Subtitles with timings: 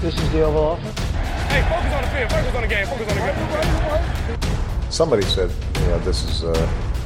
[0.00, 0.98] This is the Oval Office.
[1.50, 2.30] Hey, focus on the field.
[2.30, 2.86] Focus on the game.
[2.86, 4.90] Focus on the game.
[4.90, 6.52] Somebody said, you know, this is uh,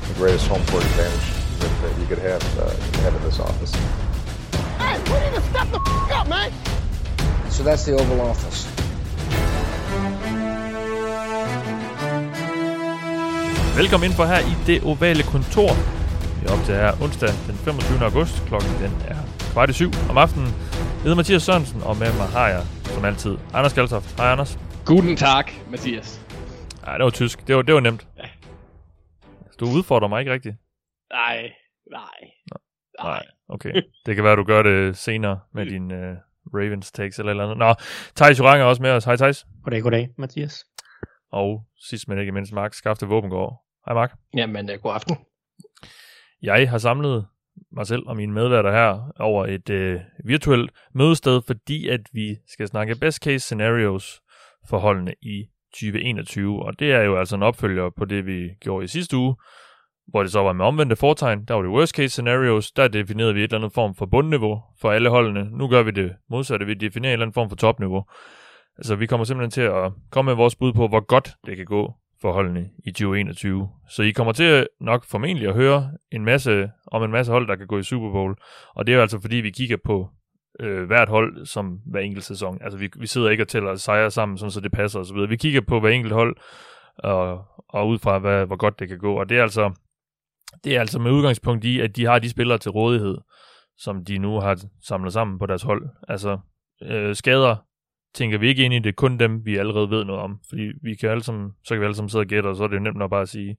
[0.09, 1.27] the greatest home court advantage
[1.61, 2.71] that, that you could have, uh,
[3.03, 3.73] have in this office.
[4.79, 6.53] Hey, we need to step the f- up, man.
[7.51, 8.69] So that's the Oval Office.
[13.77, 15.72] Velkommen ind for her i det ovale kontor.
[16.41, 18.05] Vi er op til her onsdag den 25.
[18.05, 18.43] august.
[18.48, 19.16] Klokken den er
[19.52, 20.47] kvart i syv om aftenen.
[20.47, 22.62] Jeg hedder Mathias Sørensen, og med mig har jeg,
[22.93, 24.16] som altid, Anders Kaltoft.
[24.21, 24.59] Hej Anders.
[24.87, 26.21] Guten Tag, Mathias.
[26.83, 27.47] Nej, det var tysk.
[27.47, 28.07] Det var, det var nemt.
[28.19, 28.29] Ja.
[29.61, 30.57] Du udfordrer mig ikke rigtigt.
[31.13, 31.52] Nej,
[31.91, 32.21] nej.
[33.02, 33.83] Nej, okay.
[34.07, 36.16] Det kan være, du gør det senere med din uh,
[36.55, 37.59] Ravens takes eller eller andet.
[37.59, 37.75] Nå,
[38.16, 39.05] Thijs Jurang er også med os.
[39.05, 39.47] Hej Thijs.
[39.65, 40.65] Goddag, goddag, Mathias.
[41.33, 43.65] Og sidst men ikke mindst, Mark Skafte Våbengård.
[43.87, 44.13] Hej Mark.
[44.37, 45.16] Jamen, uh, god aften.
[46.43, 47.27] Jeg har samlet
[47.73, 52.69] mig selv og mine medværter her over et øh, virtuelt mødested, fordi at vi skal
[52.69, 54.20] snakke best case scenarios
[54.69, 56.62] for holdene i 2021.
[56.62, 59.37] Og det er jo altså en opfølger på det, vi gjorde i sidste uge,
[60.07, 61.45] hvor det så var med omvendte fortegn.
[61.45, 64.62] Der var det worst case scenarios, der definerede vi et eller andet form for bundniveau
[64.80, 65.50] for alle holdene.
[65.58, 68.05] Nu gør vi det modsatte, vi definerer en eller anden form for topniveau.
[68.78, 71.66] Altså vi kommer simpelthen til at komme med vores bud på, hvor godt det kan
[71.66, 73.68] gå forholdene i 2021.
[73.88, 77.56] Så I kommer til nok formentlig at høre en masse om en masse hold, der
[77.56, 78.36] kan gå i Super Bowl.
[78.74, 80.08] Og det er jo altså fordi, vi kigger på
[80.60, 82.58] øh, hvert hold som hver enkelt sæson.
[82.60, 85.16] Altså vi, vi sidder ikke og tæller sejre sammen, sådan, så det passer osv.
[85.28, 86.36] Vi kigger på hver enkelt hold,
[86.98, 89.18] og, og ud fra, hvad, hvor godt det kan gå.
[89.20, 89.72] Og det er altså
[90.64, 93.18] det er altså med udgangspunkt i, at de har de spillere til rådighed,
[93.76, 95.88] som de nu har samlet sammen på deres hold.
[96.08, 96.38] Altså
[96.82, 97.56] øh, skader
[98.14, 100.38] tænker vi ikke ind i det, kun dem, vi allerede ved noget om.
[100.48, 102.64] Fordi vi kan alle sammen, så kan vi alle sammen sidde og gætte, og så
[102.64, 103.56] er det jo nemt nok bare at sige,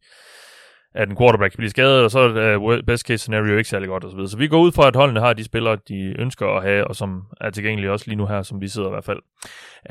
[0.96, 3.70] at en quarterback kan blive skadet, og så er øh, uh, best case scenario ikke
[3.70, 4.28] særlig godt osv.
[4.28, 6.96] Så vi går ud fra, at holdene har de spillere, de ønsker at have, og
[6.96, 9.20] som er tilgængelige også lige nu her, som vi sidder i hvert fald.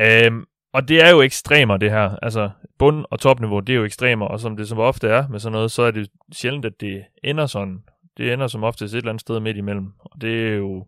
[0.00, 2.16] Øhm, og det er jo ekstremer, det her.
[2.22, 5.38] Altså, bund- og topniveau, det er jo ekstremer, og som det som ofte er med
[5.38, 7.79] sådan noget, så er det sjældent, at det ender sådan.
[8.17, 9.86] Det ender som oftest et eller andet sted midt imellem.
[9.98, 10.86] Og det er jo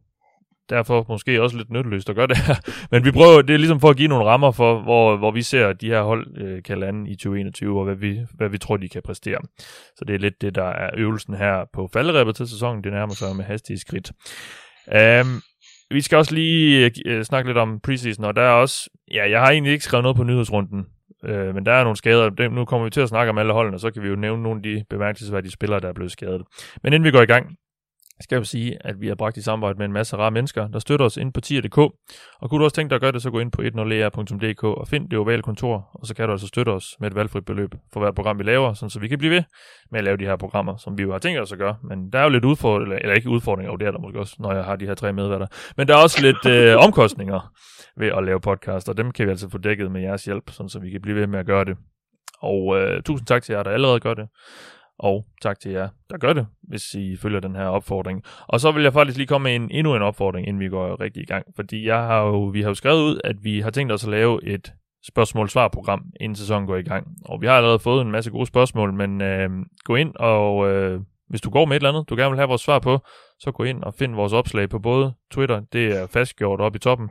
[0.70, 2.54] derfor måske også lidt nytteløst at gøre det her.
[2.92, 5.42] Men vi prøver, det er ligesom for at give nogle rammer for, hvor, hvor vi
[5.42, 8.58] ser, at de her hold øh, kan lande i 2021, og hvad vi, hvad vi
[8.58, 9.38] tror, de kan præstere.
[9.96, 12.84] Så det er lidt det, der er øvelsen her på falderæbet til sæsonen.
[12.84, 14.12] Det nærmer sig med hastige skridt.
[15.22, 15.42] Um,
[15.90, 19.40] vi skal også lige øh, snakke lidt om preseason, og der er også, ja, jeg
[19.40, 20.86] har egentlig ikke skrevet noget på nyhedsrunden,
[21.24, 22.30] øh, men der er nogle skader.
[22.30, 24.42] Dem, nu kommer vi til at snakke om alle holdene, så kan vi jo nævne
[24.42, 26.42] nogle af de bemærkelsesværdige spillere, der er blevet skadet.
[26.82, 27.56] Men inden vi går i gang,
[28.20, 30.78] skal jeg sige, at vi har bragt i samarbejde med en masse rare mennesker, der
[30.78, 31.78] støtter os ind på tier.dk.
[31.78, 34.88] Og kunne du også tænke dig at gøre det, så gå ind på 10er.dk og
[34.88, 37.74] find det ovale kontor, og så kan du altså støtte os med et valgfrit beløb
[37.92, 39.42] for hvert program, vi laver, sådan så vi kan blive ved
[39.90, 41.76] med at lave de her programmer, som vi jo har tænkt os at gøre.
[41.88, 44.36] Men der er jo lidt udfordringer, eller ikke udfordringer, og det er der måske også,
[44.38, 45.46] når jeg har de her tre medværter.
[45.76, 47.52] Men der er også lidt øh, omkostninger
[47.96, 50.68] ved at lave podcast, og dem kan vi altså få dækket med jeres hjælp, sådan
[50.68, 51.76] så vi kan blive ved med at gøre det.
[52.40, 54.28] Og øh, tusind tak til jer, der allerede gør det.
[54.98, 58.22] Og tak til jer, der gør det, hvis I følger den her opfordring.
[58.46, 61.00] Og så vil jeg faktisk lige komme med en, endnu en opfordring, inden vi går
[61.00, 61.46] rigtig i gang.
[61.56, 64.10] Fordi jeg har jo, vi har jo skrevet ud, at vi har tænkt os at
[64.10, 64.72] lave et
[65.06, 67.06] spørgsmål-svar-program, inden sæsonen går i gang.
[67.24, 69.50] Og vi har allerede fået en masse gode spørgsmål, men øh,
[69.84, 70.70] gå ind og...
[70.70, 72.98] Øh, hvis du går med et eller andet, du gerne vil have vores svar på,
[73.38, 76.80] så gå ind og find vores opslag på både Twitter, det er fastgjort oppe i
[76.80, 77.10] toppen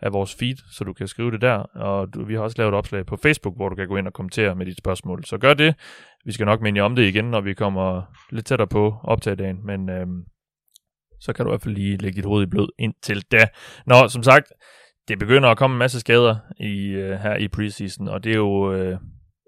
[0.00, 2.72] af vores feed, så du kan skrive det der, og du, vi har også lavet
[2.72, 5.24] et opslag på Facebook, hvor du kan gå ind og kommentere med dit spørgsmål.
[5.24, 5.74] Så gør det.
[6.24, 9.90] Vi skal nok minde om det igen, når vi kommer lidt tættere på optagdagen, men
[9.90, 10.24] øhm,
[11.20, 13.46] så kan du i hvert fald lige lægge dit hoved i blød indtil da.
[13.86, 14.52] Nå, som sagt,
[15.08, 18.36] det begynder at komme en masse skader i, øh, her i preseason, og det er
[18.36, 18.72] jo...
[18.72, 18.98] Øh,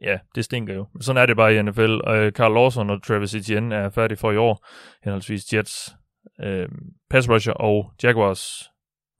[0.02, 0.86] ja, det stinker jo.
[1.00, 1.98] Sådan er det bare i NFL.
[2.30, 4.66] Carl øh, Lawson og Travis Etienne er færdige for i år,
[5.04, 5.96] henholdsvis Jets
[6.42, 6.68] øh,
[7.10, 8.70] pass rusher og Jaguars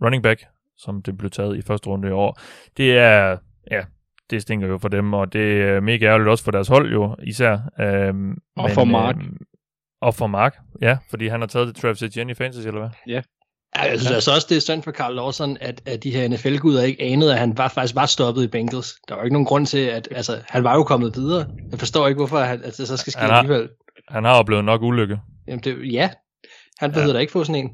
[0.05, 0.45] running back,
[0.79, 2.41] som det blev taget i første runde i år.
[2.77, 3.37] Det er,
[3.71, 3.81] ja,
[4.31, 7.17] det stinker jo for dem, og det er mega ærgerligt også for deres hold jo,
[7.23, 7.53] især.
[7.81, 8.15] Øh,
[8.57, 9.17] Og men, for Mark.
[9.17, 9.23] Øh,
[10.03, 12.91] og for Mark, ja, fordi han har taget det Travis Etienne i fantasy, eller hvad?
[13.07, 13.21] Ja,
[13.77, 16.83] jeg synes altså også, det er synd for Carl Lawson, at, at de her NFL-guder
[16.83, 18.95] ikke anede, at han var, faktisk var stoppet i Bengals.
[19.09, 21.47] Der var ikke nogen grund til, at altså, han var jo kommet videre.
[21.71, 23.69] Jeg forstår ikke, hvorfor han, at det så skal ske Han har- alligevel.
[24.09, 25.21] Han har oplevet nok ulykke.
[25.49, 26.11] Jamen, det, ja,
[26.81, 27.13] han behøver Ja.
[27.13, 27.15] ja.
[27.15, 27.71] da ikke få sådan en.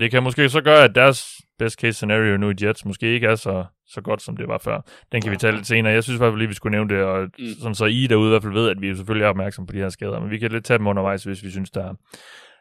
[0.00, 1.26] Det kan måske så gøre, at deres
[1.58, 4.58] best case scenario nu i Jets måske ikke er så, så godt, som det var
[4.58, 4.80] før.
[5.12, 5.92] Den kan vi tage lidt senere.
[5.92, 7.44] Jeg synes i hvert fald lige, vi skulle nævne det, og Mm.
[7.60, 9.78] sådan så I derude i hvert fald ved, at vi selvfølgelig er opmærksom på de
[9.78, 11.94] her skader, men vi kan lidt tage dem undervejs, hvis vi synes, der,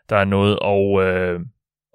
[0.09, 1.39] der er noget at, øh,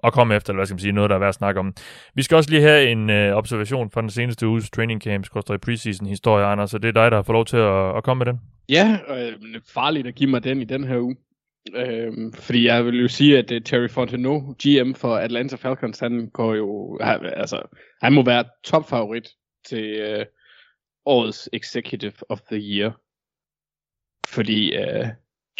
[0.03, 1.73] at komme efter, eller hvad skal man sige, noget, der er værd at snakke om.
[2.15, 5.53] Vi skal også lige have en øh, observation fra den seneste uges training camps, koster
[5.53, 8.03] i preseason historie, Anders, så det er dig, der har fået lov til at, at
[8.03, 8.39] komme med den.
[8.69, 9.33] Ja, øh,
[9.73, 11.15] farligt at give mig den i den her uge.
[11.75, 16.29] Øhm, fordi jeg vil jo sige, at uh, Terry Fontenot, GM for Atlanta Falcons, han
[16.29, 17.61] går jo, han, altså,
[18.01, 19.29] han må være topfavorit
[19.65, 20.25] til uh,
[21.05, 22.91] årets Executive of the Year.
[24.27, 25.07] Fordi uh,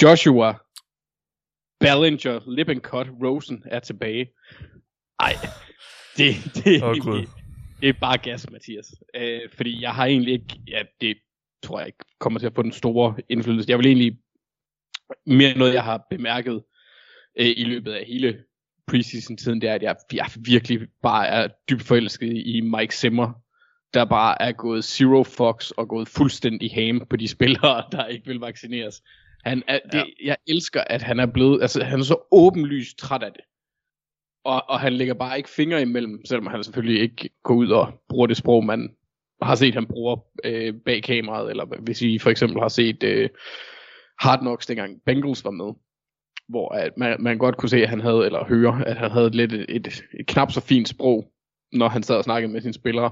[0.01, 0.53] Joshua
[1.79, 4.29] Ballinger, Lippincott, Rosen er tilbage.
[5.19, 5.33] Ej,
[6.17, 7.17] det, det, oh, Gud.
[7.17, 7.29] det,
[7.81, 8.93] det er bare gas, Mathias.
[9.15, 11.17] Øh, fordi jeg har egentlig ikke, ja, det
[11.63, 13.69] tror jeg ikke kommer til at få den store indflydelse.
[13.69, 14.19] Jeg vil egentlig
[15.25, 16.63] mere noget, jeg har bemærket
[17.39, 18.37] øh, i løbet af hele
[18.87, 23.31] preseason-tiden, det er, at jeg, jeg virkelig bare er dybt forelsket i Mike Zimmer,
[23.93, 28.27] der bare er gået zero fox og gået fuldstændig ham på de spillere, der ikke
[28.27, 29.01] vil vaccineres.
[29.43, 33.23] Han er, det, Jeg elsker, at han er blevet, altså han er så åbenlyst træt
[33.23, 33.41] af det.
[34.43, 38.03] Og, og han lægger bare ikke fingre imellem, selvom han selvfølgelig ikke går ud og
[38.09, 38.89] bruger det sprog, man
[39.41, 43.29] har set, han bruger øh, bag kameraet, eller hvis I for eksempel har set øh,
[44.19, 45.73] Hard Knocks, dengang Bengals var med,
[46.47, 49.29] hvor at man, man godt kunne se, at han havde, eller høre, at han havde
[49.29, 49.87] lidt et, et,
[50.19, 51.31] et knap så fint sprog,
[51.71, 53.11] når han sad og snakkede med sine spillere.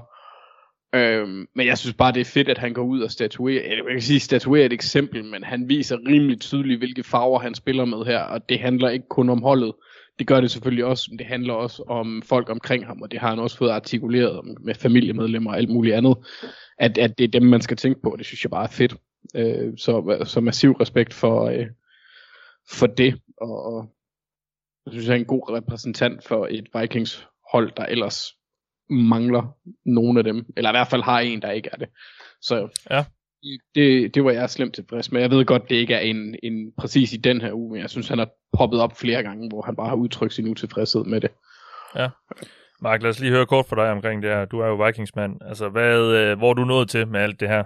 [0.94, 3.84] Øhm, men jeg synes bare, det er fedt, at han går ud og statuerer, eller
[3.84, 7.84] jeg kan sige, statuerer et eksempel, men han viser rimelig tydeligt, hvilke farver han spiller
[7.84, 9.72] med her, og det handler ikke kun om holdet.
[10.18, 13.20] Det gør det selvfølgelig også, men det handler også om folk omkring ham, og det
[13.20, 16.16] har han også fået artikuleret med familiemedlemmer og alt muligt andet,
[16.78, 18.94] at, at det er dem, man skal tænke på, det synes jeg bare er fedt.
[19.34, 21.66] Øh, så, så massiv respekt for, øh,
[22.70, 23.90] for det, og, og
[24.86, 28.34] jeg synes, jeg er en god repræsentant for et Vikings hold, der ellers
[28.90, 31.88] mangler nogle af dem, eller i hvert fald har en, der ikke er det.
[32.40, 33.04] Så Ja.
[33.74, 35.20] det, det var jeg slemt tilfreds med.
[35.20, 37.90] Jeg ved godt, det ikke er en, en præcis i den her uge, men jeg
[37.90, 38.28] synes, han har
[38.58, 41.30] poppet op flere gange, hvor han bare har udtrykt sin utilfredshed med det.
[42.82, 44.44] Mark, lad os lige høre kort fra dig omkring det her.
[44.44, 45.36] Du er jo Vikingsmand.
[45.46, 47.64] Altså, hvad, øh, hvor er du nået til med alt det her?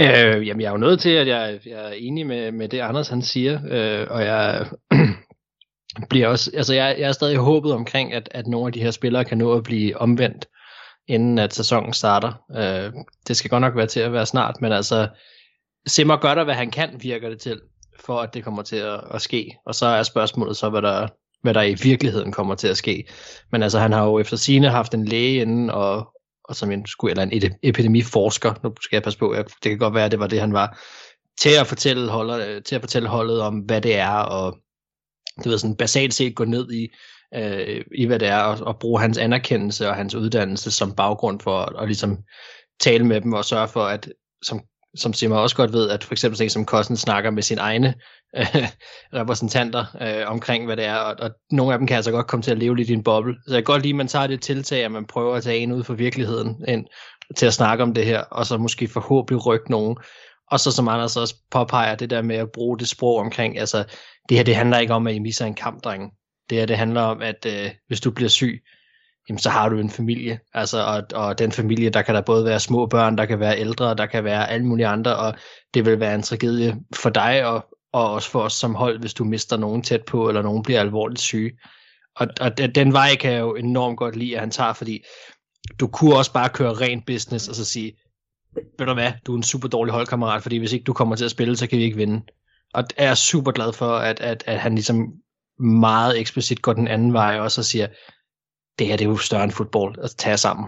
[0.00, 2.80] Øh, jamen, jeg er jo nødt til, at jeg, jeg er enig med, med det,
[2.80, 4.66] Anders han siger, øh, og jeg
[6.10, 8.90] bliver også, altså jeg, jeg er stadig håbet omkring, at, at nogle af de her
[8.90, 10.46] spillere kan nå at blive omvendt,
[11.08, 12.32] inden at sæsonen starter.
[12.56, 12.92] Øh,
[13.28, 15.08] det skal godt nok være til at være snart, men altså,
[15.86, 17.60] Simmer gør der, hvad han kan, virker det til,
[18.00, 19.56] for at det kommer til at, at ske.
[19.66, 21.08] Og så er spørgsmålet så, hvad der,
[21.42, 23.04] hvad der i virkeligheden kommer til at ske.
[23.52, 26.08] Men altså, han har jo efter sine haft en læge inden, og,
[26.48, 29.78] og som en, skulle, eller en epidemiforsker, nu skal jeg passe på, jeg, det kan
[29.78, 30.80] godt være, at det var det, han var,
[31.40, 34.58] til at fortælle, holder, øh, til at fortælle holdet om, hvad det er, og
[35.36, 36.88] det ved, sådan basalt set gå ned i,
[37.34, 41.40] øh, i hvad det er, og, og bruge hans anerkendelse og hans uddannelse som baggrund
[41.40, 42.18] for at, og ligesom
[42.80, 44.12] tale med dem og sørge for, at
[44.42, 44.60] som,
[44.96, 47.60] som Simmer også godt ved, at for eksempel sådan en som Kosten snakker med sine
[47.60, 47.94] egne
[48.36, 48.68] øh,
[49.14, 52.42] repræsentanter øh, omkring, hvad det er, og, og nogle af dem kan altså godt komme
[52.42, 53.34] til at leve lidt i en boble.
[53.46, 55.58] Så jeg kan godt lide, at man tager det tiltag, at man prøver at tage
[55.58, 56.86] en ud for virkeligheden ind,
[57.36, 59.96] til at snakke om det her, og så måske forhåbentlig rykke nogen.
[60.50, 63.84] Og så som Anders også påpeger, det der med at bruge det sprog omkring, altså
[64.28, 66.10] det her det handler ikke om, at I misser en kamp, drenge.
[66.50, 68.62] Det her det handler om, at øh, hvis du bliver syg,
[69.28, 70.38] jamen, så har du en familie.
[70.54, 73.58] Altså, og, og den familie, der kan der både være små børn, der kan være
[73.58, 75.34] ældre, der kan være alle mulige andre, og
[75.74, 79.14] det vil være en tragedie for dig, og, og også for os som hold, hvis
[79.14, 81.52] du mister nogen tæt på, eller nogen bliver alvorligt syge.
[82.16, 85.04] Og, og den- vej kan jeg jo enormt godt lide, at han tager, fordi
[85.80, 87.92] du kunne også bare køre rent business, og så sige,
[88.78, 91.24] ved du hvad, du er en super dårlig holdkammerat, fordi hvis ikke du kommer til
[91.24, 92.22] at spille, så kan vi ikke vinde.
[92.74, 95.12] Og jeg er super glad for, at, at, at han ligesom
[95.60, 97.86] meget eksplicit går den anden vej også og siger,
[98.78, 100.66] det her det er jo større end fodbold, at tage sammen.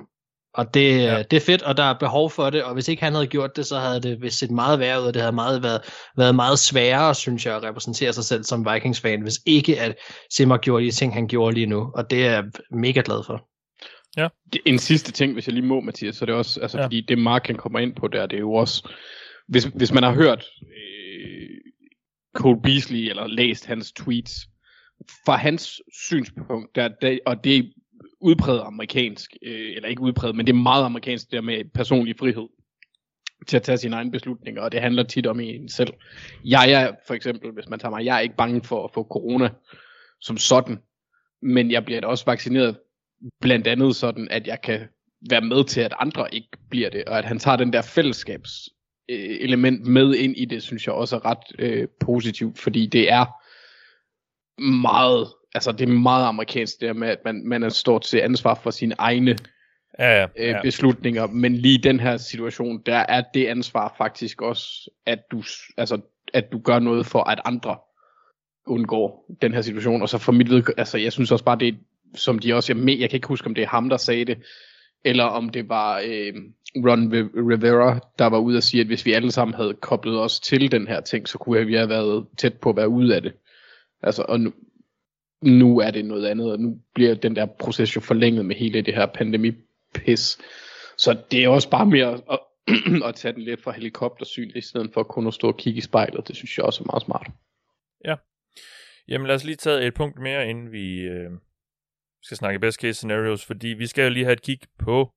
[0.54, 1.14] Og det, Ja.
[1.16, 1.22] ja.
[1.22, 3.56] det er fedt, og der er behov for det, og hvis ikke han havde gjort
[3.56, 5.80] det, så havde det vist set meget værre ud, og det havde meget været,
[6.16, 9.96] været meget sværere, synes jeg, at repræsentere sig selv som Vikings-fan, hvis ikke at
[10.30, 13.46] Simmer gjorde de ting, han gjorde lige nu, og det er jeg mega glad for.
[14.52, 16.80] Det- En sidste ting, hvis jeg lige må, Mathias, så er det også, altså Ja.
[16.82, 16.86] ja.
[16.86, 18.88] fordi det Mark kan komme ind på der, det er jo også,
[19.48, 21.48] hvis, hvis man har hørt øh,
[22.36, 24.32] Cole Beasley eller læst hans tweets,
[25.26, 27.62] fra hans synspunkt, der, der, og det er
[28.20, 32.18] udpræget amerikansk, øh, eller ikke udpræget, men det er meget amerikansk, det der med personlig
[32.18, 32.48] frihed
[33.46, 35.92] til at tage sine egne beslutninger, og det handler tit om en selv.
[36.44, 39.02] Jeg er for eksempel, hvis man tager mig, jeg er ikke bange for at få
[39.02, 39.50] corona
[40.20, 40.78] som sådan,
[41.42, 42.78] men jeg bliver da også vaccineret
[43.40, 44.80] blandt andet sådan, at jeg kan
[45.30, 48.68] være med til, at andre ikke bliver det, og at han tager den der fællesskabs
[49.10, 53.12] øh, element med ind i det, synes jeg også er ret øh, positivt, fordi det
[53.12, 53.26] er
[54.62, 58.54] meget, altså det er meget amerikansk der med, at man, man er stort til ansvar
[58.54, 59.36] for sine egne
[59.98, 60.26] Ja, ja.
[60.36, 65.18] øh, beslutninger, men lige i den her situation, der er det ansvar faktisk også, at
[65.30, 65.42] du,
[65.76, 66.00] altså,
[66.34, 67.76] at du gør noget for, at andre
[68.66, 71.78] undgår den her situation, og så for mit vedkommende, altså jeg synes også bare, det
[72.14, 74.38] som de også, jeg, jeg kan ikke huske, om det er ham, der sagde det,
[75.04, 76.34] eller om det var øh,
[76.76, 77.12] Ron
[77.50, 80.72] Rivera, der var ude og sige, at hvis vi alle sammen havde koblet os til
[80.72, 83.32] den her ting, så kunne vi have været tæt på at være ude af det.
[84.02, 84.52] Altså, og nu,
[85.42, 88.82] nu er det noget andet, og nu bliver den der proces jo forlænget med hele
[88.82, 90.38] det her pandemipis.
[90.96, 92.38] Så det er også bare mere at,
[93.08, 95.80] at tage den lidt fra helikoptersyn, i stedet for kun at stå og kigge i
[95.80, 96.28] spejlet.
[96.28, 97.30] Det synes jeg også er meget smart.
[98.04, 98.14] Ja.
[99.08, 101.30] Jamen lad os lige tage et punkt mere, inden vi øh,
[102.22, 105.10] skal snakke best case scenarios, fordi vi skal jo lige have et kig på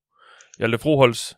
[0.58, 1.36] Hjalte Froholds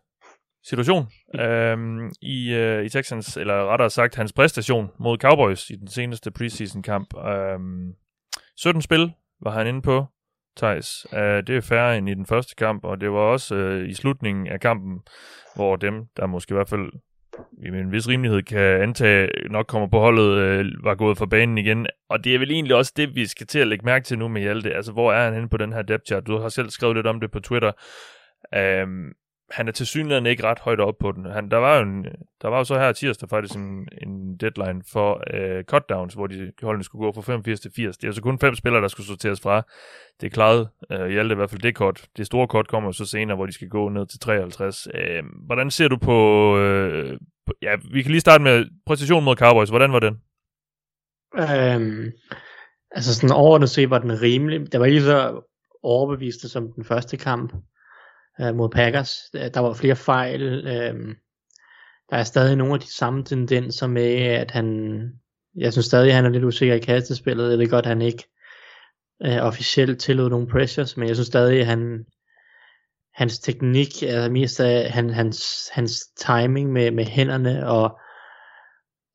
[0.63, 1.07] situation
[1.39, 6.31] øhm, i, øh, i Texans, eller rettere sagt hans præstation mod Cowboys i den seneste
[6.31, 7.17] preseason kamp.
[7.17, 7.93] Øhm,
[8.57, 10.05] 17 spil var han inde på,
[10.57, 11.07] Thijs.
[11.11, 13.93] Uh, det er færre end i den første kamp, og det var også uh, i
[13.93, 14.99] slutningen af kampen,
[15.55, 16.91] hvor dem, der måske i hvert fald
[17.63, 21.57] i en vis rimelighed kan antage, nok kommer på holdet, uh, var gået fra banen
[21.57, 21.87] igen.
[22.09, 24.27] Og det er vel egentlig også det, vi skal til at lægge mærke til nu
[24.27, 24.73] med Hjalte.
[24.73, 26.27] Altså, hvor er han henne på den her depth chart?
[26.27, 27.71] Du har selv skrevet lidt om det på Twitter.
[28.55, 28.87] Uh,
[29.49, 31.25] han er til synligheden ikke ret højt op på den.
[31.25, 32.05] Han, der, var jo en,
[32.41, 36.51] der var jo så her tirsdag faktisk en, en deadline for øh, cutdowns, hvor de
[36.63, 37.97] holdene skulle gå fra 85 til 80.
[37.97, 39.61] Det er altså kun fem spillere, der skulle sorteres fra.
[40.21, 42.07] Det er klaret øh, i alt i hvert fald det kort.
[42.17, 44.87] Det store kort kommer så senere, hvor de skal gå ned til 53.
[44.93, 47.53] Øh, hvordan ser du på, Øh, på...
[47.61, 49.69] Ja, vi kan lige starte med præcision mod Cowboys.
[49.69, 50.21] Hvordan var den?
[51.37, 52.11] Øhm,
[52.91, 54.71] altså sådan overordnet set var den rimelig.
[54.71, 55.41] Der var ikke så
[55.83, 57.53] overbeviste som den første kamp
[58.41, 59.17] øh, mod Packers.
[59.35, 60.67] Øh, der var flere fejl.
[60.67, 61.15] Øh,
[62.09, 64.99] der er stadig nogle af de samme tendenser med, at han,
[65.55, 67.49] jeg synes stadig, at han er lidt usikker i kastespillet.
[67.49, 68.23] Jeg ved godt, at han ikke
[69.25, 72.05] øh, officielt tillod nogle pressures, men jeg synes stadig, at han,
[73.13, 77.99] hans teknik, altså mest af han, hans, hans timing med, med hænderne og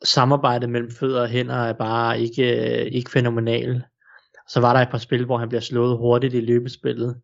[0.05, 2.43] samarbejdet mellem fødder og hænder er bare ikke,
[2.83, 3.83] øh, ikke fænomenal.
[4.49, 7.21] Så var der et par spil, hvor han bliver slået hurtigt i løbespillet.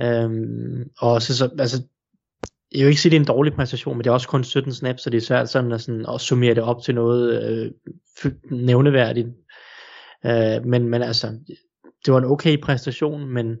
[0.00, 1.82] Øhm, og så, så, altså,
[2.72, 4.44] jeg vil ikke sige, at det er en dårlig præstation, men det er også kun
[4.44, 7.42] 17 snaps, så det er svært sådan at, sådan, at summere det op til noget
[7.42, 7.72] øh,
[8.50, 9.28] nævneværdigt.
[10.26, 11.38] Øh, men, men altså,
[12.04, 13.56] det var en okay præstation, men,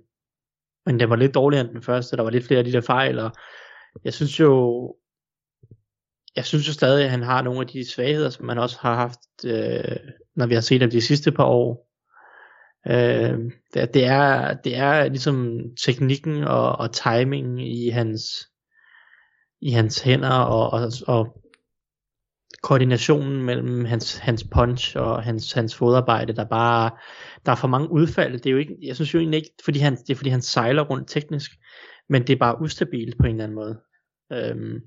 [0.86, 2.16] men den var lidt dårligere end den første.
[2.16, 3.30] Der var lidt flere af de der fejl, og
[4.04, 4.94] jeg synes jo,
[6.36, 8.94] jeg synes jo stadig, at han har nogle af de svagheder, som man også har
[8.94, 9.96] haft, øh,
[10.36, 11.87] når vi har set dem de sidste par år.
[12.88, 13.38] Øh,
[13.74, 18.48] det, det, er, det er ligesom teknikken og, og timingen i hans
[19.60, 21.42] i hans hænder og, og, og
[22.62, 26.90] koordinationen mellem hans, hans punch og hans, hans fodarbejde, der bare,
[27.46, 28.32] der er for mange udfald.
[28.32, 30.42] Det er jo ikke, jeg synes jo egentlig ikke, fordi han, det er fordi han
[30.42, 31.50] sejler rundt teknisk,
[32.08, 33.80] men det er bare ustabilt på en eller anden måde.
[34.32, 34.80] Øhm,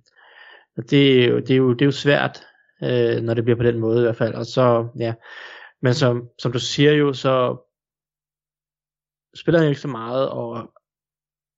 [0.77, 2.43] og det, er jo, det, er jo, det er jo svært,
[2.83, 4.33] øh, når det bliver på den måde i hvert fald.
[4.33, 5.13] Og så, ja.
[5.81, 7.57] Men som, som du siger jo, så
[9.35, 10.73] spiller han jo ikke så meget, og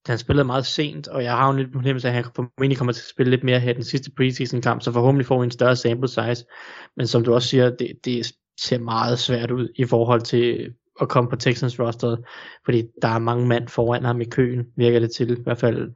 [0.06, 2.94] han spillede meget sent, og jeg har jo lidt problem med, at han formentlig kommer
[2.94, 5.52] til at spille lidt mere her den sidste preseason kamp, så forhåbentlig får vi en
[5.52, 6.46] større sample size.
[6.98, 11.10] Men som du også siger, det, det ser meget svært ud i forhold til at
[11.10, 12.18] komme på Texans roster,
[12.66, 15.94] fordi der er mange mand foran ham i køen, virker det til, i hvert fald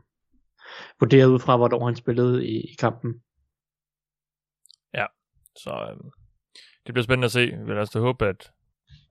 [1.00, 3.14] vurderet ud fra, hvornår han spillede i, i kampen.
[4.94, 5.06] Ja,
[5.56, 6.12] så øh,
[6.86, 7.46] det bliver spændende at se.
[7.46, 8.52] Vi vil altså håbe, at,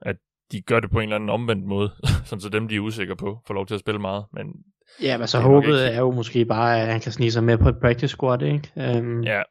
[0.01, 0.17] at
[0.53, 1.91] de gør det på en eller anden omvendt måde,
[2.25, 4.25] sådan så dem, de er usikre på, får lov til at spille meget.
[4.33, 4.47] Men
[5.03, 7.69] ja, men så håbet er jo måske bare, at han kan snige sig med på
[7.69, 8.99] et practice squad, ikke?
[8.99, 9.43] Um, ja.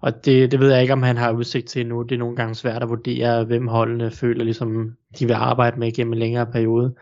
[0.00, 2.02] Og det, det ved jeg ikke, om han har udsigt til nu.
[2.02, 5.92] Det er nogle gange svært at vurdere, hvem holdene føler, ligesom de vil arbejde med
[5.92, 6.94] gennem en længere periode.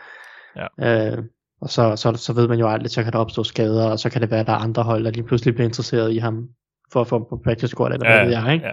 [0.57, 1.13] Ja.
[1.17, 1.25] Uh,
[1.61, 4.11] og så, så, så ved man jo aldrig, så kan der opstå skader, og så
[4.11, 6.49] kan det være, at der er andre hold, der lige pludselig bliver interesseret i ham,
[6.93, 8.67] for at få ham på practice squad, eller ja, hvad ved jeg, ikke?
[8.67, 8.73] Ja,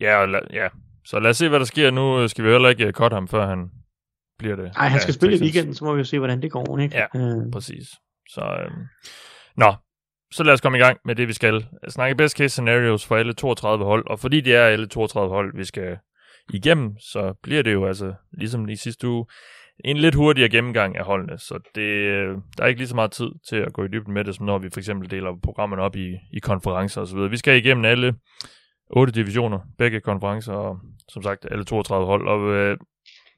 [0.00, 0.68] ja, og, ja,
[1.04, 1.90] så lad os se, hvad der sker.
[1.90, 3.70] Nu skal vi heller ikke cut ham, før han
[4.38, 4.72] bliver det.
[4.76, 6.78] Nej, han skal ja, spille i weekenden, så må vi jo se, hvordan det går.
[6.78, 6.96] Ikke?
[6.96, 7.52] Ja, øh.
[7.52, 7.88] præcis.
[8.28, 8.70] Så, øh,
[9.56, 9.74] nå,
[10.32, 11.66] så lad os komme i gang med det, vi skal.
[11.88, 15.56] Snakke best case scenarios for alle 32 hold, og fordi det er alle 32 hold,
[15.56, 15.98] vi skal
[16.54, 19.26] igennem, så bliver det jo altså, ligesom i sidste uge,
[19.84, 23.10] en lidt hurtigere gennemgang af holdene, så det, øh, der er ikke lige så meget
[23.10, 25.82] tid til at gå i dybden med det, som når vi for eksempel deler programmerne
[25.82, 27.18] op i, i konferencer osv.
[27.30, 28.14] Vi skal igennem alle
[28.90, 30.78] otte divisioner, begge konferencer, og
[31.08, 32.28] som sagt alle 32 hold.
[32.28, 32.76] Og øh,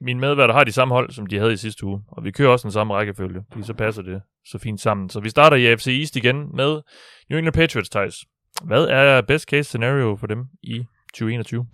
[0.01, 2.49] mine medværter har de samme hold, som de havde i sidste uge, og vi kører
[2.49, 5.09] også den samme rækkefølge, fordi så passer det så fint sammen.
[5.09, 6.81] Så vi starter i AFC East igen med
[7.29, 8.15] New England Patriots, Thijs.
[8.63, 11.65] Hvad er best case scenario for dem i 2021?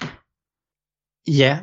[1.27, 1.59] Ja,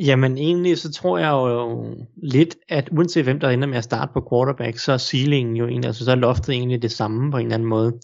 [0.00, 1.84] jamen egentlig så tror jeg jo
[2.22, 5.66] lidt, at uanset hvem der ender med at starte på quarterback, så er ceilingen jo
[5.66, 8.00] egentlig, altså så er loftet egentlig det samme på en eller anden måde.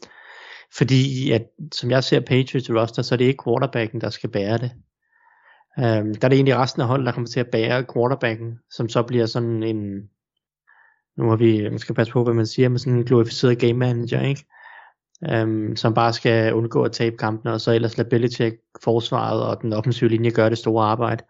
[0.76, 4.59] Fordi at, som jeg ser Patriots roster, så er det ikke quarterbacken, der skal bære
[4.59, 4.73] det.
[5.76, 8.88] Um, der er det egentlig resten af holdet, der kommer til at bære quarterbacken, som
[8.88, 10.11] så bliver sådan en,
[11.16, 13.73] nu har vi, man skal passe på, hvad man siger, men sådan en glorificeret game
[13.73, 14.45] manager, ikke?
[15.31, 19.62] øhm, som bare skal undgå at tabe kampene, og så ellers lade Belichick forsvaret og
[19.62, 21.25] den offensive linje gøre det store arbejde.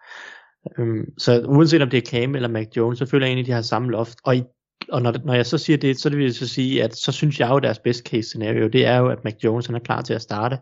[0.78, 3.46] Øhm, så uanset om det er Cam eller Mac Jones, så føler jeg egentlig, at
[3.46, 4.18] de har samme loft.
[4.24, 4.42] Og, i,
[4.88, 7.12] og når, når jeg så siger det, så det vil jeg så sige, at så
[7.12, 9.74] synes jeg jo, at deres best case scenario, det er jo, at Mac Jones han
[9.74, 10.58] er klar til at starte.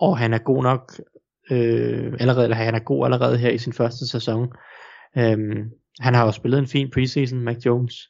[0.00, 0.92] Og han er god nok
[1.50, 4.52] øh, allerede, eller han er god allerede her i sin første sæson.
[5.18, 8.08] Øhm, han har jo spillet en fin preseason, Mac Jones,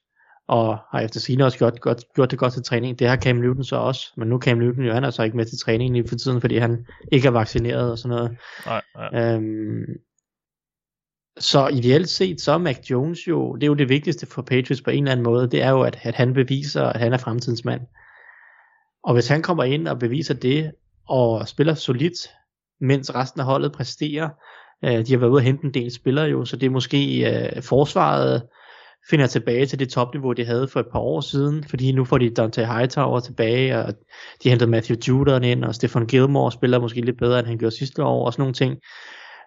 [0.49, 2.99] og har efter sine også gjort, godt, gjort det godt til træning.
[2.99, 5.37] Det har Cam Newton så også, men nu Cam Newton jo, han er så ikke
[5.37, 8.37] med til træning lige for tiden, fordi han ikke er vaccineret og sådan noget.
[8.67, 9.35] Nej, nej.
[9.35, 9.85] Øhm,
[11.39, 14.83] så ideelt set, så er Mac Jones jo, det er jo det vigtigste for Patriots
[14.83, 17.19] på en eller anden måde, det er jo, at, at han beviser, at han er
[17.19, 17.81] fremtidens mand.
[19.05, 20.73] Og hvis han kommer ind og beviser det,
[21.09, 22.31] og spiller solidt,
[22.81, 24.29] mens resten af holdet præsterer,
[24.85, 27.31] øh, de har været ude at hente en del spillere jo, så det er måske
[27.31, 28.43] øh, forsvaret
[29.11, 32.19] finder tilbage til det topniveau, de havde for et par år siden, fordi nu får
[32.19, 33.95] de Dante Hightower tilbage, og
[34.43, 37.77] de hentede Matthew Judon ind, og Stefan Gilmore spiller måske lidt bedre, end han gjorde
[37.77, 38.79] sidste år, og sådan nogle ting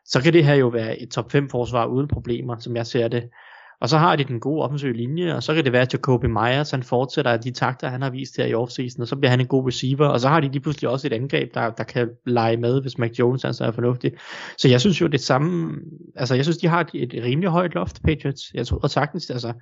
[0.06, 3.08] så kan det her jo være et top 5 forsvar uden problemer, som jeg ser
[3.08, 3.24] det.
[3.84, 6.26] Og så har de den gode offensive linje, og så kan det være, at Jacoby
[6.26, 9.40] Myers han fortsætter de takter, han har vist her i offseason, og så bliver han
[9.40, 12.10] en god receiver, og så har de lige pludselig også et angreb, der, der kan
[12.26, 14.12] lege med, hvis Mac Jones altså er fornuftig.
[14.58, 15.76] Så jeg synes jo, det samme,
[16.16, 18.42] altså jeg synes, de har et, rimelig højt loft, Patriots.
[18.54, 19.54] Jeg tror sagtens, altså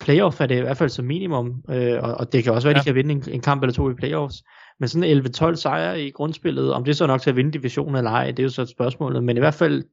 [0.00, 2.78] playoff er det i hvert fald som minimum, øh, og, og det kan også være,
[2.78, 4.42] at de kan vinde en, en kamp eller to i playoffs.
[4.80, 7.96] Men sådan 11-12 sejre i grundspillet, om det så er nok til at vinde divisionen
[7.96, 9.22] eller ej, det er jo så et spørgsmål.
[9.22, 9.84] Men i hvert fald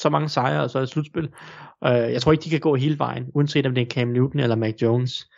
[0.00, 1.28] så mange sejre, og så et slutspil.
[1.84, 4.40] Øh, jeg tror ikke, de kan gå hele vejen, uanset om det er Cam Newton
[4.40, 5.28] eller Mac Jones.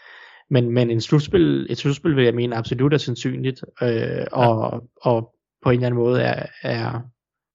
[0.50, 5.11] Men, men en slutspil, et slutspil vil jeg mene absolut er sandsynligt, øh, og, ja.
[5.11, 7.00] og på en eller anden måde er, er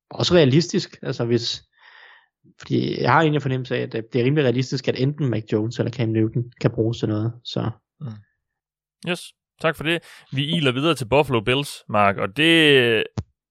[0.09, 0.99] også realistisk.
[1.01, 1.63] Altså hvis,
[2.59, 5.79] fordi jeg har egentlig fornemmelse af, at det er rimelig realistisk, at enten Mac Jones
[5.79, 7.33] eller Cam Newton kan bruges til noget.
[7.43, 7.69] Så.
[8.01, 8.07] Mm.
[9.09, 9.21] Yes,
[9.61, 10.03] tak for det.
[10.31, 13.03] Vi iler videre til Buffalo Bills, Mark, og det...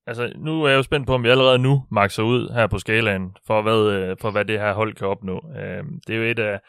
[0.07, 2.79] Altså, nu er jeg jo spændt på, om vi allerede nu makser ud her på
[2.79, 5.43] skalaen, for hvad, øh, for hvad det her hold kan opnå.
[5.61, 6.61] Øhm, det er jo et af,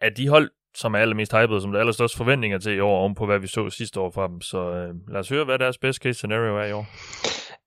[0.00, 2.98] af de hold, som er allermest hypede, som der er allerstørste forventninger til i år,
[2.98, 4.40] oven på hvad vi så sidste år fra dem.
[4.40, 6.86] Så øh, lad os høre, hvad deres best case scenario er i år.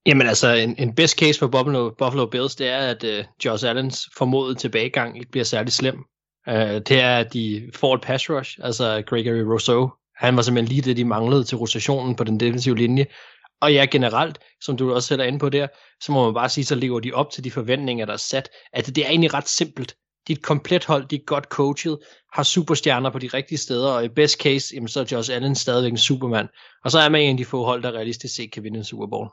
[0.06, 3.68] Jamen altså, en, en best case for Buffalo, Buffalo Bills, det er, at uh, Josh
[3.68, 6.04] Allens formodede tilbagegang ikke bliver særlig slem.
[6.46, 9.90] Uh, det er, at de får et pass rush, altså Gregory Rousseau.
[10.16, 13.06] Han var simpelthen lige det, de manglede til rotationen på den defensive linje.
[13.60, 15.66] Og ja, generelt, som du også sætter ind på der,
[16.00, 18.48] så må man bare sige, så lever de op til de forventninger, der er sat.
[18.72, 19.96] At det er egentlig ret simpelt.
[20.28, 21.98] De er et komplet hold, de er godt coachet,
[22.32, 25.54] har superstjerner på de rigtige steder, og i best case, jamen, så er Josh Allen
[25.54, 26.48] stadigvæk en supermand.
[26.84, 28.84] Og så er man en af de få hold, der realistisk set kan vinde en
[28.84, 29.28] Super Bowl.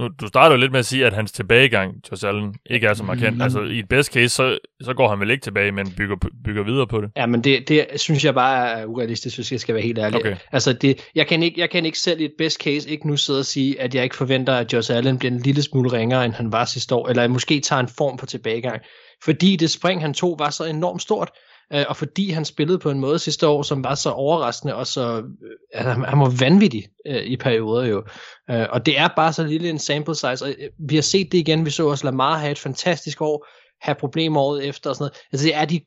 [0.00, 2.94] Nu, du starter jo lidt med at sige, at hans tilbagegang, Josh Allen, ikke er
[2.94, 3.36] så markant.
[3.36, 3.42] Mm.
[3.42, 6.62] Altså i et best case, så, så går han vel ikke tilbage, men bygger, bygger
[6.62, 7.10] videre på det.
[7.16, 10.20] Ja, men det, det synes jeg bare er urealistisk, hvis jeg skal være helt ærlig.
[10.20, 10.36] Okay.
[10.52, 13.16] Altså det, jeg, kan ikke, jeg kan ikke selv i et best case ikke nu
[13.16, 16.24] sidde og sige, at jeg ikke forventer, at Josh Allen bliver en lille smule ringere,
[16.24, 18.80] end han var sidste år, eller måske tager en form på tilbagegang.
[19.24, 21.30] Fordi det spring, han tog, var så enormt stort
[21.72, 24.86] øh, og fordi han spillede på en måde sidste år, som var så overraskende, og
[24.86, 28.04] så øh, altså, han var vanvittig øh, i perioder jo.
[28.50, 31.32] Øh, og det er bare så lille en sample size, og øh, vi har set
[31.32, 33.46] det igen, vi så også Lamar have et fantastisk år,
[33.80, 35.18] have problemer året efter og sådan noget.
[35.32, 35.80] Altså det er de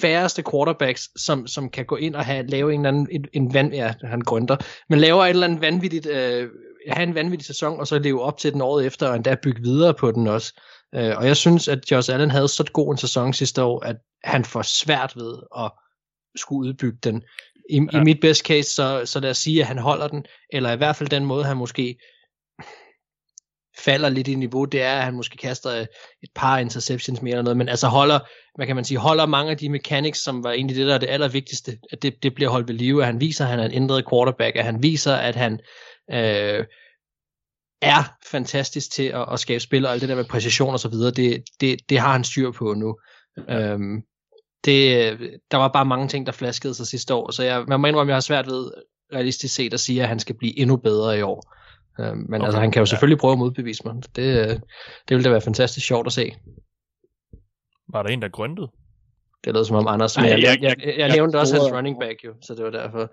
[0.00, 3.54] færreste quarterbacks, som, som kan gå ind og have, lave en eller anden, en, en
[3.54, 4.56] vand, ja, han grønter,
[4.88, 6.48] men laver et eller andet vanvittigt, øh,
[6.90, 9.62] have en vanvittig sæson, og så leve op til den året efter, og endda bygge
[9.62, 10.60] videre på den også.
[10.96, 13.96] Øh, og jeg synes, at Josh Allen havde så god en sæson sidste år, at
[14.24, 15.70] han får svært ved at
[16.36, 17.22] skulle udbygge den.
[17.70, 18.00] I, ja.
[18.00, 20.76] i mit best case, så, så lad os sige, at han holder den, eller i
[20.76, 21.96] hvert fald den måde, han måske
[23.78, 25.70] falder lidt i niveau, det er, at han måske kaster
[26.22, 28.18] et par interceptions mere eller noget, men altså holder,
[28.54, 30.98] hvad kan man sige, holder mange af de mechanics, som var egentlig det, der er
[30.98, 33.64] det allervigtigste, at det, det bliver holdt ved live, at han viser, at han er
[33.64, 35.60] en ændret quarterback, at han viser, at han
[36.12, 36.64] øh,
[37.84, 40.88] er fantastisk til at, at skabe spil, og alt det der med præcision og så
[40.88, 42.96] videre, det, det, det har han styr på nu.
[43.48, 44.02] Øhm,
[44.64, 45.18] det,
[45.50, 48.10] der var bare mange ting, der flaskede sig sidste år, så jeg, man må indrømme,
[48.10, 48.70] at jeg har svært ved
[49.12, 51.54] realistisk set at sige, at han skal blive endnu bedre i år.
[52.00, 53.20] Øhm, men okay, altså, han kan jo selvfølgelig ja.
[53.20, 53.94] prøve at modbevise mig.
[54.16, 54.46] Det,
[55.08, 56.32] det ville da være fantastisk sjovt at se.
[57.88, 58.68] Var der en, der grøntede?
[59.44, 62.00] Det lød som om Anders, men jeg, jeg, jeg, jeg, jeg nævnte også hans running
[62.00, 63.12] back jo, så det var derfor.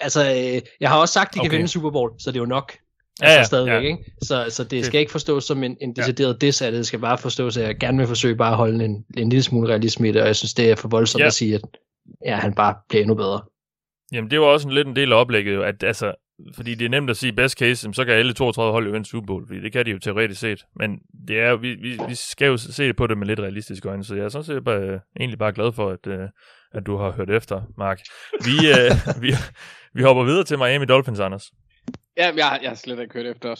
[0.00, 1.50] Altså, øh, jeg har også sagt, at de okay.
[1.50, 2.78] kan vinde Super Bowl, så det er jo nok.
[3.20, 3.80] Altså ja, ja, stadigvæk, ja.
[3.80, 4.12] ikke?
[4.22, 6.46] Så, så det skal ikke forstås som en, en decideret ja.
[6.46, 8.84] diss af det, det skal bare forstås, at jeg gerne vil forsøge bare at holde
[8.84, 11.26] en, en lille smule realisme i det, og jeg synes, det er for voldsomt ja.
[11.26, 11.62] at sige, at
[12.26, 13.40] ja, han bare bliver endnu bedre.
[14.12, 16.14] Jamen, det var også en lidt en del af oplægget, jo, at altså,
[16.54, 19.06] fordi det er nemt at sige best case, så kan alle 32 hold jo vinde
[19.06, 20.64] Super Bowl, fordi det kan de jo teoretisk set.
[20.76, 24.04] Men det er, vi, vi, vi skal jo se på det med lidt realistisk øjne,
[24.04, 26.28] så jeg er sådan set bare, egentlig bare glad for, at, uh,
[26.74, 28.00] at du har hørt efter, Mark.
[28.44, 28.90] Vi, øh,
[29.22, 29.34] vi,
[29.94, 31.50] vi hopper videre til Miami Dolphins, Anders.
[32.16, 33.54] Ja, jeg, jeg har slet ikke hørt efter.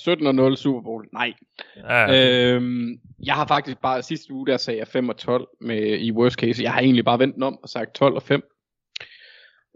[0.53, 1.09] 17-0 Super Bowl.
[1.13, 1.35] Nej.
[1.77, 5.99] Ja, Øhm, jeg har faktisk bare sidste uge, der sagde jeg 5 og 12 med,
[5.99, 6.63] i worst case.
[6.63, 8.43] Jeg har egentlig bare ventet om og sagt 12 og 5.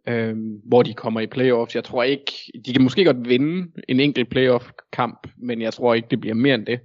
[0.08, 1.74] Øhm, hvor de kommer i playoffs.
[1.74, 2.32] Jeg tror ikke,
[2.66, 6.34] de kan måske godt vinde en enkelt playoff kamp, men jeg tror ikke, det bliver
[6.34, 6.80] mere end det.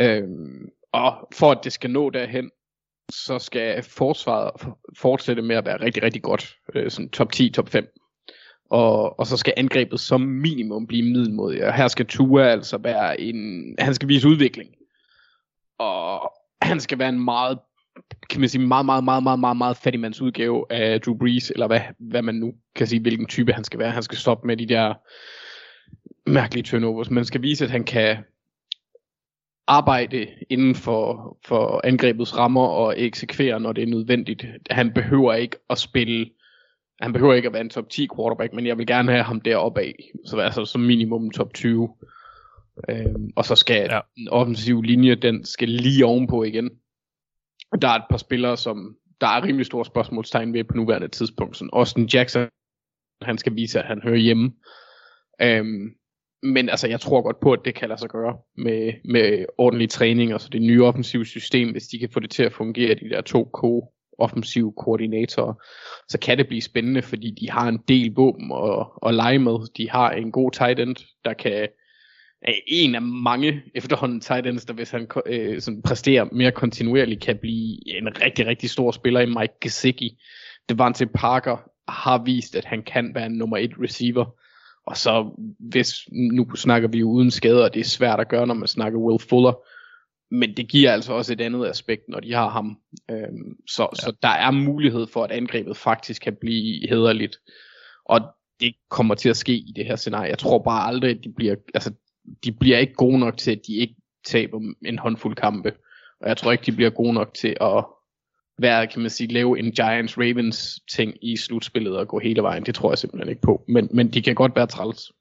[0.00, 2.50] Øhm, og for at det skal nå derhen,
[3.12, 6.56] så skal forsvaret fortsætte med at være rigtig, rigtig godt.
[6.74, 7.86] Øh, sådan top 10, top 5.
[8.70, 11.64] Og, og så skal angrebet som minimum blive middelmodigt.
[11.64, 13.74] Og her skal Tua altså være en...
[13.78, 14.70] Han skal vise udvikling.
[15.78, 17.58] Og han skal være en meget,
[18.30, 21.66] kan man sige, meget, meget, meget, meget, meget, meget fattigmands udgave af Drew Brees, eller
[21.66, 23.90] hvad, hvad man nu kan sige, hvilken type han skal være.
[23.90, 24.94] Han skal stoppe med de der
[26.30, 27.10] mærkelige turnovers.
[27.10, 28.16] Man skal vise, at han kan
[29.66, 34.44] arbejde inden for, for angrebets rammer og eksekvere, når det er nødvendigt.
[34.70, 36.30] Han behøver ikke at spille
[37.00, 39.40] han behøver ikke at være en top 10 quarterback, men jeg vil gerne have ham
[39.40, 40.10] deroppe af.
[40.26, 41.88] Så altså som minimum top 20.
[42.88, 44.00] Øhm, og så skal Ja.
[44.16, 46.70] den offensive linje, den skal lige ovenpå igen.
[47.72, 51.08] Og der er et par spillere, som der er rimelig store spørgsmålstegn ved på nuværende
[51.08, 51.56] tidspunkt.
[51.56, 52.48] Sådan Austin Jackson,
[53.22, 54.52] han skal vise, at han hører hjemme.
[55.42, 55.94] Øhm,
[56.42, 59.90] men altså, jeg tror godt på, at det kan lade sig gøre med, med ordentlig
[59.90, 62.94] træning, og så det nye offensive system, hvis de kan få det til at fungere,
[62.94, 63.44] de der to
[64.20, 65.62] offensiv koordinator,
[66.08, 69.72] så kan det blive spændende, fordi de har en del våben at, at lege med.
[69.76, 71.68] De har en god tight end, der kan
[72.42, 77.22] er en af mange efterhånden tight ends, der hvis han øh, sådan præsterer mere kontinuerligt,
[77.22, 80.18] kan blive en rigtig, rigtig stor spiller i Mike Gesicki.
[80.68, 81.56] Devante Parker
[81.88, 84.34] har vist, at han kan være en nummer et receiver.
[84.86, 88.46] Og så, hvis, nu snakker vi jo uden skader, og det er svært at gøre,
[88.46, 89.52] når man snakker Will Fuller.
[90.30, 92.78] Men det giver altså også et andet aspekt, når de har ham.
[93.10, 93.96] Øhm, så, ja.
[93.96, 97.36] så der er mulighed for, at angrebet faktisk kan blive hederligt.
[98.04, 98.20] Og
[98.60, 100.30] det kommer til at ske i det her scenarie.
[100.30, 101.92] Jeg tror bare aldrig, at de bliver, altså,
[102.44, 103.94] de bliver ikke gode nok til, at de ikke
[104.26, 105.72] taber en håndfuld kampe.
[106.20, 107.84] Og jeg tror ikke, de bliver gode nok til at
[108.58, 112.66] være, kan man sige, lave en Giants Ravens ting i slutspillet og gå hele vejen.
[112.66, 113.64] Det tror jeg simpelthen ikke på.
[113.68, 115.12] Men, men de kan godt være træls.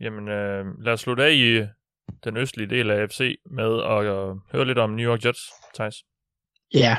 [0.00, 1.66] Jamen, øh, lad os slutte af i
[2.24, 5.40] den østlige del af AFC med at øh, høre lidt om New York Jets,
[5.74, 5.94] Thijs.
[6.74, 6.96] Ja,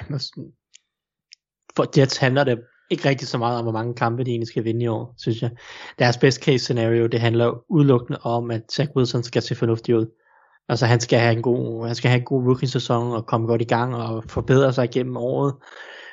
[1.75, 4.63] for Jets handler det ikke rigtig så meget om, hvor mange kampe de egentlig skal
[4.63, 5.51] vinde i år, synes jeg.
[5.99, 10.05] Deres best case scenario, det handler udelukkende om, at Zach Wilson skal se fornuftig ud.
[10.69, 13.61] Altså han skal have en god, han skal have en god rookie-sæson og komme godt
[13.61, 15.55] i gang og forbedre sig gennem året.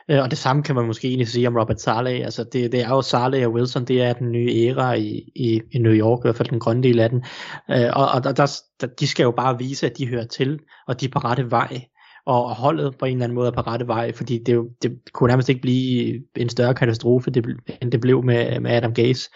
[0.09, 2.25] Øh, Og det samme kan man måske egentlig sige om Robert Saleh.
[2.25, 5.61] Altså det, det er jo Saleh og Wilson, det er den nye æra i, i,
[5.73, 7.25] i New York, i hvert fald den grønne del af den.
[7.71, 8.33] Øh, og, og der,
[8.81, 11.51] der, de skal jo bare vise, at de hører til, og de er på rette
[11.51, 11.85] vej
[12.27, 14.99] og holdet på en eller anden måde er på rette vej, fordi det, jo, det
[15.13, 17.47] kunne nærmest ikke blive en større katastrofe, det,
[17.83, 19.31] end det blev med, med Adam Gase.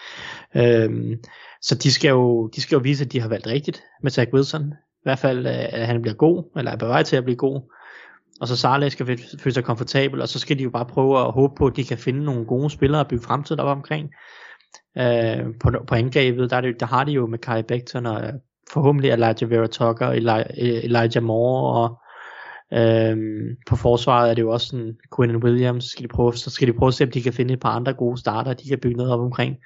[0.57, 1.15] Øhm,
[1.63, 4.33] så de skal, jo, de skal jo vise, at de har valgt rigtigt med Zach
[4.33, 4.63] Wilson.
[4.73, 7.37] I hvert fald, øh, at han bliver god, eller er på vej til at blive
[7.37, 7.73] god.
[8.41, 11.33] Og så Saleh skal føle- sig komfortabel, og så skal de jo bare prøve at
[11.33, 14.11] håbe på, at de kan finde nogle gode spillere og bygge fremtid op omkring.
[14.99, 18.23] Øh, på, på angrebet, der, er det, der har de jo med Kai Becton og
[18.23, 18.33] øh,
[18.73, 21.99] forhåbentlig Elijah Vera Tucker, Eli, øh, Elijah Moore og
[22.79, 23.17] øh,
[23.67, 26.73] på forsvaret er det jo også sådan, Quinn Williams, skal de prøve, så skal de
[26.73, 28.97] prøve at se, om de kan finde et par andre gode starter, de kan bygge
[28.97, 29.57] noget op omkring.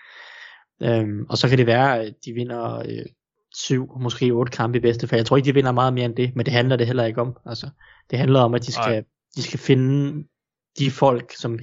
[0.83, 3.07] Øhm, og så kan det være, at de vinder øh,
[3.55, 5.19] syv, måske otte kampe i bedste fald.
[5.19, 7.21] Jeg tror ikke, de vinder meget mere end det, men det handler det heller ikke
[7.21, 7.37] om.
[7.47, 7.71] Altså,
[8.11, 9.05] det handler om, at de skal, Nej.
[9.37, 10.25] de skal finde
[10.79, 11.59] de folk, som,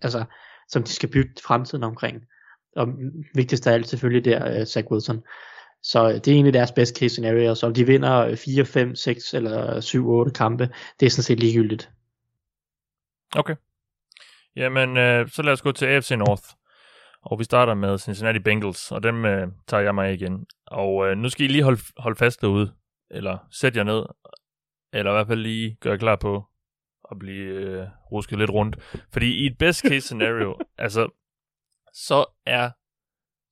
[0.00, 0.24] altså,
[0.68, 2.22] som de skal bygge fremtiden omkring.
[2.76, 2.88] Og
[3.34, 5.22] vigtigst af alt selvfølgelig der, uh, Zach Wilson.
[5.82, 8.94] Så øh, det er egentlig deres best case scenario, så om de vinder 4, 5,
[8.94, 10.68] 6 eller 7, 8 kampe,
[11.00, 11.90] det er sådan set ligegyldigt.
[13.36, 13.54] Okay.
[14.56, 16.42] Jamen, øh, så lad os gå til AFC North.
[17.22, 20.46] Og vi starter med Cincinnati Bengals, og dem øh, tager jeg mig igen.
[20.66, 22.72] Og øh, nu skal I lige holde, holde fast derude,
[23.10, 24.04] eller sætte jer ned,
[24.92, 26.44] eller i hvert fald lige gøre klar på
[27.10, 28.76] at blive øh, rusket lidt rundt.
[29.12, 31.08] Fordi i et best case scenario, altså,
[31.94, 32.70] så er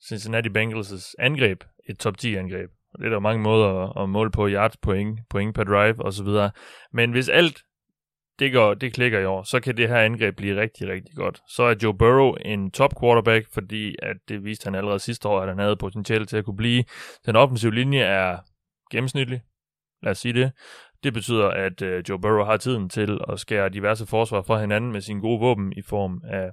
[0.09, 2.71] Cincinnati Bengals' angreb et top 10 angreb.
[2.99, 6.29] Det er der mange måder at, at måle på yards, point, point per drive osv.
[6.93, 7.63] Men hvis alt
[8.41, 11.43] det, går, det klikker i år, så kan det her angreb blive rigtig, rigtig godt.
[11.49, 15.41] Så er Joe Burrow en top quarterback, fordi at det viste han allerede sidste år,
[15.41, 16.85] at han havde potentiale til at kunne blive.
[17.27, 18.39] Den offensive linje er
[18.91, 19.43] gennemsnitlig,
[20.03, 20.53] lad os sige det.
[21.03, 24.93] Det betyder, at øh, Joe Burrow har tiden til at skære diverse forsvar fra hinanden
[24.93, 26.51] med sine gode våben i form af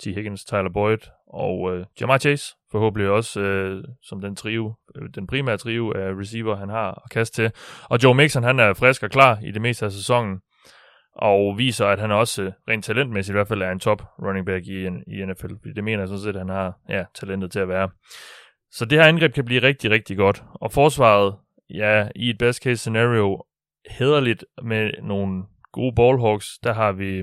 [0.00, 0.04] T.
[0.04, 5.26] Higgins, Tyler Boyd og øh, Jamar Chase, forhåbentlig også øh, som den trio, øh, den
[5.26, 7.52] primære trio af receiver, han har at kaste til.
[7.90, 10.40] Og Joe Mixon, han er frisk og klar i det meste af sæsonen
[11.16, 14.46] og viser, at han også øh, rent talentmæssigt i hvert fald er en top running
[14.46, 15.54] back i, i NFL.
[15.60, 17.90] Fordi det mener jeg sådan set, at han har ja, talentet til at være.
[18.70, 20.44] Så det her angreb kan blive rigtig, rigtig godt.
[20.54, 21.34] Og forsvaret,
[21.70, 23.42] ja, i et best case scenario,
[23.90, 26.58] hederligt med nogle gode ballhawks.
[26.58, 27.22] Der har vi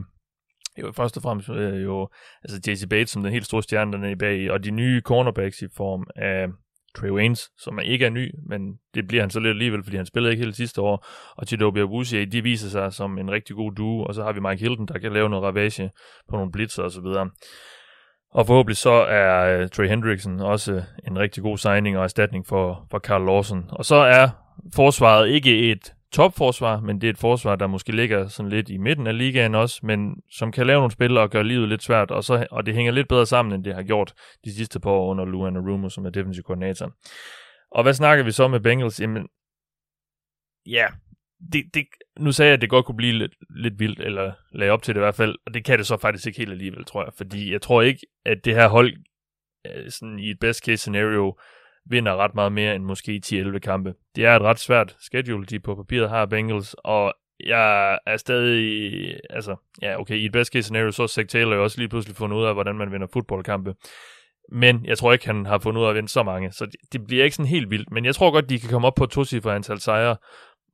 [0.82, 2.10] jo først og fremmest øh, jo,
[2.44, 5.68] altså JC Bates som den helt store stjerne dernede bag, og de nye cornerbacks i
[5.78, 6.48] form af
[6.96, 8.62] Trey Waynes, som ikke er ny, men
[8.94, 11.80] det bliver han så lidt alligevel, fordi han spillede ikke hele sidste år, og Chidobe
[11.80, 14.88] Awuzie, de viser sig som en rigtig god duo, og så har vi Mike Hilton,
[14.88, 15.92] der kan lave noget ravage
[16.30, 17.30] på nogle blitzer og så videre.
[18.34, 22.88] Og forhåbentlig så er uh, Trey Hendrickson også en rigtig god signing og erstatning for,
[22.92, 23.66] for Carl Lawson.
[23.70, 24.30] Og så er
[24.76, 28.78] forsvaret ikke et topforsvar, men det er et forsvar, der måske ligger sådan lidt i
[28.78, 32.12] midten af ligaen også, men som kan lave nogle spil og gøre livet lidt svært,
[32.12, 34.14] og, så, og det hænger lidt bedre sammen, end det har gjort
[34.46, 36.92] de sidste par år under Luan Arumo, som er defensive koordinator.
[37.72, 39.02] Og hvad snakker vi så med Bengals?
[39.02, 39.28] Jamen,
[40.66, 40.88] ja,
[41.54, 41.86] det, det,
[42.20, 44.96] nu sagde jeg, at det godt kunne blive lidt, lidt vildt, eller lagde op til
[44.96, 47.14] det i hvert fald, og det kan det så faktisk ikke helt alligevel, tror jeg,
[47.18, 48.94] fordi jeg tror ikke, at det her hold,
[49.90, 51.38] sådan i et best case scenario,
[51.86, 53.94] vinder ret meget mere end måske 10-11 kampe.
[54.16, 57.14] Det er et ret svært schedule, de på papiret har Bengals, og
[57.46, 61.56] jeg er stadig, altså, ja, okay, i et best case scenario, så har Zach Taylor
[61.56, 63.74] jo også lige pludselig fundet ud af, hvordan man vinder fodboldkampe.
[64.52, 66.76] Men jeg tror ikke, han har fundet ud af at vinde så mange, så det,
[66.94, 67.92] det bliver ikke sådan helt vildt.
[67.92, 70.16] Men jeg tror godt, de kan komme op på to cifre antal sejre.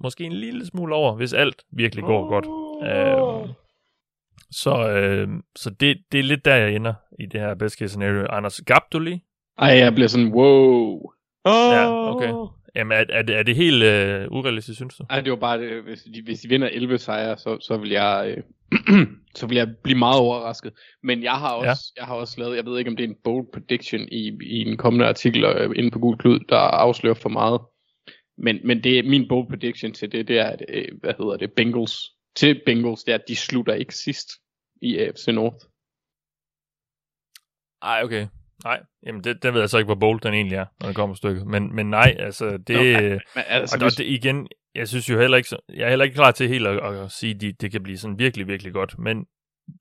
[0.04, 2.46] Måske en lille smule over, hvis alt virkelig går godt.
[2.46, 3.50] Uh,
[4.52, 7.90] så øh, så det, det er lidt der, jeg ender i det her best case
[7.90, 8.28] scenario.
[8.30, 9.24] Anders, gab du lige?
[9.60, 11.12] Ej, jeg bliver sådan, wow.
[11.46, 11.72] Oh.
[11.74, 12.34] Ja, okay.
[12.76, 15.06] Jamen, er, er, det, er det helt øh, urealistisk, synes du?
[15.10, 17.90] Nej, det var bare, det, hvis, de, hvis de vinder 11 sejre, så, så vil
[17.90, 18.36] jeg...
[18.38, 18.44] Øh,
[19.36, 20.74] så vil jeg blive meget overrasket.
[21.04, 22.02] Men jeg har også, ja.
[22.02, 24.62] jeg har også lavet, jeg ved ikke om det er en bold prediction i, i
[24.62, 27.62] en kommende artikel øh, inde på Gul Klud, der afslører for meget.
[28.38, 31.38] Men, men det er min bold prediction til det, det er, at, øh, hvad hedder
[31.38, 31.98] det, Bengals,
[32.36, 34.28] til Bengals, det er, at de slutter ikke sidst
[34.82, 35.66] i AFC North.
[37.82, 38.28] Ej, okay.
[38.64, 40.96] Nej, jamen det, det ved jeg så ikke, hvor bold den egentlig er, når det
[40.96, 41.48] kommer stykket.
[41.48, 43.02] Men, men nej, altså det...
[43.04, 43.96] Nå, men, altså, og hvis...
[43.96, 46.96] det, igen, jeg synes jo heller ikke, jeg er heller ikke klar til helt at,
[46.96, 49.00] at sige, at de, det kan blive sådan virkelig, virkelig godt.
[49.00, 49.26] Men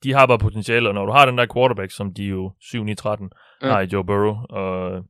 [0.03, 2.79] de har bare potentiale, og når du har den der quarterback, som de jo 7-9-13
[3.62, 3.69] ja.
[3.69, 5.05] har i Joe Burrow, og,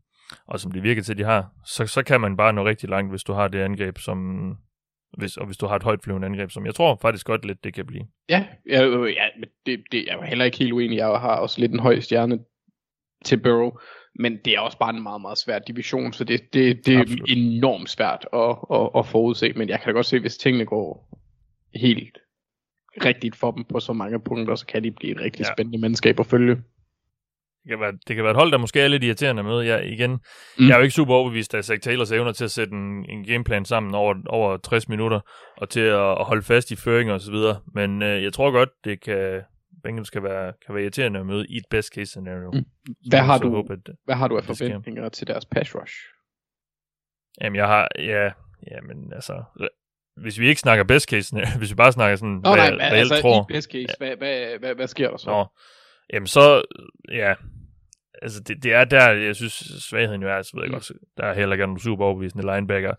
[0.47, 3.13] og som det virker til, de har, så, så kan man bare nå rigtig langt,
[3.13, 4.51] hvis du har det angreb, som,
[5.19, 7.65] hvis, og hvis du har et højt flyvende angreb, som jeg tror faktisk godt lidt,
[7.65, 8.05] det kan blive.
[8.29, 10.97] Ja, ja, ja men det, det er jo heller ikke helt uenig.
[10.97, 12.39] Jeg har også lidt en høj stjerne
[13.25, 13.71] til Burrow,
[14.19, 17.01] men det er også bare en meget, meget svær division, så det, det, det er
[17.01, 17.31] Absolut.
[17.31, 21.19] enormt svært at, at, at forudse, men jeg kan da godt se, hvis tingene går
[21.75, 22.19] helt
[23.05, 25.53] rigtigt for dem på så mange punkter, så kan de blive et rigtig ja.
[25.53, 26.55] spændende mandskab at følge.
[27.63, 29.61] Det kan, være, det kan være et hold, der måske er lidt irriterende med.
[29.61, 30.69] Jeg, igen, mm.
[30.69, 33.25] jeg er jo ikke super overbevist af Zach Taylors evner til at sætte en, en
[33.25, 35.21] gameplan sammen over, over 60 minutter,
[35.57, 37.35] og til at, at holde fast i føringer osv.,
[37.75, 39.41] men øh, jeg tror godt, det kan,
[39.89, 42.51] Bengals kan være, kan være irriterende at møde i et best case scenario.
[42.51, 42.65] Mm.
[43.11, 45.95] Hvad, har du, håbe, at, hvad har du af forventninger til deres pass rush?
[47.41, 48.31] Jamen, jeg har, ja,
[48.71, 49.43] jamen, altså,
[50.17, 53.21] hvis vi ikke snakker best case, hvis vi bare snakker sådan, Nå, hvad nej, altså,
[53.21, 53.47] tror.
[53.51, 54.07] i best case, ja.
[54.07, 55.31] hvad, hvad, hvad, hvad sker der så?
[55.31, 55.47] Nå,
[56.13, 56.63] jamen så,
[57.13, 57.35] ja,
[58.23, 59.53] altså det, det er der, jeg synes,
[59.89, 60.75] svagheden jo er, så ved jeg mm.
[60.75, 62.95] godt, der er heller ikke nogen super overbevisende linebacker.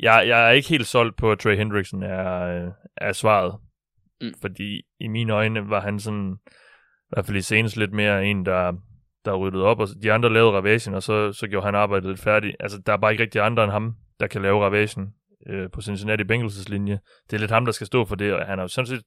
[0.00, 3.54] Jeg, jeg er ikke helt solgt på, at Trey Hendrickson er, øh, er svaret
[4.24, 4.34] Mm.
[4.40, 6.38] Fordi i mine øjne var han sådan,
[7.04, 8.72] i hvert fald i senest lidt mere en, der,
[9.24, 12.20] der ryddede op, og de andre lavede ravagen, og så, så gjorde han arbejdet lidt
[12.20, 12.56] færdigt.
[12.60, 15.14] Altså, der er bare ikke rigtig andre end ham, der kan lave ravagen
[15.50, 16.98] øh, på Cincinnati Bengals' linje.
[17.30, 19.02] Det er lidt ham, der skal stå for det, og han har jo sådan set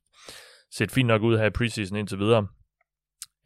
[0.72, 2.48] set fint nok ud her i preseason indtil videre.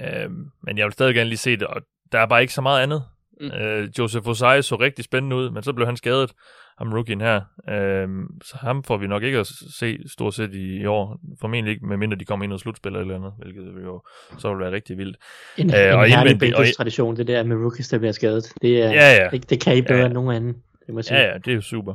[0.01, 0.29] Øh,
[0.63, 1.81] men jeg vil stadig gerne lige se det, og
[2.11, 3.03] der er bare ikke så meget andet.
[3.41, 3.51] Mm.
[3.51, 6.33] Øh, Joseph Osai så rigtig spændende ud, men så blev han skadet
[6.77, 7.41] ham rookien her.
[7.69, 9.47] Øhm, så ham får vi nok ikke at
[9.79, 11.19] se stort set i, i år.
[11.41, 14.01] Formentlig ikke, medmindre de kommer ind og slutspiller eller andet, hvilket jo
[14.37, 15.17] så vil være rigtig vildt.
[15.57, 18.53] En, øh, en og herlig Bengals tradition, det der med rookies, der bliver skadet.
[18.61, 19.29] Det, er, ja, ja.
[19.31, 20.05] Det, det kan I bedre ja.
[20.05, 20.55] end nogen anden.
[20.85, 21.19] Det må sige.
[21.19, 21.93] Ja, ja, det er jo super.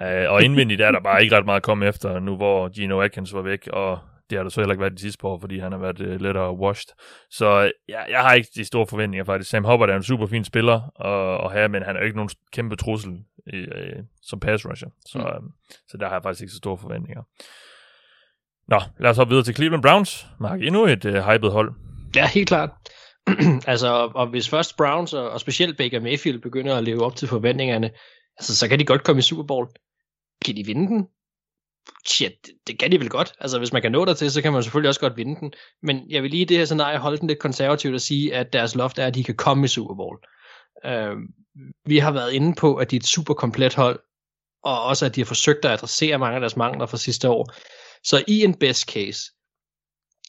[0.00, 3.00] Uh, og indvendigt er der bare ikke ret meget at komme efter, nu hvor Gino
[3.00, 3.98] Atkins var væk, og
[4.30, 6.20] det har der så heller ikke været de sidste år, fordi han har været uh,
[6.20, 6.94] lettere washed.
[7.30, 9.50] Så uh, jeg, jeg har ikke de store forventninger faktisk.
[9.50, 12.16] Sam Hubbard er en super fin spiller at, at have, men han er jo ikke
[12.16, 13.12] nogen kæmpe trussel
[13.54, 14.88] uh, som pass rusher.
[15.06, 15.24] Så, mm.
[15.24, 15.50] uh,
[15.88, 17.22] så der har jeg faktisk ikke så store forventninger.
[18.68, 20.26] Nå, lad os hoppe videre til Cleveland Browns.
[20.40, 21.74] Mark, endnu et uh, hyped hold.
[22.16, 22.70] Ja, helt klart.
[23.72, 27.28] altså, og hvis først Browns og, og specielt Baker Mayfield begynder at leve op til
[27.28, 27.90] forventningerne,
[28.38, 29.68] altså, så kan de godt komme i Super Bowl.
[30.44, 31.06] Kan de vinde den?
[32.08, 32.32] shit,
[32.66, 33.32] det, kan de vel godt.
[33.40, 35.52] Altså, hvis man kan nå der til, så kan man selvfølgelig også godt vinde den.
[35.82, 38.52] Men jeg vil lige i det her scenarie holde den lidt konservativt og sige, at
[38.52, 40.18] deres loft er, at de kan komme i Super Bowl.
[40.84, 41.16] Øh,
[41.84, 44.00] vi har været inde på, at de er et super komplet hold,
[44.62, 47.52] og også at de har forsøgt at adressere mange af deres mangler fra sidste år.
[48.04, 49.20] Så i en best case,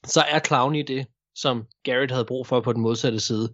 [0.05, 3.53] så er Clowney det, som Garrett havde brug for på den modsatte side.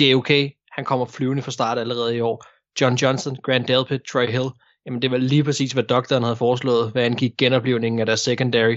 [0.00, 0.28] JOK,
[0.72, 2.44] han kommer flyvende fra start allerede i år.
[2.80, 4.50] John Johnson, Grant Delpit, Troy Hill,
[4.86, 8.76] jamen det var lige præcis, hvad doktoren havde foreslået, hvad angik genoplevningen af deres secondary.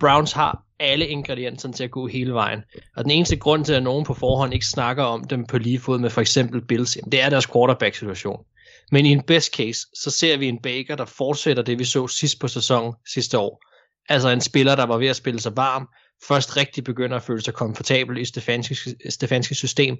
[0.00, 2.62] Browns har alle ingredienserne til at gå hele vejen.
[2.96, 5.78] Og den eneste grund til, at nogen på forhånd ikke snakker om dem på lige
[5.78, 8.44] fod med for eksempel Bills, jamen det er deres quarterback-situation.
[8.92, 12.08] Men i en best case, så ser vi en Baker, der fortsætter det, vi så
[12.08, 13.62] sidst på sæsonen sidste år.
[14.08, 15.88] Altså en spiller, der var ved at spille sig varm,
[16.28, 19.96] først rigtig begynder at føle sig komfortabel i Stefanskis, Stefanskis system,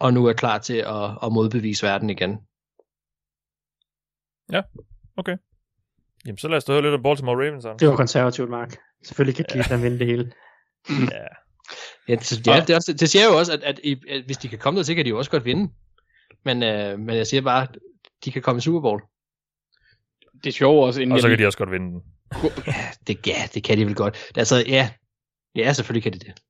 [0.00, 2.38] og nu er klar til at, at modbevise verden igen.
[4.52, 4.62] Ja,
[5.16, 5.36] okay.
[6.26, 7.64] Jamen, så lad os da høre lidt om Baltimore Ravens.
[7.64, 7.78] Anders.
[7.78, 8.76] Det var konservativt, Mark.
[9.04, 10.32] Selvfølgelig kan Cleveland vinde det hele.
[10.88, 11.26] Ja.
[12.08, 14.36] Ja, det, ja, det, er også, det siger jo også, at, at, at, at hvis
[14.36, 15.72] de kan komme der til, kan de jo også godt vinde.
[16.44, 17.66] Men, øh, men jeg siger bare,
[18.24, 19.02] de kan komme i Super Bowl.
[20.44, 22.02] Det er sjovt også, inden Og så kan de også godt vinde den.
[22.66, 22.74] Ja,
[23.06, 24.30] det, ja, det kan de vel godt.
[24.36, 24.90] Altså, ja,
[25.54, 26.40] ja selvfølgelig kan de det.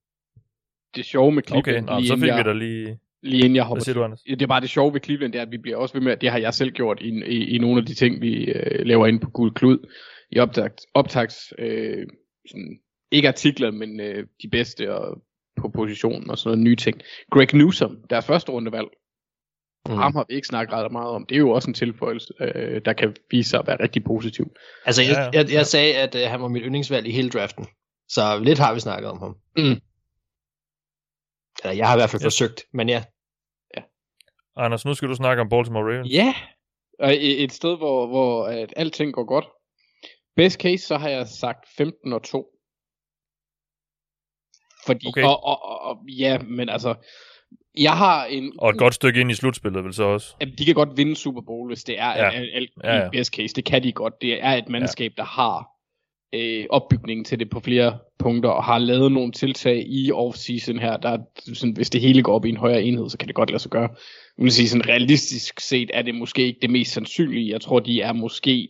[0.95, 2.99] det sjove med Okay, Cleveland, nå, lige, så fik vi jeg, da lige...
[3.23, 4.21] lige inden jeg Hvad hopper siger du, Anders?
[4.29, 6.03] Ja, det er bare det sjove ved Cleveland, det er, at vi bliver også ved
[6.03, 8.45] med, at det har jeg selv gjort i, i, i nogle af de ting, vi
[8.45, 9.79] øh, laver inde på Guld Klud,
[10.31, 12.07] i optags, optags øh,
[12.49, 12.79] sådan,
[13.11, 15.23] ikke artikler, men øh, de bedste og
[15.57, 17.01] på positionen og sådan noget nye ting.
[17.31, 18.89] Greg Newsom, deres første rundevalg,
[19.89, 19.95] mm.
[19.95, 21.27] ham har vi ikke snakket ret meget om.
[21.27, 24.53] Det er jo også en tilføjelse, øh, der kan vise sig at være rigtig positiv.
[24.87, 25.25] Altså, jeg, Ja, ja.
[25.25, 27.67] jeg, jeg, jeg sagde, at øh, han var mit yndlingsvalg i hele draften.
[28.09, 29.37] Så lidt har vi snakket om ham.
[29.57, 29.81] Mm.
[31.63, 32.27] Eller jeg har i hvert fald Ja.
[32.27, 33.05] forsøgt, men ja.
[34.57, 36.13] Anders, nu skal du snakke om Baltimore Ravens.
[36.13, 36.35] Ja,
[36.99, 39.45] og et, sted, hvor, hvor at alting går godt.
[40.37, 42.47] Best case, så har jeg sagt 15 og 2.
[44.87, 45.23] Fordi, Okay.
[45.23, 46.95] og, og, og, og, ja, men altså,
[47.79, 50.37] jeg har en, Og et godt stykke ind i slutspillet, vel så også.
[50.41, 52.25] Jamen, de kan godt vinde Super Bowl, hvis det er Ja.
[52.25, 52.31] ja.
[52.55, 53.09] alt, Ja, ja.
[53.13, 53.55] best case.
[53.55, 54.15] Det kan de godt.
[54.21, 55.23] Det er et mandskab, ja.
[55.23, 55.67] der har
[56.33, 60.97] øh, opbygningen til det på flere punkter, og har lavet nogle tiltag i off-season her,
[60.97, 61.19] der er
[61.55, 63.63] sådan, hvis det hele går op i en højere enhed, så kan det godt lade
[63.63, 63.89] sig gøre.
[64.39, 67.53] Jeg vil sige, sådan realistisk set er det måske ikke det mest sandsynlige.
[67.53, 68.69] Jeg tror, de er måske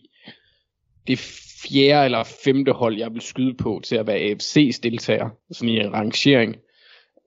[1.07, 1.19] det
[1.63, 5.79] fjerde eller femte hold, jeg vil skyde på til at være AFC's deltager, sådan i
[5.79, 6.55] en rangering.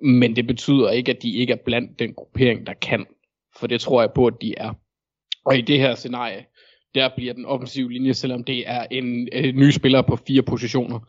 [0.03, 3.07] Men det betyder ikke, at de ikke er blandt den gruppering, der kan.
[3.57, 4.73] For det tror jeg på, at de er.
[5.44, 6.44] Og i det her scenarie,
[6.95, 11.01] der bliver den offensive linje, selvom det er en øh, ny spiller på fire positioner,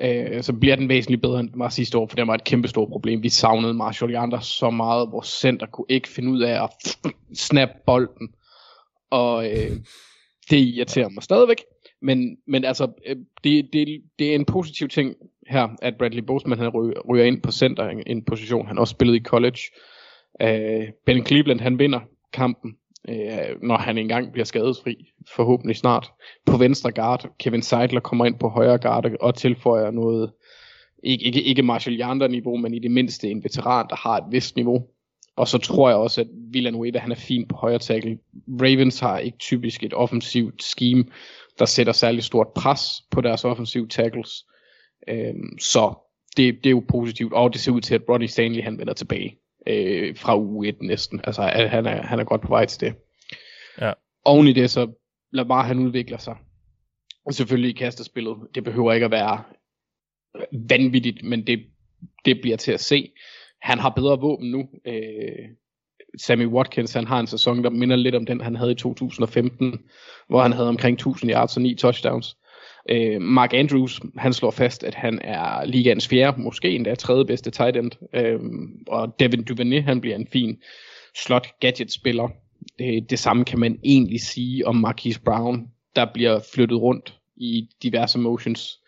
[0.00, 2.44] øh, så bliver den væsentligt bedre, end den var sidste år, for det var et
[2.44, 3.22] kæmpe stort problem.
[3.22, 5.12] Vi savnede Marshall Yonder så meget.
[5.12, 6.96] Vores center kunne ikke finde ud af at
[7.48, 8.28] snappe bolden.
[9.10, 9.76] Og øh,
[10.50, 11.62] det irriterer mig stadigvæk.
[12.02, 15.14] Men, men altså, øh, det, det, det er en positiv ting
[15.48, 18.90] her, at Bradley Boseman han ryger, ryger ind på center, en, en position, han også
[18.90, 19.60] spillede i college.
[20.42, 22.00] Øh, ben Cleveland, han vinder
[22.32, 22.76] kampen,
[23.08, 26.12] øh, når han engang bliver skadesfri, forhåbentlig snart,
[26.46, 27.26] på venstre guard.
[27.38, 30.32] Kevin Seidler kommer ind på højre guard og tilføjer noget,
[31.02, 34.56] ikke, ikke, ikke Marshall Yonder-niveau, men i det mindste en veteran, der har et vist
[34.56, 34.86] niveau.
[35.36, 38.18] Og så tror jeg også, at Villanueva, han er fin på højre tackle.
[38.48, 41.04] Ravens har ikke typisk et offensivt scheme,
[41.58, 44.44] der sætter særlig stort pres på deres offensive tackles.
[45.08, 45.94] Øhm, så
[46.36, 48.92] det, det er jo positivt, og det ser ud til, at Ronnie Stanley han vender
[48.92, 51.20] tilbage øh, fra uge 1 næsten.
[51.24, 52.94] Altså han er, han er godt på vej til det.
[53.80, 53.92] Ja.
[54.24, 54.92] Oven i det, så
[55.32, 56.36] lad bare han udvikler sig.
[57.26, 58.36] Og selvfølgelig i kastespillet.
[58.54, 59.42] Det behøver ikke at være
[60.52, 61.66] vanvittigt, men det,
[62.24, 63.12] det bliver til at se.
[63.62, 64.68] Han har bedre våben nu.
[64.86, 65.48] Øh,
[66.18, 69.78] Sammy Watkins, han har en sæson, der minder lidt om den, han havde i 2015,
[70.28, 72.36] hvor han havde omkring 1000 yards og 9 touchdowns.
[72.88, 77.50] Øh, Mark Andrews, han slår fast, at han er ligaens fjerde, måske endda tredje bedste
[77.50, 77.90] tight end.
[78.14, 78.40] Øh,
[78.88, 80.58] og Devin Duvernay, han bliver en fin
[81.24, 82.28] slot gadget spiller.
[82.78, 87.18] Det, øh, det samme kan man egentlig sige om Marquise Brown, der bliver flyttet rundt
[87.36, 88.78] i diverse motions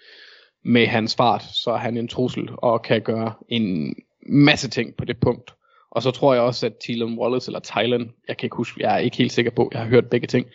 [0.65, 3.95] med hans fart, så er han en trussel og kan gøre en
[4.27, 5.51] masse ting på det punkt.
[5.91, 8.95] Og så tror jeg også, at Tylen Wallace eller Thailand, jeg kan ikke huske, jeg
[8.95, 10.47] er ikke helt sikker på, jeg har hørt begge ting,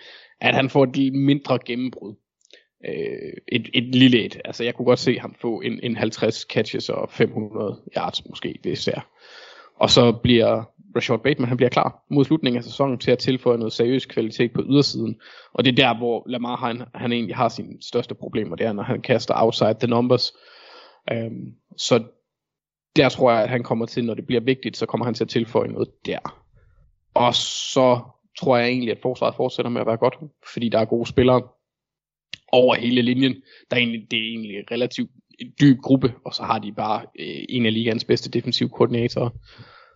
[0.42, 2.16] at han får et mindre gennembrud.
[2.86, 4.42] Øh, et, et lille et.
[4.46, 8.60] Altså jeg kunne godt se ham få en, en 50 catches og 500 yards måske,
[8.62, 9.02] hvis det er.
[9.76, 10.64] Og så bliver
[10.96, 14.54] Rashad Bateman, han bliver klar mod slutningen af sæsonen til at tilføje noget seriøs kvalitet
[14.54, 15.20] på ydersiden.
[15.54, 18.74] Og det er der, hvor Lamar han, han egentlig har sine største problemer, det er,
[18.74, 20.34] når han kaster outside the numbers.
[21.12, 22.04] Øhm, så
[22.96, 25.24] der tror jeg, at han kommer til, når det bliver vigtigt, så kommer han til
[25.24, 26.42] at tilføje noget der.
[27.14, 28.00] Og så
[28.40, 30.18] tror jeg egentlig, at forsvaret fortsætter med at være godt,
[30.54, 31.42] fordi der er gode spillere
[32.52, 33.36] over hele linjen.
[33.72, 35.12] Der er egentlig, det er egentlig en relativt
[35.62, 39.30] dyb gruppe, og så har de bare øh, en af ligaens bedste defensive koordinatorer.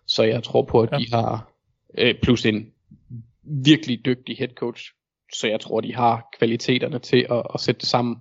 [0.06, 0.98] Så jeg tror på, at ja.
[0.98, 1.52] de har
[1.98, 2.72] øh, plus en
[3.64, 4.92] virkelig dygtig head coach.
[5.32, 8.16] Så jeg tror, de har kvaliteterne til at, at sætte det sammen.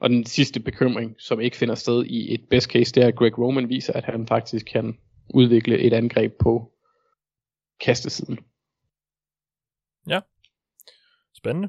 [0.00, 3.16] Og den sidste bekymring, som ikke finder sted i et best case, det er, at
[3.16, 4.98] Greg Roman viser, at han faktisk kan
[5.34, 6.72] udvikle et angreb på
[7.80, 8.38] kastesiden.
[10.08, 10.20] Ja.
[11.34, 11.68] Spændende.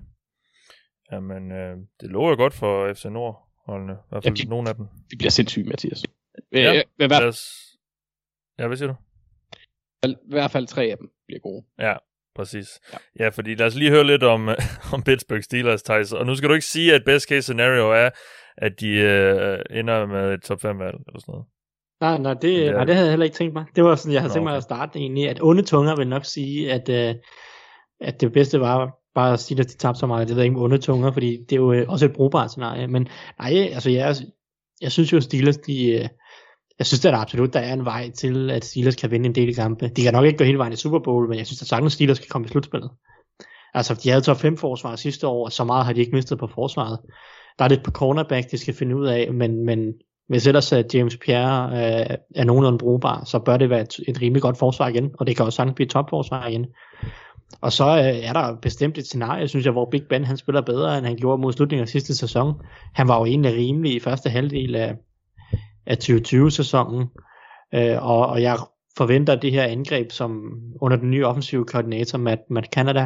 [1.12, 3.94] Jamen, øh, det lover godt for FC Nord holdene.
[3.94, 4.86] I hvert fald Ja, de- nogle af dem.
[5.10, 6.04] Det bliver sindssygt, Mathias.
[6.52, 7.42] Ja, Ja, hvert, Lad os...
[8.60, 8.96] Ja, hvad siger du?
[10.08, 11.66] I hvert fald tre af dem bliver gode.
[11.80, 11.94] Ja,
[12.36, 12.80] præcis.
[12.94, 12.98] Ja.
[13.20, 14.50] Ja, ja fordi lad os lige høre lidt om,
[14.94, 16.14] om Pittsburgh Steelers, Thijs.
[16.14, 18.10] Og nu skal du ikke sige, at best case scenario er,
[18.58, 21.46] at de øh, ender med et top 5 valg eller sådan noget.
[22.02, 22.88] Nej, nej, det, Det er nej, det.
[22.88, 23.66] det havde jeg heller ikke tænkt mig.
[23.76, 24.58] Det var sådan, jeg havde Nå, tænkt mig okay.
[24.58, 27.16] at starte egentlig, at onde tunger vil nok sige, at, øh,
[28.02, 30.28] at det bedste var bare at sige, at de tabte så meget.
[30.28, 32.88] Det ved jeg ikke med undertunger, fordi det er jo øh, også et brugbart scenarie.
[32.88, 33.08] Men
[33.40, 34.16] nej, altså jeg,
[34.82, 36.08] jeg synes jo, at Steelers, de, øh,
[36.80, 39.36] jeg synes at der absolut, der er en vej til, at Steelers kan vinde en
[39.36, 39.88] del kampe.
[39.88, 41.94] De kan nok ikke gå hele vejen i Super Bowl, men jeg synes at sagtens,
[41.94, 42.92] Steelers kan komme i slutspillet.
[43.74, 46.40] Altså, de havde top 5 forsvar sidste år, og så meget har de ikke mistet
[46.40, 47.00] på forsvaret.
[47.60, 49.94] Der er lidt på cornerback, de skal finde ud af, men, men
[50.30, 54.22] hvis ellers at James Pierre øh, er nogenlunde brugbar, så bør det være et, et
[54.22, 56.66] rimelig godt forsvar igen, og det kan også sagtens blive et topforsvar igen.
[57.62, 60.62] Og så øh, er der bestemt et scenarie, synes jeg, hvor Big Ben han spiller
[60.62, 62.54] bedre, end han gjorde mod slutningen af sidste sæson.
[62.94, 64.96] Han var jo egentlig rimelig i første halvdel af,
[65.86, 67.08] af 2020-sæsonen,
[67.74, 68.58] øh, og, og jeg
[68.98, 73.02] forventer det her angreb, som under den nye offensive koordinator, Matt, Matt Canada,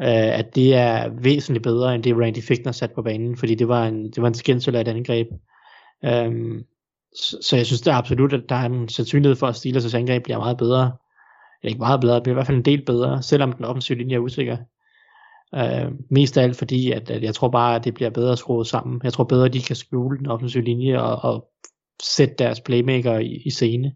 [0.00, 3.68] øh, at det er væsentligt bedre, end det Randy Fickner satte på banen, fordi det
[3.68, 5.26] var en, det var en skændsel af et angreb.
[6.04, 6.62] Øh,
[7.16, 10.22] så, så jeg synes da absolut, at der er en sandsynlighed for, at Steelers' angreb
[10.22, 10.92] bliver meget bedre.
[11.66, 13.98] Eller ikke meget bedre, det bliver i hvert fald en del bedre, selvom den offensive
[13.98, 14.56] linje er usikker.
[15.54, 18.66] Øh, mest af alt fordi, at, at jeg tror bare, at det bliver bedre skruet
[18.66, 19.00] sammen.
[19.04, 21.48] Jeg tror bedre, at de kan skjule den offensive linje og, og
[22.02, 23.92] sætte deres playmaker i, i scene.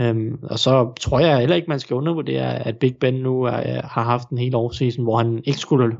[0.00, 3.82] Øhm, og så tror jeg heller ikke, man skal undervurdere, at Big Ben nu er,
[3.86, 5.96] har haft en hel offseason, hvor han ikke skulle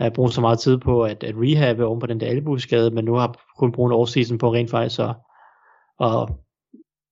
[0.00, 3.04] uh, bruge så meget tid på at, at rehabe oven på den der albueskade, men
[3.04, 5.14] nu har kun brugt en offseason på rent faktisk at,
[6.00, 6.28] at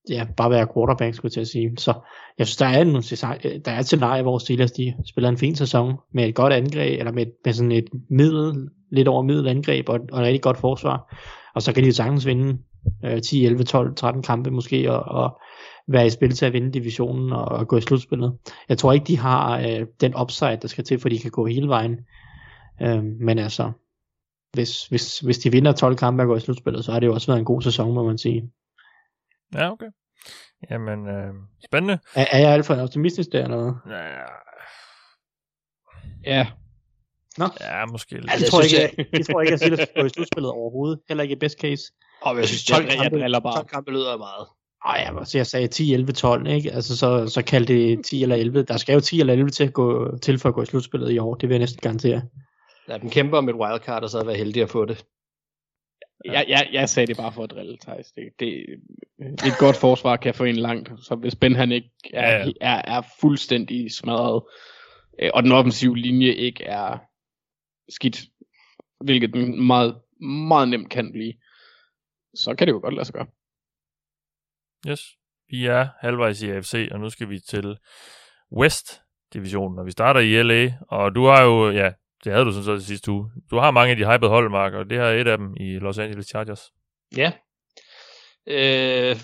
[0.09, 1.71] ja, bare være quarterback, skulle jeg til at sige.
[1.77, 1.93] Så
[2.37, 3.03] jeg synes, der er, nogle,
[3.43, 6.53] øh, der er et scenarie, hvor Steelers de spiller en fin sæson med et godt
[6.53, 10.41] angreb, eller med, med sådan et middel, lidt over middel angreb, og, og et rigtig
[10.41, 11.17] godt forsvar.
[11.55, 12.57] Og så kan de jo sagtens vinde
[13.05, 15.39] øh, 10, 11, 12, 13 kampe måske, og, og
[15.87, 18.37] være i spil til at vinde divisionen og, og gå i slutspillet.
[18.69, 21.45] Jeg tror ikke, de har øh, den upside, der skal til, for de kan gå
[21.45, 21.97] hele vejen.
[22.81, 23.71] Øh, men altså,
[24.53, 27.13] hvis, hvis, hvis de vinder 12 kampe og går i slutspillet, så har det jo
[27.13, 28.49] også været en god sæson, må man sige.
[29.55, 29.85] Ja, okay.
[30.71, 31.33] Jamen, øh,
[31.65, 31.99] spændende.
[32.15, 33.97] Er, er jeg alt for optimistisk der, eller hvad?
[33.97, 34.11] Ja,
[36.25, 36.47] Ja,
[37.37, 38.31] Nå, ja måske lidt.
[38.31, 40.99] altså, jeg, tror ikke, jeg, jeg tror ikke, at Steelers skal gå i slutspillet overhovedet.
[41.09, 41.83] Heller ikke i best case.
[42.21, 43.55] Og jeg synes, 12 12 kampe- driller bare.
[43.55, 44.47] 12 kampe lyder meget.
[44.85, 46.71] Ej, jeg, så jeg sagde 10, 11, 12, ikke?
[46.71, 48.63] Altså, så, så kald det 10 eller 11.
[48.63, 51.11] Der skal jo 10 eller 11 til, at gå, til for at gå i slutspillet
[51.11, 51.35] i år.
[51.35, 52.21] Det vil jeg næsten garantere.
[52.87, 55.05] Lad dem kæmpe om et wildcard, og så være heldig at få det.
[56.25, 58.11] Jeg, jeg, jeg sagde det bare for at drille, Thijs.
[58.11, 58.65] Det, det,
[59.19, 62.81] et godt forsvar kan få en langt, så hvis Ben han ikke er, Ja, er,
[62.97, 64.43] er fuldstændig smadret,
[65.21, 66.97] øh, og den offensive linje ikke er
[67.89, 68.21] skidt,
[69.05, 70.01] hvilket den meget,
[70.47, 71.33] meget nemt kan blive,
[72.35, 73.27] så kan det jo godt lade sig gøre.
[74.87, 75.01] Yes.
[75.49, 77.77] Vi er halvvejs i AFC, og nu skal vi til
[78.57, 81.91] West-divisionen, og vi starter i LA, og du har jo, ja,
[82.23, 83.29] det havde du sådan så i sidste uge.
[83.51, 85.55] Du har mange af de hypede hold, Mark, og det her er et af dem
[85.59, 86.61] i Los Angeles Chargers.
[87.17, 87.31] Ja.
[88.47, 89.15] Øh,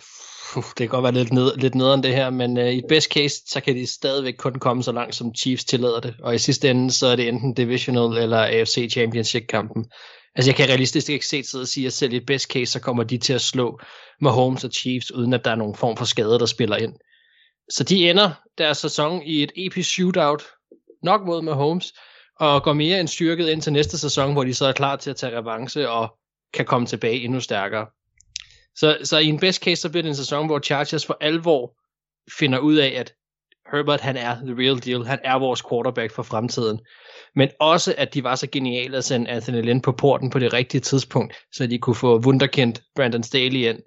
[0.56, 3.14] uh, det kan godt være lidt, ned, lidt nederen det her, men uh, i best
[3.14, 6.16] case, så kan de stadigvæk kun komme så langt, som Chiefs tillader det.
[6.24, 9.86] Og i sidste ende, så er det enten Divisional eller AFC Championship-kampen.
[10.36, 12.80] Altså jeg kan realistisk ikke se til at sige, at selv i best case, så
[12.80, 13.80] kommer de til at slå
[14.22, 16.93] Mahomes og Chiefs, uden at der er nogen form for skade, der spiller ind.
[17.70, 20.43] Så de ender deres sæson i et episk shootout,
[21.04, 21.93] nok mod Mahomes,
[22.40, 25.10] og går mere end styrket ind til næste sæson, hvor de så er klar til
[25.10, 26.18] at tage revanche og
[26.54, 27.86] kan komme tilbage endnu stærkere.
[28.76, 31.78] Så, så i en best case, så bliver det en sæson, hvor Chargers for alvor
[32.40, 33.14] finder ud af, at
[33.72, 35.06] Herbert, han er the real deal.
[35.06, 36.80] Han er vores quarterback for fremtiden.
[37.36, 40.54] Men også, at de var så geniale at sende Anthony Lynn på porten på det
[40.54, 43.80] rigtige tidspunkt, så de kunne få wunderkendt Brandon Staley ind.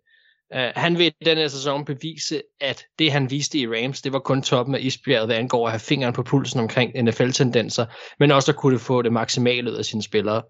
[0.54, 4.18] Uh, han vil den her sæson bevise, at det han viste i Rams, det var
[4.18, 7.86] kun toppen af isbjerget, hvad angår at have fingeren på pulsen omkring NFL-tendenser,
[8.18, 10.42] men også at kunne få det maksimale ud af sine spillere.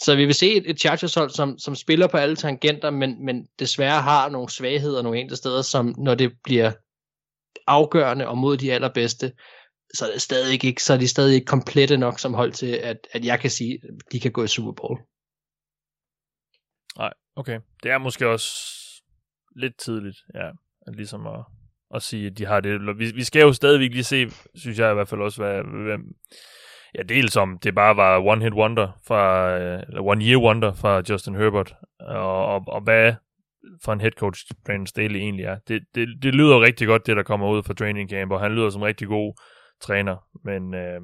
[0.00, 3.46] Så vi vil se et, et Chargers-hold, som, som spiller på alle tangenter, men, men
[3.58, 6.72] desværre har nogle svagheder nogle enkelte steder, som når det bliver
[7.66, 9.32] afgørende og mod de allerbedste,
[9.94, 12.66] så er, det stadig ikke, så er de stadig ikke komplette nok som hold til,
[12.66, 14.98] at, at jeg kan sige, at de kan gå i Super Bowl.
[16.98, 17.60] Nej, okay.
[17.82, 18.81] Det er måske også
[19.56, 20.50] lidt tidligt, ja,
[20.92, 21.44] ligesom at,
[21.94, 22.98] at sige, at de har det.
[22.98, 26.14] Vi, vi skal jo stadigvæk lige se, synes jeg i hvert fald også, hvad, hvem,
[26.94, 30.74] Ja, dels om det bare var one hit wonder fra, øh, eller one year wonder
[30.74, 33.14] fra Justin Herbert, og, og, og hvad
[33.84, 35.58] for en head coach Brandon Staley egentlig er.
[35.68, 38.52] Det, det, det lyder rigtig godt, det der kommer ud fra training camp, og han
[38.52, 39.40] lyder som rigtig god
[39.80, 41.00] træner, men øh,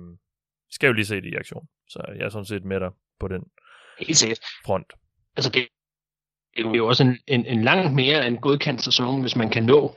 [0.69, 1.69] vi skal jo lige se det i aktion.
[1.89, 2.91] Så jeg er sådan set med dig
[3.21, 3.43] på den
[3.99, 4.41] Helt sikkert.
[4.67, 4.93] front.
[5.37, 5.69] Altså det,
[6.57, 9.63] det er jo også en, en, en langt mere en godkendt sæson, hvis man kan
[9.63, 9.97] nå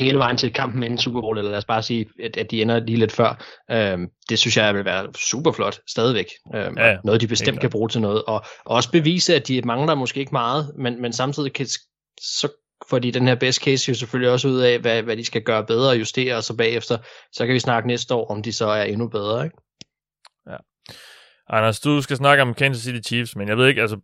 [0.00, 2.62] hele vejen til kampen inden Super Bowl, eller lad os bare sige, at, at de
[2.62, 3.44] ender lige lidt før.
[3.70, 6.26] Øhm, det synes jeg vil være super flot stadigvæk.
[6.54, 6.96] Øhm, Ja, ja.
[7.04, 8.22] noget, de bestemt kan bruge til noget.
[8.24, 11.66] Og, og også bevise, at de mangler måske ikke meget, men, men samtidig kan,
[12.20, 12.48] så
[12.90, 15.42] får de den her best case jo selvfølgelig også ud af, hvad, hvad de skal
[15.42, 16.98] gøre bedre og justere, og så bagefter,
[17.32, 19.44] så kan vi snakke næste år, om de så er endnu bedre.
[19.44, 19.56] Ikke?
[21.48, 23.96] Anders, du skal snakke om Kansas City Chiefs, men jeg ved ikke, altså,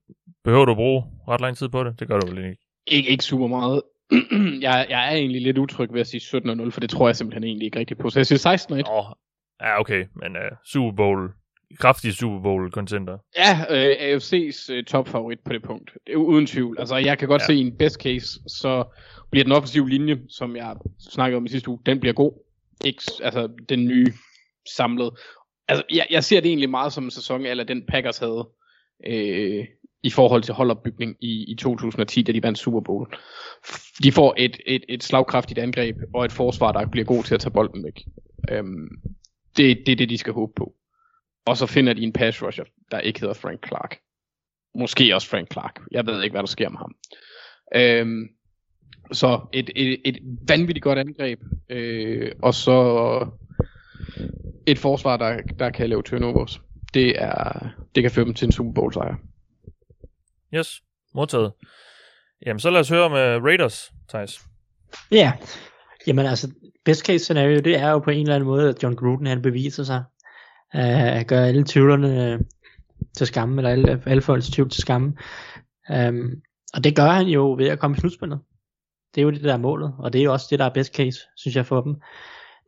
[0.45, 2.01] behøver du at bruge ret lang tid på det?
[2.01, 2.57] Det gør du vel ikke.
[2.87, 3.83] Ikke, ikke super meget.
[4.67, 7.45] jeg, jeg er egentlig lidt utryg ved at sige 17-0, for det tror jeg simpelthen
[7.45, 8.11] egentlig ikke rigtigt på.
[8.11, 8.93] Så jeg siger 16-1.
[8.93, 9.05] Åh,
[9.61, 11.31] ja, okay, men uh, Super Bowl,
[11.79, 13.19] kraftig Super Bowl contender.
[13.37, 15.91] Ja, øh, AFC's øh, topfavorit på det punkt.
[16.07, 16.77] Det er uden tvivl.
[16.81, 17.47] Altså, jeg kan godt Ja.
[17.47, 18.85] se i en best case, så
[19.31, 20.77] bliver den offensive linje, som jeg
[21.11, 22.33] snakkede om i sidste uge, den bliver god.
[22.85, 24.07] Ikke, altså, den nye
[24.77, 25.11] samlet.
[25.69, 28.49] Altså, jeg, jeg ser det egentlig meget som en sæson, eller den Packers havde,
[29.07, 29.67] øh,
[30.03, 33.15] i forhold til holdopbygning i, i 2010, da de vandt Super Bowl.
[34.03, 37.41] De får et, et, et slagkraftigt angreb, og et forsvar, der bliver god til at
[37.41, 38.05] tage bolden væk.
[38.51, 38.89] Øhm,
[39.57, 40.75] det, det er det, de skal håbe på.
[41.47, 43.99] Og så finder de en pass rusher, der ikke hedder Frank Clark.
[44.75, 45.81] Måske også Frank Clark.
[45.91, 46.95] Jeg ved ikke, hvad der sker med ham.
[47.75, 48.29] Øhm,
[49.13, 51.41] så et, et, et vanvittigt godt angreb.
[51.71, 53.27] Øh, og så
[54.67, 56.61] et forsvar, der, der kan lave turnovers.
[56.95, 59.15] Det, er, det kan føre dem til en Super Bowl sejr.
[60.55, 60.83] Yes,
[61.15, 61.53] modtaget.
[62.47, 64.41] Jamen, så lad os høre med Raiders, Thijs.
[65.11, 65.33] Ja,
[66.07, 66.51] jamen altså,
[66.85, 69.43] best case scenario, det er jo på en eller anden måde, at John Gruden han
[69.43, 70.05] beviser sig,
[70.75, 72.41] uh, at gøre alle tvivlerne øh,
[73.17, 75.17] til skamme, eller alle, alle folks tvivl til skamme.
[75.91, 76.43] Um,
[76.75, 78.41] og det gør han jo ved at komme i slutspillet.
[79.15, 80.75] Det er jo det, der er målet, og det er jo også det, der er
[80.75, 81.97] best case, synes jeg, for dem.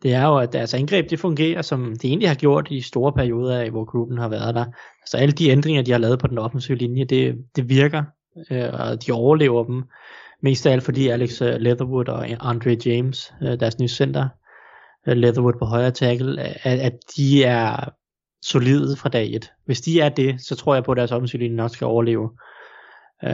[0.03, 3.13] Det er jo, at deres angreb, det fungerer, som det egentlig har gjort i store
[3.13, 4.65] perioder af, hvor gruppen har været der.
[5.07, 8.03] Så alle de ændringer, de har lavet på den offensive linje, det, det virker,
[8.51, 9.85] øh, og de overlever dem.
[10.43, 14.29] Mest af alt fordi Alex øh, Leatherwood og Andre James, øh, deres nye center,
[15.07, 17.89] øh, Leatherwood på højre tackle, øh, at, at de er
[18.43, 19.53] solide fra dag et.
[19.67, 22.31] Hvis de er det, så tror jeg på, at deres offensive linje nok skal overleve.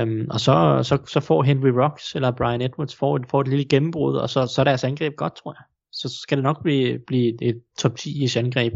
[0.02, 3.64] Um, og så, så, så får Henry Rocks eller Brian Edwards får, får et lille
[3.64, 5.75] gennembrud, og så, så er deres angreb godt, tror jeg.
[5.96, 8.72] Så skal det nok blive, blive et top 10 angreb.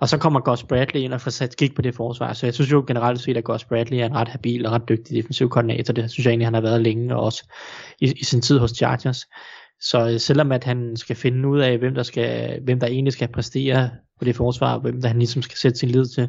[0.00, 2.32] Og så kommer Gus Bradley ind og får sat skik på det forsvar.
[2.32, 4.88] Så jeg synes jo generelt set, at Gus Bradley er en ret habil og ret
[4.88, 5.92] dygtig defensiv koordinator.
[5.92, 7.48] Det synes jeg egentlig, han har været længe, og også
[8.00, 9.26] i, i sin tid hos Chargers.
[9.80, 13.12] Så øh, selvom at han skal finde ud af, hvem der, skal, hvem der egentlig
[13.12, 16.28] skal præstere på det forsvar, og hvem der han ligesom skal sætte sin lid til,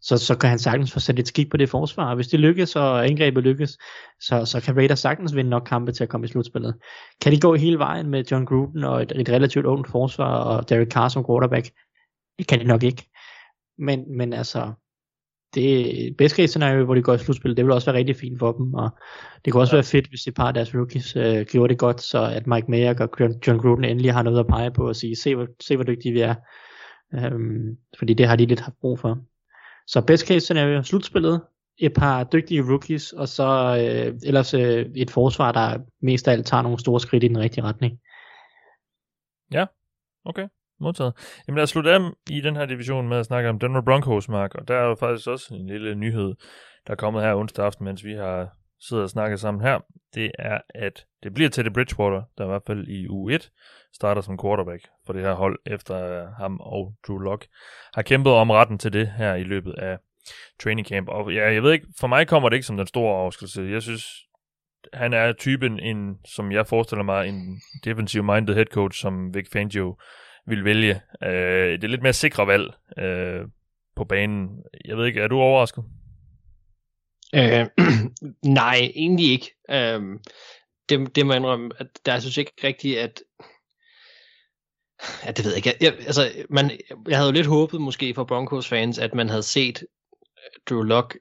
[0.00, 2.08] så, så kan han sagtens få sat et skik på det forsvar.
[2.08, 3.78] Og hvis det lykkes, og angrebet lykkes,
[4.20, 6.74] så, så kan Raiders sagtens vinde nok kampe til at komme i slutspillet.
[7.20, 10.68] Kan de gå hele vejen med John Gruden og et, et relativt ungt forsvar, og
[10.68, 11.70] Derek Carr som quarterback?
[12.38, 13.08] Det kan de nok ikke.
[13.78, 14.72] Men, men altså,
[15.54, 18.38] det best case scenario, hvor de går i slutspil, det vil også være rigtig fint
[18.38, 18.90] for dem, og
[19.44, 19.76] det kunne også ja.
[19.76, 22.70] være fedt, hvis et par af deres rookies øh, gjorde det godt, så at Mike
[22.70, 25.76] Mayer og John Gruden endelig har noget at pege på og sige, se hvor, se
[25.76, 26.34] hvor dygtige vi er.
[27.14, 29.18] Øhm, fordi det har de lidt haft brug for.
[29.88, 31.40] Så best case scenario, slutspillet,
[31.78, 36.46] et par dygtige rookies, og så øh, ellers øh, et forsvar, der mest af alt
[36.46, 37.98] tager nogle store skridt i den rigtige retning.
[39.52, 39.66] Ja,
[40.28, 40.48] Okay,
[40.80, 41.42] modtaget.
[41.46, 44.28] Jamen lad os slutte af i den her division med at snakke om Denver Broncos,
[44.28, 44.54] Mark.
[44.54, 46.34] Og der er jo faktisk også en lille nyhed,
[46.86, 49.78] der er kommet her onsdag aften, mens vi har sidder og snakker sammen her.
[50.14, 53.50] Det er, at det bliver Teddy Bridgewater, der i hvert fald i u 1
[53.94, 57.46] starter som quarterback for det her hold, efter øh, ham og Drew Lock
[57.94, 59.98] har kæmpet om retten til det her i løbet af
[60.62, 61.08] training camp.
[61.08, 63.62] Og ja, jeg ved ikke, for mig kommer det ikke som den store overraskelse.
[63.62, 64.04] Jeg synes,
[64.92, 69.96] han er typen, en, som jeg forestiller mig, en defensive-minded head coach, som Vic Fangio
[70.46, 71.00] vil vælge.
[71.22, 73.40] Øh, det er lidt mere sikre valg øh,
[73.96, 74.48] på banen.
[74.84, 75.84] Jeg ved ikke, er du overrasket?
[77.34, 77.66] Øh,
[78.60, 79.54] nej, egentlig ikke.
[79.70, 80.18] Øh,
[80.88, 83.22] det, det må jeg indrømme, at der jeg synes ikke rigtigt, at
[85.24, 85.76] Ja, det ved jeg ikke.
[85.80, 86.70] Jeg, altså, man,
[87.08, 90.82] jeg havde jo lidt håbet måske for Broncos fans, at man havde set øh, Drew
[90.82, 91.18] Lock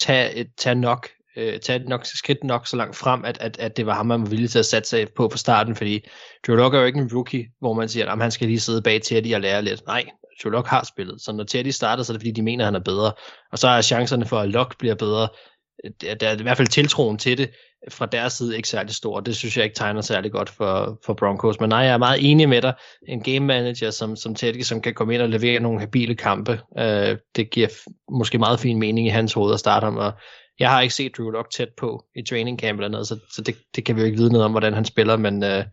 [0.00, 1.08] tage, et, tage nok
[1.38, 4.06] øh, tage et nok, skridt nok så langt frem, at, at, at det var ham,
[4.06, 6.00] man var villig til at sætte sig på fra starten, fordi
[6.46, 8.82] Drew Locke er jo ikke en rookie, hvor man siger, at han skal lige sidde
[8.82, 9.86] bag Teddy og lære lidt.
[9.86, 10.04] Nej,
[10.42, 12.66] Drew Locke har spillet, så når Teddy starter, så er det fordi, de mener, at
[12.66, 13.12] han er bedre.
[13.52, 15.28] Og så er chancerne for, at Locke bliver bedre,
[15.84, 17.50] øh, der, der er i hvert fald tiltroen til det
[17.90, 19.20] fra deres side ikke særlig stor.
[19.20, 21.60] Det synes jeg ikke tegner særlig godt for, for Broncos.
[21.60, 22.74] Men nej, jeg er meget enig med dig.
[23.08, 26.60] En game manager som, som Teddy, som kan komme ind og levere nogle habile kampe,
[26.78, 27.68] øh, det giver
[28.12, 29.96] måske meget fin mening i hans hoved at starte ham.
[29.96, 30.12] Og
[30.58, 33.42] jeg har ikke set Drew Lock tæt på i training camp eller noget, så, så
[33.42, 35.16] det, det kan vi jo ikke vide noget om, hvordan han spiller.
[35.16, 35.64] Men, øh,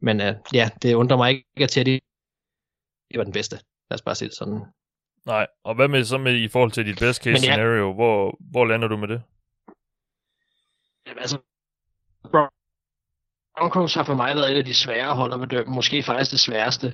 [0.00, 1.98] men øh, ja, det undrer mig ikke, at Teddy
[3.14, 3.56] var den bedste.
[3.90, 4.60] Lad os bare sige det sådan.
[5.26, 7.52] Nej, og hvad med så med i forhold til dit best case Men ja.
[7.52, 7.94] scenario?
[7.94, 9.22] Hvor, hvor lander du med det?
[11.06, 11.38] Jamen, altså,
[13.58, 16.40] Broncos har for mig været et af de svære hold at bedømme, måske faktisk det
[16.40, 16.92] sværeste,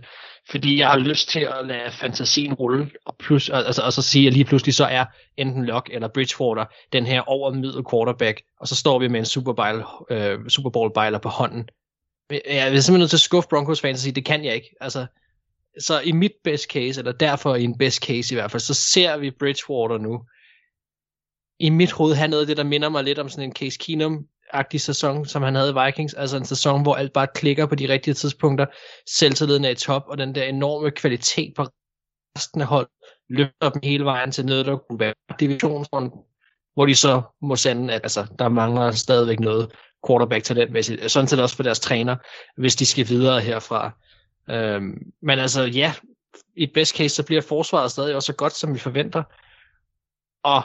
[0.51, 4.27] fordi jeg har lyst til at lade fantasien rulle, og, plus, altså, og så sige,
[4.27, 5.05] at lige pludselig så er
[5.37, 9.53] enten Locke eller Bridgewater den her overmiddel quarterback, og så står vi med en Super
[9.53, 11.69] Bowl, øh, Super Bowl bejler på hånden.
[12.31, 14.75] Jeg er simpelthen nødt til at skuffe Broncos fans og sige, det kan jeg ikke.
[14.81, 15.07] Altså,
[15.81, 18.75] så i mit best case, eller derfor i en best case i hvert fald, så
[18.75, 20.23] ser vi Bridgewater nu,
[21.59, 23.79] i mit hoved have noget af det, der minder mig lidt om sådan en Case
[23.79, 26.15] Keenum agtig sæson, som han havde i Vikings.
[26.15, 28.67] Altså en sæson, hvor alt bare klikker på de rigtige tidspunkter.
[29.17, 31.67] Selvtilliden er i top, og den der enorme kvalitet på
[32.39, 32.89] resten af hold
[33.29, 36.11] løfter dem hele vejen til noget, der kunne være divisionsrunden,
[36.75, 39.73] hvor de så må sende, at altså, der mangler stadigvæk noget
[40.07, 41.11] quarterback talentmæssigt.
[41.11, 42.17] Sådan set også for deres træner,
[42.57, 43.91] hvis de skal videre herfra.
[44.51, 45.95] Øhm, men altså ja,
[46.57, 49.23] i best case, så bliver forsvaret stadig også så godt, som vi forventer.
[50.43, 50.63] Og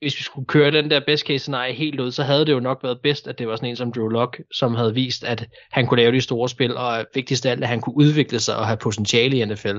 [0.00, 2.60] hvis vi skulle køre den der best case scenarie helt ud, så havde det jo
[2.60, 5.48] nok været bedst, at det var sådan en som Drew Lock, som havde vist, at
[5.70, 8.56] han kunne lave de store spil, og vigtigst af alt, at han kunne udvikle sig
[8.56, 9.78] og have potentiale i NFL.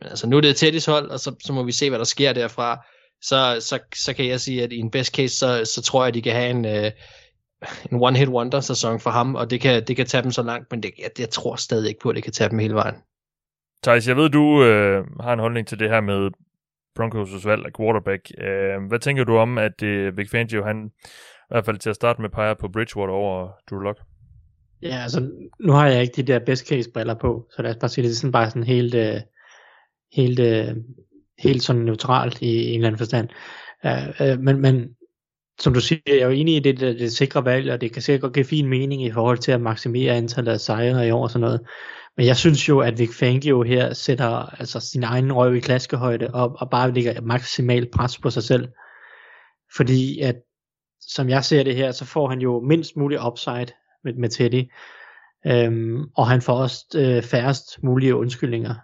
[0.00, 2.04] Men altså, nu er det Teddys hold, og så, så må vi se, hvad der
[2.04, 2.86] sker derfra.
[3.22, 6.08] Så, så, så kan jeg sige, at i en best case, så, så tror jeg,
[6.08, 6.90] at de kan have en, øh,
[7.92, 10.82] en one-hit wonder-sæson for ham, og det kan, det kan tage dem så langt, men
[10.82, 12.94] det, jeg, jeg tror stadig ikke på, at det kan tage dem hele vejen.
[13.84, 16.30] Thijs, jeg ved, du øh, har en holdning til det her med
[17.00, 18.30] Broncos' valg af quarterback.
[18.38, 21.96] Øh, hvad tænker du om, at øh, Vic Fangio, han i hvert fald til at
[21.96, 23.98] starte med peger på Bridgewater over Drew Lock?
[24.82, 25.30] Ja, altså,
[25.60, 28.04] nu har jeg ikke de der best case briller på, så lad os bare sige,
[28.04, 29.20] det er sådan bare sådan helt, øh,
[30.12, 30.76] helt, øh,
[31.38, 33.28] helt sådan neutralt i en eller anden forstand.
[33.84, 34.88] Uh, uh, men, men
[35.60, 37.92] som du siger, jeg er jo enig i det, det, det sikre valg, og det
[37.92, 41.10] kan sikkert godt give fin mening i forhold til at maksimere antallet af sejre i
[41.10, 41.60] år og sådan noget.
[42.18, 46.30] Men jeg synes jo, at Vic Fangio her sætter altså, sin egen røv i klaskehøjde
[46.34, 48.68] og, og bare lægger maksimalt pres på sig selv.
[49.76, 50.36] Fordi at,
[51.00, 53.66] som jeg ser det her, så får han jo mindst mulig upside
[54.04, 54.64] med, med Teddy.
[55.46, 58.74] Øhm, og han får også øh, færrest mulige undskyldninger.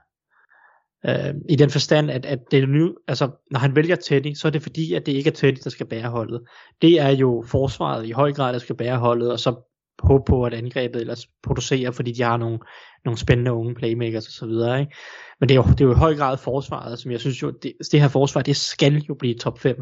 [1.07, 4.53] Øh, I den forstand, at, at det nu, altså, når han vælger Teddy, så er
[4.53, 6.43] det fordi, at det ikke er Teddy, der skal bære holdet.
[6.83, 10.45] Det er jo forsvaret i høj grad, der skal bære holdet, og så håbe på,
[10.45, 12.59] at angrebet ellers producerer, fordi de har nogle,
[13.05, 14.51] nogle spændende unge playmakers osv.
[14.81, 14.95] Ikke?
[15.41, 17.51] Men det er, jo, det er jo i høj grad forsvaret, som jeg synes jo,
[17.51, 19.77] det, det her forsvar, det skal jo blive top 5,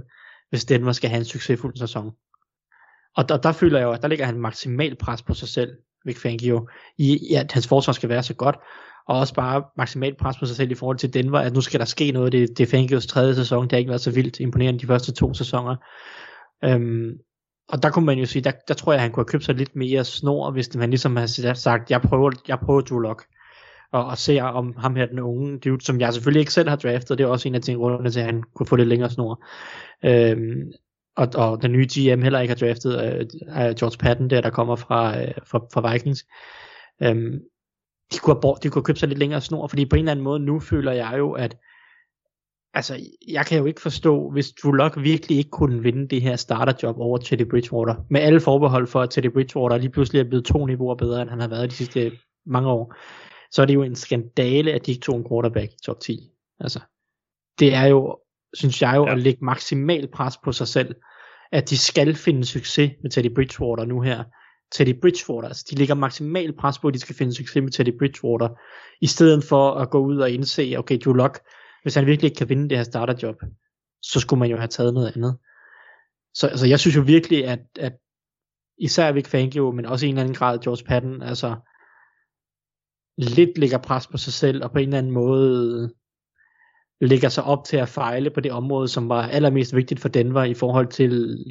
[0.50, 2.10] hvis Denver skal have en succesfuld sæson.
[3.16, 5.70] Og der, der føler jeg jo, at der ligger han maksimal pres på sig selv,
[6.04, 8.56] Vic Fangio, i, i at hans forsvar skal være så godt,
[9.08, 11.80] og også bare maksimalt pres på sig selv i forhold til Denver, at nu skal
[11.80, 14.40] der ske noget, det, det er Fangios tredje sæson, det har ikke været så vildt
[14.40, 15.76] imponerende de første to sæsoner.
[16.64, 17.10] Øhm,
[17.68, 19.44] og der kunne man jo sige, der, der tror jeg, at han kunne have købt
[19.44, 23.24] sig lidt mere snor, hvis man ligesom har sagt, jeg prøver, jeg prøver Drew Lock,
[23.92, 26.76] og, og ser om ham her, den unge dude, som jeg selvfølgelig ikke selv har
[26.76, 29.44] draftet, det er også en af tingene til, at han kunne få lidt længere snor.
[30.04, 30.72] Øhm,
[31.16, 33.26] og, og den nye GM heller ikke har draftet øh,
[33.76, 36.24] George Patton, der der kommer fra, øh, fra, fra Vikings.
[37.02, 37.40] Øhm,
[38.12, 40.10] de kunne, have, de kunne have købt sig lidt længere snor, fordi på en eller
[40.10, 41.56] anden måde nu føler jeg jo, at
[42.74, 46.36] altså, jeg kan jo ikke forstå, hvis Drew Lock virkelig ikke kunne vinde det her
[46.36, 50.44] starterjob over Teddy Bridgewater, med alle forbehold for, at Teddy Bridgewater lige pludselig er blevet
[50.44, 52.12] to niveauer bedre, end han har været de sidste
[52.46, 52.94] mange år,
[53.50, 56.30] så er det jo en skandale, at de ikke tog en quarterback i top 10.
[56.60, 56.80] Altså,
[57.58, 58.18] det er jo,
[58.54, 59.12] synes jeg jo, ja.
[59.12, 60.94] at lægge maksimal pres på sig selv,
[61.52, 64.24] at de skal finde succes med Teddy Bridgewater nu her.
[64.72, 67.98] Teddy Bridgewater, altså de lægger maksimal pres på, at de skal finde succes med Teddy
[67.98, 68.48] Bridgewater,
[69.00, 71.40] i stedet for at gå ud og indse, okay, Drew Lock,
[71.82, 73.42] hvis han virkelig ikke kan vinde det her starterjob,
[74.02, 75.38] så skulle man jo have taget noget andet.
[76.34, 77.92] Så altså, jeg synes jo virkelig, at, at
[78.78, 81.56] især Vic Fangio, men også i en eller anden grad George Patton, altså
[83.18, 85.90] lidt lægger pres på sig selv, og på en eller anden måde
[87.00, 90.44] lægger sig op til at fejle på det område, som var allermest vigtigt for Denver
[90.44, 91.10] i forhold til,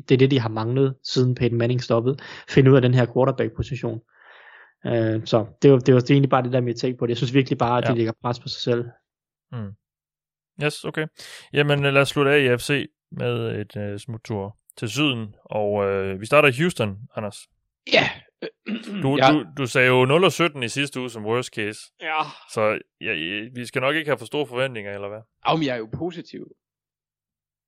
[0.09, 2.17] det er det, de har manglet, siden Peyton Manning stoppede,
[2.49, 4.01] finde ud af den her quarterback-position.
[4.86, 7.09] Uh, så det var, det var egentlig bare det der med at tænke på det.
[7.09, 7.91] Jeg synes virkelig bare, at ja.
[7.91, 8.86] de lægger pres på sig selv.
[9.51, 9.71] Mm.
[10.64, 11.07] Yes, okay.
[11.53, 16.22] Jamen lad os slutte af i FC med et uh, smuttur til syden, og uh,
[16.22, 17.38] vi starter i Houston, Anders.
[17.93, 18.09] Ja.
[19.03, 19.32] Du, ja.
[19.32, 21.80] du, du sagde jo 0 og 17 i sidste uge som worst case.
[22.01, 22.22] Ja.
[22.53, 23.14] Så ja,
[23.55, 25.22] vi skal nok ikke have for store forventninger, eller hvad?
[25.47, 26.47] Jamen, jeg er jo positiv.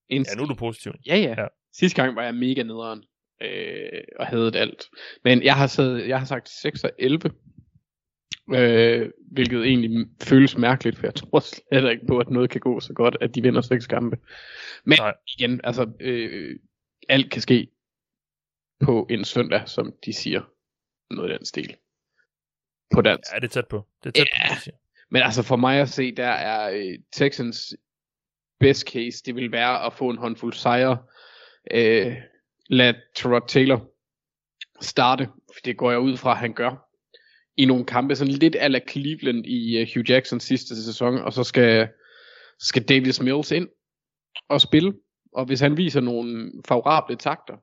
[0.09, 0.91] Ja, nu er du positiv.
[1.07, 1.41] Ja, ja.
[1.41, 1.47] Ja.
[1.73, 3.03] Sidste gang var jeg mega nederen
[3.41, 4.89] øh, og havde det alt.
[5.23, 7.31] Men jeg har, sad, jeg har sagt 6 og 11.
[8.49, 12.79] Øh, hvilket egentlig føles mærkeligt, for jeg tror slet ikke på, at noget kan gå
[12.79, 14.17] så godt, at de vinder seks kampe.
[14.83, 15.13] Men Nej.
[15.37, 16.59] igen, altså, øh,
[17.09, 17.67] alt kan ske
[18.79, 20.41] på en søndag, som de siger.
[21.11, 21.75] Noget i den stil.
[22.93, 23.31] På dansk.
[23.33, 23.87] Ja, det er tæt på.
[24.03, 24.47] Det er tæt Ja.
[24.47, 24.75] på, det siger.
[25.11, 27.75] Men altså for mig at se, der er øh, Texans
[28.59, 30.97] best case, det vil være at få en håndfuld sejre.
[31.71, 32.17] Øh,
[32.69, 33.89] lad Terod Taylor
[34.81, 36.82] starte, for det går jeg ud fra, at han gør.
[37.57, 41.43] I nogle kampe, sådan lidt ala Cleveland i øh, Hugh Jackson sidste sæson, og så
[41.43, 41.87] skal,
[42.59, 43.67] skal Davis Mills ind
[44.49, 44.93] og spille.
[45.33, 47.57] Og hvis han viser nogle favorable takter,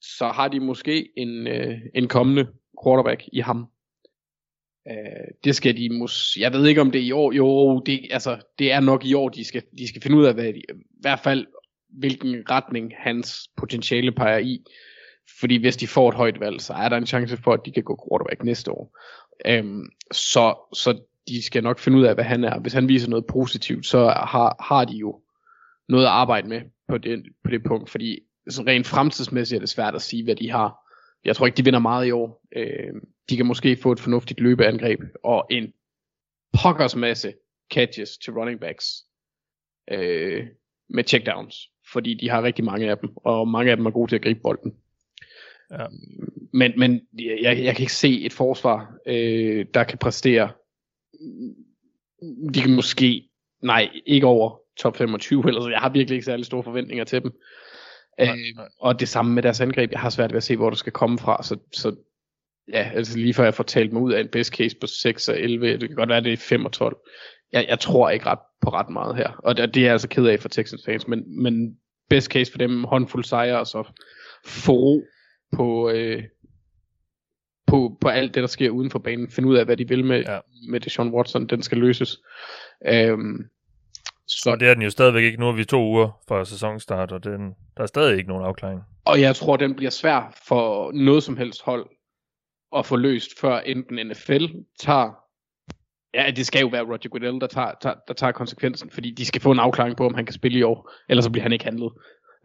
[0.00, 2.46] så har de måske en, øh, en kommende
[2.84, 3.66] quarterback i ham.
[4.90, 8.08] Øh, det skal de mås jeg ved ikke om det er i år, jo, det,
[8.10, 10.58] altså, det er nok i år, de skal, de skal finde ud af, hvad de,
[10.58, 11.46] i hvert fald,
[11.88, 14.64] hvilken retning hans potentiale peger i.
[15.40, 17.72] Fordi hvis de får et højt valg, så er der en chance for, at de
[17.72, 18.98] kan gå quarterback næste år.
[19.46, 22.60] Øhm, så, så de skal nok finde ud af, hvad han er.
[22.60, 25.20] Hvis han viser noget positivt, så har, har de jo
[25.88, 27.90] noget at arbejde med på det, på det punkt.
[27.90, 28.18] Fordi
[28.48, 30.76] sådan rent fremtidsmæssigt er det svært at sige, hvad de har.
[31.24, 32.46] Jeg tror ikke, de vinder meget i år.
[32.56, 32.92] Øh,
[33.30, 35.72] de kan måske få et fornuftigt løbeangreb og en
[36.62, 37.34] pokkers masse
[37.72, 38.86] catches til running backs
[39.90, 40.46] øh,
[40.88, 41.56] med checkdowns.
[41.92, 44.22] Fordi de har rigtig mange af dem, og mange af dem er gode til at
[44.22, 44.72] gribe bolden.
[45.70, 45.86] Ja.
[46.52, 47.00] Men, men
[47.42, 50.50] jeg, jeg kan ikke se et forsvar, øh, der kan præstere.
[52.54, 53.28] De kan måske,
[53.62, 57.32] nej, ikke over top 25, ellers jeg har virkelig ikke særlig store forventninger til dem.
[58.18, 58.68] Nej, Øh, nej.
[58.80, 59.92] og det samme med deres angreb.
[59.92, 61.42] Jeg har svært ved at se, hvor det skal komme fra.
[61.42, 61.96] Så, så
[62.72, 65.28] ja, altså lige før jeg får talt mig ud af en best case på 6
[65.28, 66.96] og 11, det kan godt være, det er 5 og 12.
[67.52, 69.30] Jeg, jeg tror ikke ret på ret meget her.
[69.38, 71.08] Og det, det er jeg altså ked af for Texans fans.
[71.08, 71.76] Men, men
[72.10, 73.84] best case for dem, håndfuld sejre, og så
[74.44, 75.02] få ro
[75.52, 76.22] på, øh,
[77.66, 79.30] på, på alt det, der sker uden for banen.
[79.30, 80.38] Finde ud af, hvad de vil med, Ja.
[80.70, 81.46] med Deshaun Watson.
[81.46, 82.18] Den skal løses.
[82.86, 83.44] Øhm,
[84.26, 85.40] så, Og det er den jo stadigvæk ikke.
[85.40, 88.80] Nu er vi to uger fra sæsonstart, og den, der er stadig ikke nogen afklaring.
[89.04, 91.86] Og jeg tror, den bliver svær for noget som helst hold
[92.76, 94.44] at få løst, før enten NFL
[94.80, 95.10] tager...
[96.14, 99.24] Ja, det skal jo være Roger Goodell, der tager, tager, der tager konsekvensen, fordi de
[99.24, 101.52] skal få en afklaring på, om han kan spille i år, ellers så bliver han
[101.52, 101.92] ikke handlet.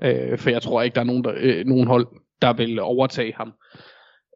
[0.04, 2.08] Øh, for jeg tror ikke, der er nogen, der, øh, nogen hold,
[2.42, 3.54] der vil overtage ham,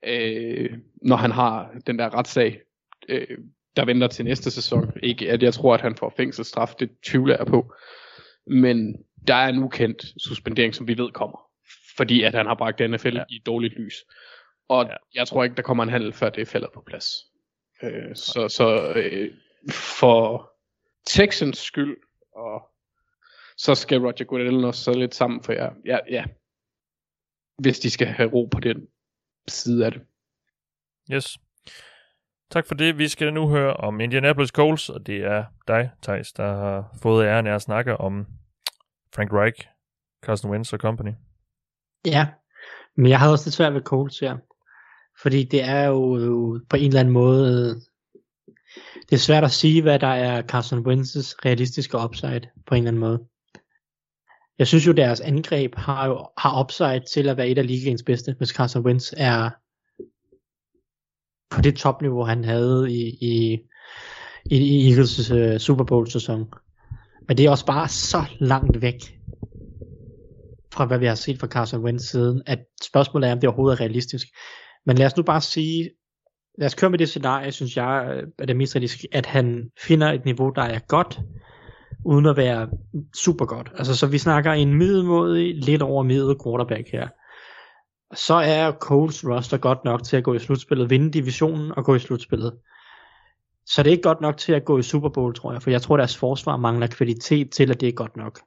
[0.03, 2.61] øh, når han har den der retssag,
[3.09, 3.37] øh,
[3.75, 4.93] der venter til næste sæson.
[5.03, 7.73] Ikke at jeg tror, at han får fængselsstraf, det tvivler jeg på.
[8.47, 8.95] Men
[9.27, 11.39] der er en ukendt suspendering, som vi ved kommer
[11.97, 13.23] fordi at han har bragt NFL Ja.
[13.29, 13.93] i et dårligt lys.
[14.69, 14.95] Og Ja.
[15.15, 17.05] jeg tror ikke, der kommer en handel, før det falder på plads.
[17.83, 19.31] Øh, så så øh,
[19.99, 20.51] for
[21.07, 21.97] Texans skyld,
[22.35, 22.69] og
[23.57, 26.25] så skal Roger Goodell også så lidt sammen, for ja, ja, ja,
[27.57, 28.87] hvis de skal have ro på den
[29.47, 30.01] side af det.
[31.11, 31.37] Yes.
[32.51, 32.97] Tak for det.
[32.97, 37.25] Vi skal nu høre om Indianapolis Colts, og det er dig, Thijs, der har fået
[37.25, 38.25] æren af at snakke om
[39.15, 39.67] Frank Reich,
[40.25, 41.11] Carson Wentz og company.
[42.05, 42.27] Ja,
[42.97, 44.37] men jeg havde også lidt svært ved Colts her.
[45.21, 47.75] Fordi det er jo, jo på en eller anden måde,
[49.09, 52.91] det er svært at sige, hvad der er Carson Wentz's realistiske upside på en eller
[52.91, 53.27] anden måde.
[54.59, 58.03] Jeg synes jo, deres angreb har jo har upside til at være et af ligaens
[58.03, 59.49] bedste, hvis Carson Wentz er
[61.49, 63.59] på det topniveau, han havde i, i,
[64.45, 66.45] i, i Eagles uh, Super Bowl sæson.
[67.27, 69.19] Men det er også bare så langt væk
[70.73, 73.77] fra hvad vi har set fra Carson Wentz siden, at spørgsmålet er, om det overhovedet
[73.77, 74.27] er realistisk.
[74.85, 75.89] Men lad os nu bare sige,
[76.57, 79.69] lad os køre med det scenarie, synes jeg øh, er det mest realistisk, at han
[79.79, 81.19] finder et niveau, der er godt,
[82.05, 82.69] uden at være
[83.15, 83.71] super godt.
[83.75, 87.07] Altså, så vi snakker en middelmådig, lidt over middel quarterback her.
[88.15, 91.95] Så er Coles roster godt nok til at gå i slutspillet, vinde divisionen og gå
[91.95, 92.57] i slutspillet.
[93.65, 95.69] Så det er ikke godt nok til at gå i Super Bowl, tror jeg, for
[95.69, 98.39] jeg tror, deres forsvar mangler kvalitet til, at det er godt nok.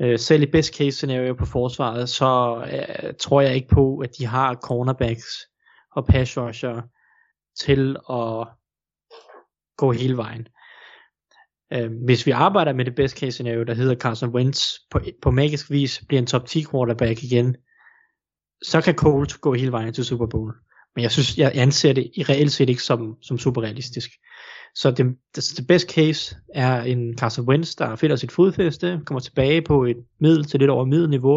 [0.00, 4.10] Øh, selv i best case scenario på forsvaret, så øh, tror jeg ikke på, at
[4.18, 5.26] de har cornerbacks
[5.92, 6.82] og pass rusher
[7.64, 8.48] til at
[9.76, 10.46] gå hele vejen.
[11.72, 15.30] Øh, hvis vi arbejder med det best case scenario, der hedder Carson Wentz, på, på
[15.30, 17.56] magisk vis bliver en top 10 quarterback igen,
[18.62, 20.54] så kan Colts gå hele vejen til Super Bowl.
[20.94, 24.10] Men jeg synes, jeg anser det i reelt set ikke som, som super realistisk.
[24.74, 25.06] Så det,
[25.36, 29.84] det, det best case er en Carson Wentz, der finder sit fodfæste, kommer tilbage på
[29.84, 31.36] et middel til lidt over middelniveau.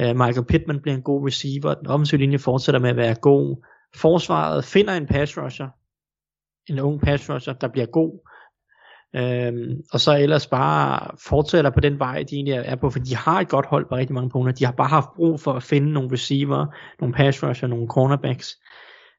[0.00, 3.14] Uh, øh, Michael Pittman bliver en god receiver, den offensive linje fortsætter med at være
[3.14, 3.64] god.
[3.96, 5.68] Forsvaret finder en pass rusher,
[6.68, 8.33] en ung pass rusher, der bliver god.
[9.16, 13.16] Øhm, og så ellers bare fortsætter på den vej, de egentlig er på, for de
[13.16, 14.52] har et godt hold på rigtig mange punkter.
[14.52, 16.66] De har bare haft brug for at finde nogle receiver,
[17.00, 18.56] nogle pass rusher, nogle cornerbacks.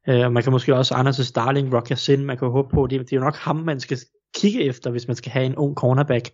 [0.10, 3.00] Øh, og man kan måske også Anders Starling, Rock Sin, man kan håbe på, det,
[3.00, 3.98] det er jo nok ham, man skal
[4.36, 6.30] kigge efter, hvis man skal have en ung cornerback,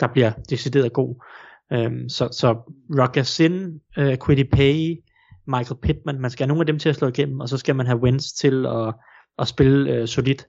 [0.00, 1.24] der bliver decideret god.
[1.72, 2.54] Øhm, så, så
[3.00, 4.96] Rock Sin, øh, Quiddy Pay,
[5.46, 7.76] Michael Pittman, man skal have nogle af dem til at slå igennem, og så skal
[7.76, 8.94] man have Wentz til at,
[9.38, 10.46] at spille øh, solidt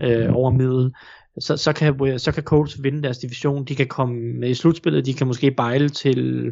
[0.00, 0.94] øh, over middel.
[1.40, 5.06] Så, så, kan, så kan Colts vinde deres division, de kan komme med i slutspillet,
[5.06, 6.46] de kan måske bejle til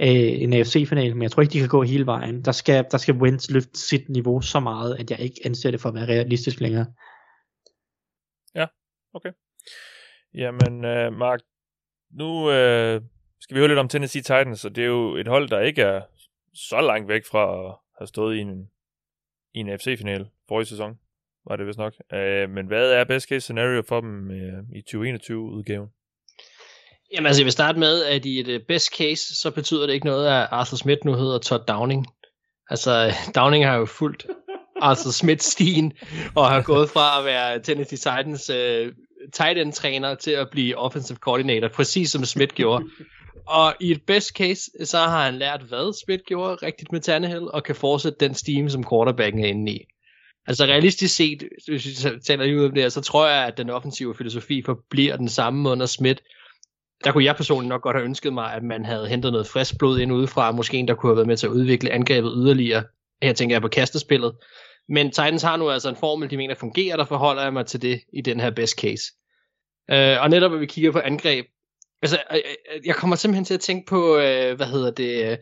[0.00, 2.44] øh, en AFC-final, men jeg tror ikke, de kan gå hele vejen.
[2.44, 5.80] Der skal, der skal Wentz løfte sit niveau så meget, at jeg ikke anser det
[5.80, 6.86] for at være realistisk længere.
[8.54, 8.66] Ja,
[9.14, 9.30] okay.
[10.34, 11.40] Jamen, øh, Mark,
[12.10, 13.00] nu øh,
[13.40, 15.82] skal vi høre lidt om Tennessee Titans, og det er jo et hold, der ikke
[15.82, 16.02] er
[16.54, 18.70] så langt væk fra at have stået i en,
[19.54, 20.98] i en FC-final forrige sæson,
[21.48, 21.94] var det vist nok.
[22.12, 25.88] Øh, men hvad er best case scenario for dem øh, i 2021-udgaven?
[27.12, 29.94] Jamen altså, jeg vil starte med, at i et øh, best case, så betyder det
[29.94, 32.06] ikke noget, at Arthur Smith nu hedder Todd Downing.
[32.70, 34.26] Altså, Downing har jo fulgt
[34.80, 35.92] Arthur Smith-stien,
[36.34, 38.92] og har gået fra at være Tennessee Titans øh,
[39.32, 42.84] tight end træner til at blive offensive coordinator, præcis som Smith gjorde.
[43.46, 47.50] Og i et best case, så har han lært, hvad Smith gjorde rigtigt med Tannehill,
[47.50, 49.86] og kan fortsætte den steam, som quarterbacken er inde i.
[50.46, 53.70] Altså realistisk set, hvis vi taler lige ud om det så tror jeg, at den
[53.70, 56.22] offensive filosofi forbliver den samme under Smith.
[57.04, 59.78] Der kunne jeg personligt nok godt have ønsket mig, at man havde hentet noget frisk
[59.78, 62.84] blod ind udefra, måske en, der kunne have været med til at udvikle angrebet yderligere.
[63.22, 64.32] Her tænker jeg på kastespillet.
[64.88, 67.82] Men Titans har nu altså en formel, de mener fungerer, der forholder jeg mig til
[67.82, 69.04] det i den her best case.
[69.92, 71.46] Uh, og netop, når vi kigger på angreb,
[72.02, 72.40] Altså, øh,
[72.74, 75.38] øh, jeg kommer simpelthen til at tænke på, øh, hvad hedder det,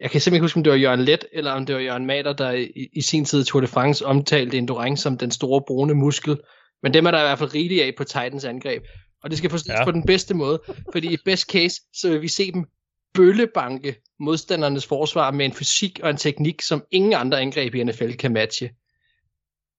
[0.00, 2.06] jeg kan simpelthen ikke huske, om det var Jørgen Let, eller om det var Jørgen
[2.06, 5.94] Mater, der i, i sin tid Tour de France omtalte Endurance som den store brune
[5.94, 6.40] muskel.
[6.82, 8.82] Men dem er der i hvert fald rigeligt af på Titans angreb.
[9.22, 9.84] Og det skal forstås ja.
[9.84, 10.62] på den bedste måde,
[10.92, 12.64] fordi i best case, så vil vi se dem
[13.14, 18.12] bøllebanke modstandernes forsvar med en fysik og en teknik, som ingen andre angreb i NFL
[18.12, 18.70] kan matche.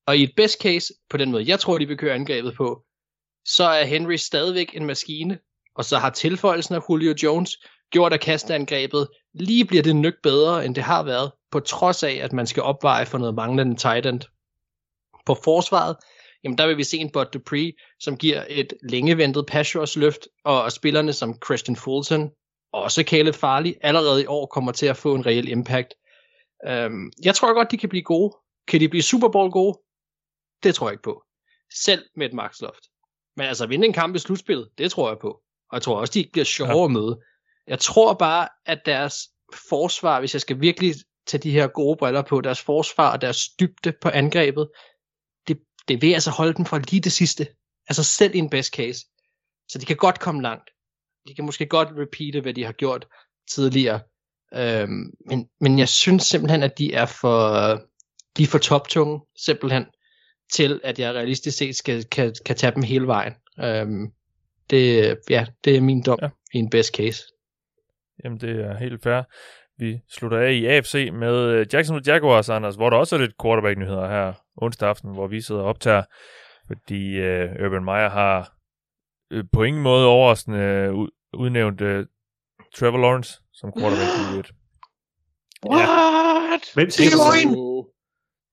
[0.07, 2.83] Og i et best case, på den måde jeg tror, de vil køre angrebet på,
[3.45, 5.39] så er Henry stadigvæk en maskine,
[5.75, 7.57] og så har tilføjelsen af Julio Jones
[7.91, 12.19] gjort, at kasteangrebet lige bliver det nyk bedre, end det har været, på trods af,
[12.21, 14.21] at man skal opveje for noget manglende tight end.
[15.25, 15.95] På forsvaret,
[16.43, 20.27] jamen der vil vi se en Bud Dupree, som giver et længeventet pass rush løft,
[20.43, 22.31] og spillerne som Christian Fulton,
[22.73, 25.93] også Caleb Farley, allerede i år kommer til at få en reel impact.
[26.69, 28.38] Um, jeg tror godt, de kan blive gode.
[28.67, 29.79] Kan de blive Super Bowl gode?
[30.63, 31.23] Det tror jeg ikke på.
[31.84, 32.84] Selv med et max loft.
[33.38, 35.27] Men altså vinde en kamp i slutspillet, det tror jeg på.
[35.69, 36.86] Og jeg tror også, de bliver sjove ja.
[36.86, 37.21] at møde.
[37.68, 39.30] Jeg tror bare, at deres
[39.70, 40.95] forsvar, hvis jeg skal virkelig
[41.28, 44.70] tage de her gode briller på, deres forsvar og deres dybde på angrebet,
[45.47, 47.47] det, det vil altså holde dem fra lige det sidste.
[47.88, 49.05] Altså selv i en best case.
[49.68, 50.70] Så de kan godt komme langt.
[51.28, 53.07] De kan måske godt repeate, hvad de har gjort
[53.51, 53.99] tidligere.
[54.53, 57.49] Øhm, men, men jeg synes simpelthen, at de er for,
[58.38, 59.86] de er for toptunge, simpelthen,
[60.51, 63.34] til at jeg realistisk set skal, kan, kan tage dem hele vejen.
[63.59, 64.11] Øhm,
[64.70, 66.30] det, ja, det er min dom ja.
[66.53, 67.24] i en best case.
[68.24, 69.21] Jamen, det er helt fair.
[69.78, 73.34] Vi slutter af i AFC med øh, Jacksonville Jaguars, Anders, hvor der også er lidt
[73.41, 76.03] quarterback-nyheder her onsdag aften, hvor vi sidder og optager,
[76.67, 78.53] fordi uh, Urban Meyer har
[79.36, 82.05] uh, på ingen måde overraskende uh, udnævnt uh,
[82.76, 84.36] Trevor Lawrence som quarterback i
[85.69, 85.82] What?
[85.82, 86.59] Ja.
[86.74, 87.09] Hvem siger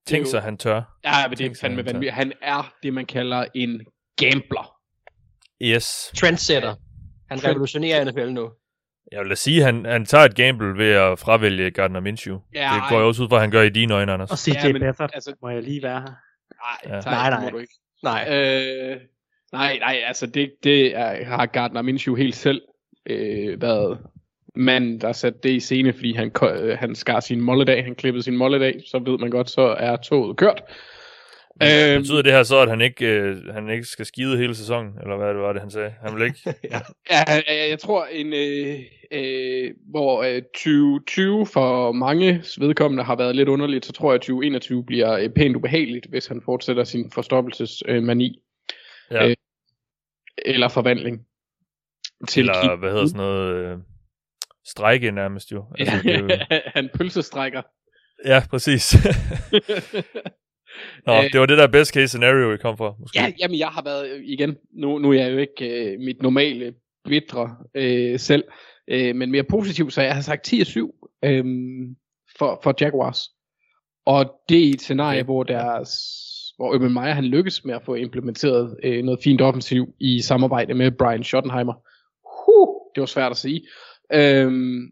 [0.07, 0.83] Tænk sig, han tør.
[1.05, 2.13] Ja, men det er fandme vanvittigt.
[2.13, 3.81] Han er det, man kalder en
[4.17, 4.77] gambler.
[5.63, 6.13] Yes.
[6.17, 6.75] Trendsetter.
[7.31, 8.51] Han revolutionerer NFL nu.
[9.13, 12.39] Jeg vil da sige, at han, han tager et gamble ved at fravælge Gardner Minshew.
[12.55, 14.31] Ja, det går jeg også ud fra, at han gør i dine øjne, Anders.
[14.31, 16.15] Og CJ ja, Beathard, altså, må jeg lige være her?
[16.87, 17.11] Nej, ja.
[17.11, 17.45] nej, nej.
[17.45, 17.73] Må du ikke.
[18.03, 18.27] Nej.
[18.31, 18.97] Øh,
[19.53, 22.63] nej, nej, altså det, det er, har Gardner Minshew helt selv
[23.07, 23.99] øh, været
[24.55, 28.23] mand, der satte det i scene, fordi han, øh, han skar sin molledag, han klippede
[28.23, 30.63] sin molledag, så ved man godt, så er toget kørt.
[31.63, 34.93] Øh, betyder det her så, at han ikke, øh, han ikke skal skide hele sæsonen?
[35.03, 35.95] Eller hvad det var det, han sagde?
[36.03, 36.41] Han vil ikke?
[36.73, 36.81] ja.
[37.11, 38.79] ja, jeg, tror, en, øh,
[39.13, 44.21] øh, hvor øh, 2020 for mange vedkommende har været lidt underligt, så tror jeg, at
[44.21, 48.39] 2021 bliver øh, pænt ubehageligt, hvis han fortsætter sin forstoppelsesmani.
[49.13, 49.29] Øh, ja.
[49.29, 49.37] øh,
[50.39, 51.21] eller forvandling.
[52.29, 53.55] Til eller hvad hedder sådan noget...
[53.55, 53.79] Øh,
[54.67, 55.65] strække nærmest jo.
[55.79, 56.61] Altså, ja, det er jo...
[56.77, 57.63] han pølsestrækker.
[58.25, 58.95] Ja, præcis.
[61.07, 62.95] Nå, øh, det var det der best case scenario, vi kom fra.
[63.01, 63.19] Måske.
[63.19, 66.75] Ja, jamen jeg har været, igen, nu, nu er jeg jo ikke øh, mit normale
[67.05, 68.45] bitre øh, selv,
[68.89, 71.45] øh, men mere positivt, så jeg har sagt 10-7 øh,
[72.39, 73.29] for, for Jaguars.
[74.07, 75.25] Og det er et scenarie, okay.
[75.25, 75.91] hvor deres
[76.61, 80.75] hvor Urban Meyer han lykkes med at få implementeret øh, noget fint offensiv i samarbejde
[80.75, 81.75] med Brian Schottenheimer.
[82.45, 83.67] Huh, det var svært at sige.
[84.13, 84.91] Øhm,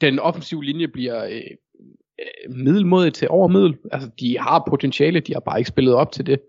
[0.00, 1.40] den offensive linje bliver øh,
[2.20, 3.76] øh, til overmiddel.
[3.92, 6.40] Altså, de har potentiale, de har bare ikke spillet op til det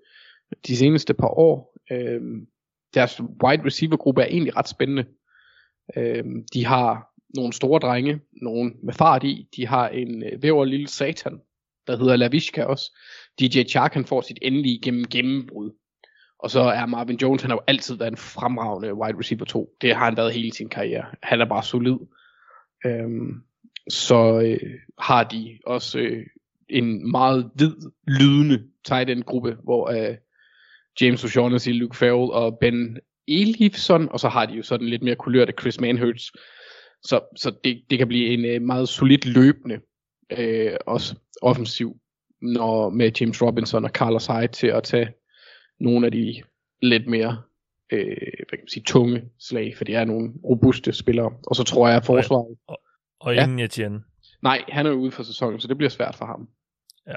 [0.68, 1.76] de seneste par år.
[1.92, 2.48] Øhm,
[2.94, 5.06] deres wide receiver gruppe er egentlig ret spændende.
[5.98, 9.48] Øhm, de har nogle store drenge, nogle med fart i.
[9.56, 11.42] De har en øh, væver lille satan,
[11.88, 12.98] der hedder Lavishka også.
[13.40, 15.72] DJ Chark han får sit endelige gennem gennembrud.
[16.40, 19.76] Og så er Marvin Jones, han har jo altid været en fremragende wide receiver 2.
[19.82, 21.06] Det har han været hele sin karriere.
[21.24, 21.98] Han er bare solid.
[22.86, 23.44] Øhm,
[23.90, 26.26] så øh, har de også øh,
[26.70, 27.74] en meget hvid,
[28.08, 30.16] lydende tight end gruppe, hvor øh,
[31.02, 35.16] James O'Shaughnessy, Luke Farrell og Ben Elifson, og så har de jo sådan lidt mere
[35.16, 36.32] kulørte Chris Manhurts.
[37.04, 39.80] Så, så det, det kan blive en øh, meget solid løbende
[40.38, 41.98] øh, også offensiv,
[42.42, 45.10] når med James Robinson og Carlos Hyde til at tage
[45.80, 46.42] nogle af de
[46.82, 47.42] lidt mere
[47.92, 51.32] øh, hvad kan man sige, tunge slag, for det er nogle robuste spillere.
[51.48, 52.46] Og så tror jeg, at forsvaret...
[52.48, 52.78] Og, og
[53.26, 53.44] Ja.
[53.44, 54.00] ingen Etienne,
[54.44, 56.48] Nej, han er jo ude for sæsonen, så det bliver svært for ham.
[57.08, 57.16] Ja.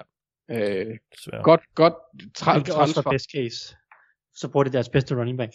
[0.51, 1.43] Øh, desværre.
[1.43, 1.95] godt, godt
[2.39, 3.03] tra- Det kan også transfer.
[3.03, 3.77] være best case.
[4.35, 5.53] Så bruger de deres bedste running back.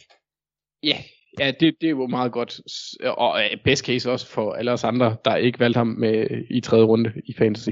[0.84, 0.98] Ja,
[1.40, 2.62] ja det, det er jo meget godt.
[3.04, 6.86] Og best case også for alle os andre, der ikke valgte ham med i tredje
[6.86, 7.70] runde i fantasy.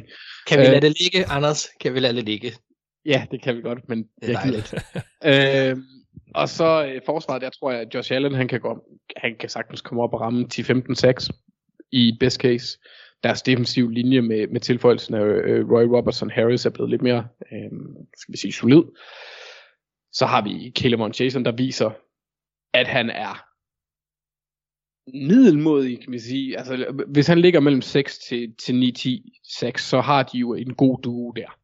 [0.47, 0.69] Kan vi Øh.
[0.71, 1.67] lade det ligge, Anders?
[1.81, 2.51] Kan vi lade det ligge?
[3.05, 4.57] Ja, det kan vi godt, men Det er jeg gider
[5.23, 5.71] ikke.
[5.71, 5.77] øh,
[6.35, 8.83] og så øh, forsvaret, der tror jeg, at Josh Allen, han kan, gå,
[9.17, 11.29] han kan sagtens komme op og ramme 10-15-6
[11.91, 12.79] i best case.
[13.23, 17.27] Deres defensiv linje med, med tilføjelsen af øh, Roy Robertson Harris er blevet lidt mere,
[17.51, 17.71] øh,
[18.17, 18.83] skal vi sige, solid.
[20.11, 21.91] Så har vi Caleb Jason, der viser,
[22.73, 23.45] at han er
[25.07, 26.57] middelmodig, kan vi sige.
[26.57, 30.53] Altså, hvis han ligger mellem 6 til, til 9, 10, 6, så har de jo
[30.53, 31.57] en god duo der.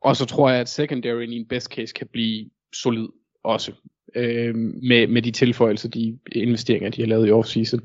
[0.00, 3.08] Og så tror jeg, at secondary i en best case kan blive solid
[3.44, 3.72] også.
[4.14, 7.80] Øh, med, med de tilføjelser, de investeringer, de har lavet i offseason.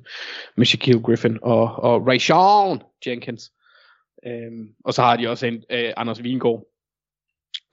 [0.58, 3.52] Med Shaquille Griffin og, og Rayshawn Jenkins.
[4.26, 4.52] Øh,
[4.86, 6.68] og så har de også en øh, Anders Vingård,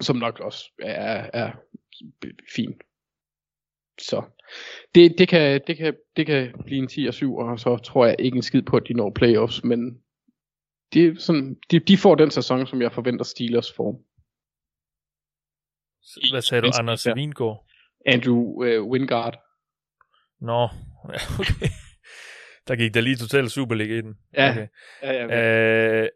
[0.01, 1.53] som nok også er, er
[2.55, 2.75] fin.
[4.01, 4.23] Så
[4.95, 8.07] det, det, kan, det, kan, det kan blive en 10 og 7, og så tror
[8.07, 10.01] jeg ikke en skid på, at de når playoffs, men
[10.93, 14.03] det er sådan, de, de får den sæson, som jeg forventer Steelers får.
[16.33, 17.07] Hvad sagde du, Anders.
[17.07, 17.67] Vingård?
[18.07, 19.39] Andrew øh, Wingard.
[20.41, 20.61] Nå,
[21.13, 21.69] ja, okay.
[22.69, 24.15] Der gik der lige totalt Superliga i den.
[24.35, 24.51] Ja.
[24.51, 24.67] Okay.
[25.03, 26.09] Ja, ja, Øh,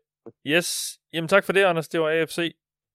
[0.46, 1.88] yes, jamen tak for det, Anders.
[1.88, 2.54] Det var AFC.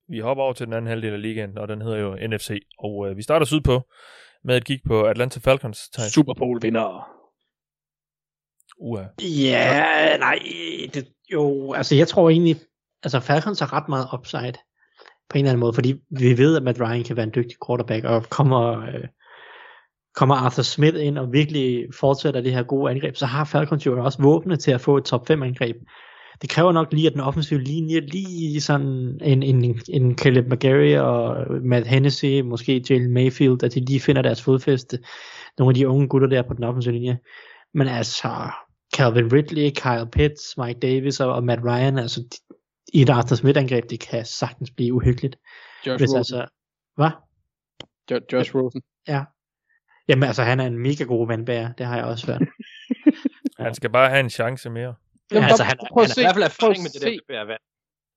[0.10, 2.50] Vi hopper over til den anden halvdel af ligaen, og den hedder jo NFC.
[2.80, 3.82] Og øh, vi starter sydpå
[4.44, 5.90] med et kig på Atlanta Falcons.
[5.90, 6.14] Thijs.
[6.14, 7.10] Super Bowl vinder.
[8.80, 9.04] Uha.
[9.22, 10.40] Ja, nej,
[10.94, 12.56] det, jo, altså jeg tror egentlig,
[13.04, 14.54] altså Falcons har ret meget upside
[15.30, 17.58] på en eller anden måde, fordi vi ved, at Matt Ryan kan være en dygtig
[17.68, 19.04] quarterback, og kommer, øh,
[20.16, 24.04] kommer Arthur Smith ind og virkelig fortsætter det her gode angreb, så har Falcons jo
[24.04, 25.76] også våbne til at få et top 5 angreb.
[26.42, 30.98] Det kræver nok lige, at den offensive linje lige sådan en, en, en Caleb McGarry
[30.98, 35.00] og Matt Hennessy, måske Jalen Mayfield, at de lige finder deres fodfæste.
[35.58, 37.18] Nogle af de unge gutter der på den offensive linje.
[37.74, 38.30] Men altså,
[38.96, 42.56] Calvin Ridley, Kyle Pitts, Mike Davis og, og Matt Ryan, altså de,
[42.94, 45.36] i et Arthur Smith-angreb, det kan sagtens blive uhyggeligt.
[45.88, 46.18] Josh Hvis Rosen.
[46.18, 46.48] altså,
[46.96, 47.10] hvad?
[48.12, 48.82] Jo- Josh Rosen.
[50.08, 52.42] Jamen altså, han er en mega god vandbærer, det har jeg også hørt.
[53.66, 54.82] Han skal bare have en chance mere.
[55.32, 57.02] Ja, Jamen, altså, han, prøv Han at har se- i hvert fald erfaring med det
[57.02, 57.60] se- der vand.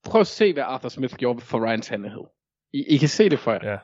[0.05, 2.25] Prøv at se, hvad Arthur Smith gjorde for Ryan Tannehill.
[2.73, 3.71] I, I kan se det for jer.
[3.71, 3.77] Ja.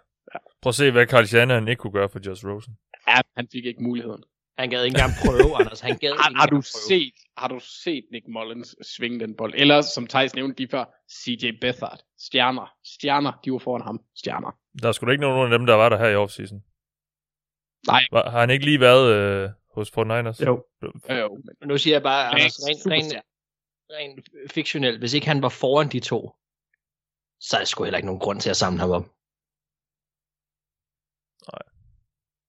[0.62, 2.74] Prøv at se, hvad Carl Shanahan ikke kunne gøre for Josh Rosen.
[3.08, 4.24] Ja, han fik ikke muligheden.
[4.58, 5.80] Han gad ikke engang prøve, Anders.
[5.80, 6.64] Han gad Har, ikke har, du prøve.
[6.64, 9.54] set, har du set Nick Mullins svinge den bold?
[9.58, 12.00] Eller som Thijs nævnte lige før, CJ Beathard.
[12.18, 12.74] Stjerner.
[12.86, 14.00] Stjerner, de var foran ham.
[14.16, 14.52] Stjerner.
[14.82, 16.64] Der er sgu da ikke nogen af dem, der var der her i offseason.
[17.88, 18.04] Nej.
[18.12, 20.46] Var, har han ikke lige været øh, hos 49ers?
[20.46, 20.66] jo,
[21.10, 23.14] Øh, jo, men nu siger jeg bare, Anders, rent, rent,
[23.92, 26.36] rent fiktionelt, hvis ikke han var foran de to,
[27.40, 29.06] så er der sgu heller ikke nogen grund til at samle ham op.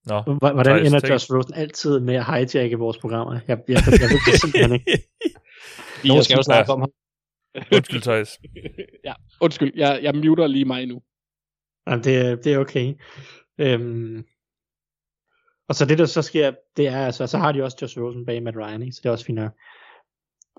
[0.07, 3.33] Nå, hvordan Thijs, ender tænk- Josh Rosen altid med at hijacke vores programmer?
[3.33, 5.03] Jeg, jeg, jeg, jeg ved det simpelthen ikke.
[6.09, 6.91] Nogen skal jo snakke om ham.
[7.77, 8.39] Undskyld, Thijs.
[9.05, 11.03] ja, undskyld, jeg, jeg muter lige mig nu.
[11.87, 12.95] Jamen, det, er- det er okay.
[13.59, 14.25] Øhm,
[15.69, 18.27] og så det, der så sker, det er altså, så har de også Josh Rosen
[18.27, 18.93] bag Matt Ryan, ikke?
[18.93, 19.53] så det er også fint nok.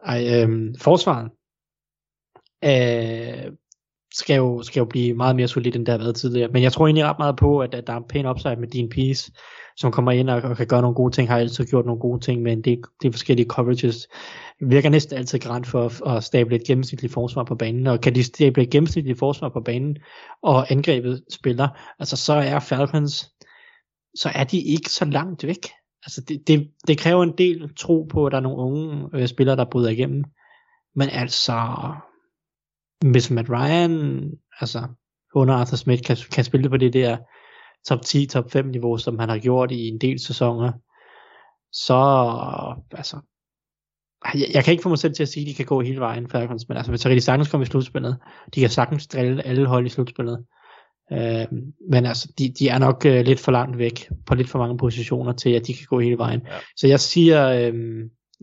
[0.06, 1.32] Ej, øhm, forsvaret.
[2.64, 3.52] Øh,
[4.18, 6.50] skal jo, skal jo blive meget mere solid, end det har været tidligere.
[6.52, 8.68] Men jeg tror egentlig ret meget på, at, at der er en pæn upside med
[8.68, 9.32] Dean Peace,
[9.78, 12.20] som kommer ind og, og kan gøre nogle gode ting, har altid gjort nogle gode
[12.20, 14.08] ting men det, det forskellige coverages.
[14.62, 18.16] Virker næsten altid grant for at, at stable et gennemsnitligt forsvar på banen, og kan
[18.16, 19.98] de stable et gennemsnitligt forsvar på banen,
[20.44, 21.68] og angrebet spiller,
[22.00, 23.32] altså så er Falcons,
[24.16, 25.68] så er de ikke så langt væk.
[26.06, 29.28] Altså det, det, det kræver en del tro på, at der er nogle unge øh,
[29.28, 30.24] spillere, der bryder igennem.
[30.96, 31.54] Men altså,
[33.02, 34.88] hvis Matt Ryan, altså
[35.36, 37.18] under Arthur Smith, kan, kan spille på det der
[37.88, 40.72] top 10, top 5 niveau, som han har gjort i en del sæsoner,
[41.72, 41.96] så
[42.92, 43.18] altså,
[44.34, 46.00] jeg, jeg kan ikke få mig selv til at sige, at de kan gå hele
[46.00, 48.18] vejen, Falcons, men altså, hvis de sagtens kommer i slutspillet,
[48.56, 50.46] de kan sagtens drille alle hold i slutspillet,
[51.12, 51.46] øh,
[51.92, 54.78] men altså, de, de er nok øh, lidt for langt væk, på lidt for mange
[54.78, 56.42] positioner, til at de kan gå hele vejen.
[56.48, 56.58] Ja.
[56.78, 57.74] Så jeg siger, øh,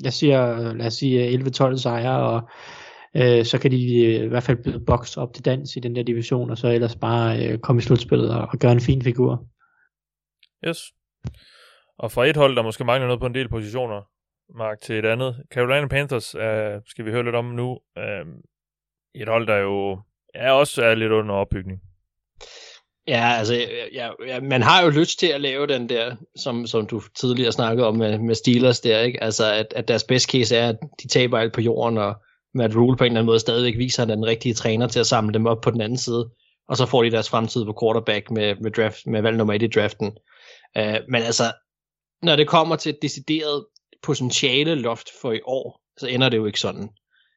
[0.03, 2.49] jeg siger, lad os sige 11-12 sejre, og
[3.17, 6.03] øh, så kan de øh, i hvert fald bokse op til dans i den der
[6.03, 9.47] division, og så ellers bare øh, komme i slutspillet og, og gøre en fin figur.
[10.67, 10.79] Yes.
[11.99, 14.03] Og fra et hold, der måske mangler noget på en del positioner,
[14.59, 15.37] Mark, til et andet.
[15.55, 17.79] Carolina Panthers øh, skal vi høre lidt om nu.
[17.99, 18.27] Øh,
[19.15, 19.99] et hold, der jo
[20.35, 21.81] er også er lidt under opbygning.
[23.09, 23.55] Ja, altså,
[23.93, 27.53] ja, ja, man har jo lyst til at lave den der, som, som du tidligere
[27.53, 29.23] snakkede om med, med Steelers der, ikke?
[29.23, 32.23] Altså, at, at deres best case er, at de taber alt på jorden, og
[32.55, 34.89] Matt Rule på en eller anden måde stadigvæk viser, at han er den rigtige træner
[34.89, 36.31] til at samle dem op på den anden side,
[36.69, 39.63] og så får de deres fremtid på quarterback med, med, draft, med valg nummer 1
[39.63, 40.07] i draften.
[40.79, 41.53] Uh, men altså,
[42.23, 43.67] når det kommer til et decideret
[44.03, 46.89] potentiale loft for i år, så ender det jo ikke sådan.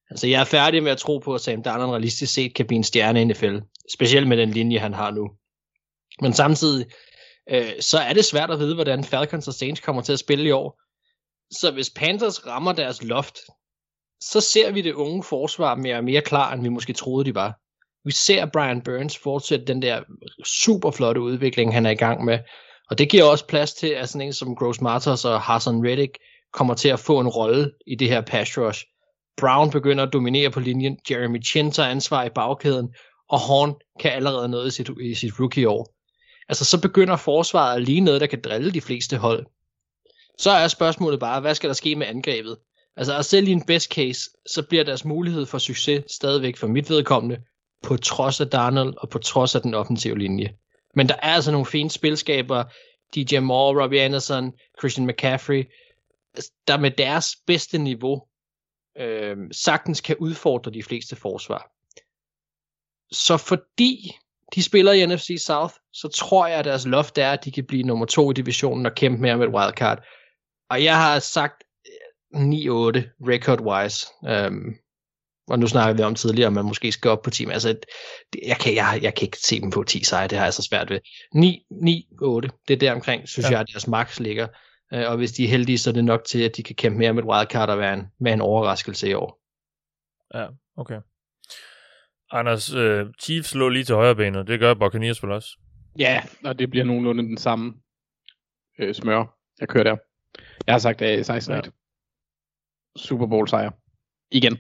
[0.09, 2.78] Altså, jeg er færdig med at tro på, at Sam Darnold realistisk set kan blive
[2.78, 3.57] en stjerne i NFL,
[3.93, 5.30] specielt med den linje, han har nu.
[6.22, 6.86] Men samtidig,
[7.49, 10.45] øh, så er det svært at vide, hvordan Falcons og Saints kommer til at spille
[10.45, 10.82] i år.
[11.51, 13.38] Så hvis Panthers rammer deres loft,
[14.22, 17.36] så ser vi det unge forsvar mere og mere klar, end vi måske troede, de
[17.36, 17.59] var.
[18.05, 20.01] Vi ser Brian Burns fortsætte den der
[20.45, 22.39] super flotte udvikling, han er i gang med.
[22.89, 26.18] Og det giver også plads til, at sådan en som Gross Marters og Hassan Reddick
[26.53, 28.86] kommer til at få en rolle i det her pass rush.
[29.38, 32.89] Brown begynder at dominere på linjen, Jeremy Chin tager ansvar i bagkæden,
[33.30, 35.95] og Horn kan allerede noget i sit, i sit rookie-år.
[36.49, 39.45] Altså så begynder forsvaret lige noget, der kan drille de fleste hold.
[40.39, 42.57] Så er spørgsmålet bare, hvad skal der ske med angrebet?
[42.97, 46.67] Altså og selv i en best case, så bliver deres mulighed for succes stadigvæk for
[46.67, 47.41] mit vedkommende,
[47.83, 50.55] på trods af Darnold og på trods af den offensive linje.
[50.95, 52.63] Men der er altså nogle fine spilskaber,
[53.15, 55.71] DJ Moore, Robbie Anderson, Christian McCaffrey,
[56.33, 58.23] altså, der med deres bedste niveau
[58.97, 61.71] øh, sagtens kan udfordre de fleste forsvar.
[63.11, 64.11] Så fordi
[64.55, 67.65] de spiller i NFC South, så tror jeg, at deres loft er, at de kan
[67.65, 70.03] blive nummer to i divisionen og kæmpe mere med et wildcard.
[70.69, 71.63] Og jeg har sagt
[72.36, 72.39] 9-8
[73.21, 74.07] record-wise.
[74.47, 74.75] Um,
[75.47, 77.51] og nu snakker vi om tidligere, om man måske skal op på team.
[77.51, 77.75] Altså,
[78.45, 80.61] jeg kan, jeg, jeg kan ikke se dem på 10 sejre, det har jeg så
[80.69, 80.99] svært ved.
[82.49, 83.51] 9-8, det er der omkring, synes ja.
[83.51, 84.47] jeg, at deres max ligger.
[84.95, 86.97] Uh, og hvis de er heldige, så er det nok til, at de kan kæmpe
[86.97, 89.39] mere med et wildcard og være en, med en overraskelse i år.
[90.33, 90.99] Ja, okay.
[92.31, 94.47] Anders, uh, Chiefs lå lige til højre benet.
[94.47, 95.49] Det gør Buccaneers vel også?
[95.99, 97.73] Ja, og det bliver nogenlunde den samme
[98.79, 99.97] øh, smør, jeg kører der.
[100.67, 101.61] Jeg har sagt, at 16 ja.
[102.95, 103.71] Super Bowl sejr.
[104.31, 104.57] Igen.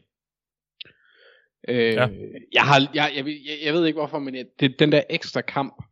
[1.67, 2.07] Øh, ja.
[2.53, 5.41] jeg, har, jeg, jeg, jeg, jeg ved ikke hvorfor, men jeg, det, den der ekstra
[5.41, 5.83] kamp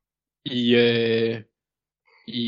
[0.45, 1.41] i, øh,
[2.27, 2.43] i,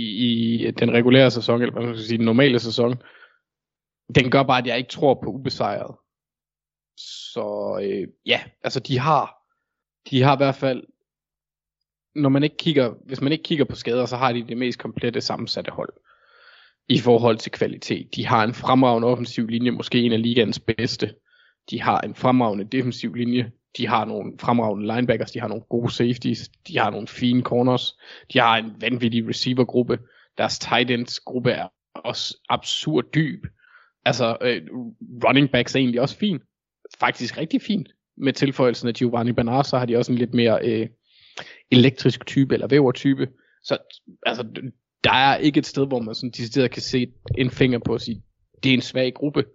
[0.68, 2.98] i den regulære sæson, eller hvad man skal sige, den normale sæson,
[4.16, 5.96] den gør bare, at jeg ikke tror på ubesejret.
[6.98, 9.36] Så øh, ja, altså de har,
[10.10, 10.84] de har i hvert fald,
[12.16, 14.80] når man ikke kigger, hvis man ikke kigger på skader, så har de det mest
[14.80, 15.94] komplette sammensatte hold
[16.90, 18.16] i forhold til kvalitet.
[18.16, 21.14] De har en fremragende offensiv linje, måske en af ligaens bedste.
[21.70, 23.52] De har en fremragende defensiv linje.
[23.78, 27.98] De har nogle fremragende linebackers, de har nogle gode safeties, de har nogle fine corners,
[28.34, 30.00] de har en vanvittig receivergruppe.
[30.38, 33.46] Deres tight ends gruppe er også absurd dyb.
[34.06, 34.62] Altså, øh,
[35.24, 36.42] running backs er egentlig også fint
[37.00, 37.90] faktisk rigtig fint.
[38.18, 40.88] Med tilføjelsen af Giovanni Bernard, så har de også en lidt mere øh,
[41.72, 43.28] elektrisk type, eller væver-type.
[43.64, 43.78] Så
[44.26, 44.48] altså,
[45.06, 48.02] der er ikke et sted, hvor man sådan decideret kan se en finger på at
[48.02, 48.24] sige,
[48.64, 49.46] det er en svag gruppe.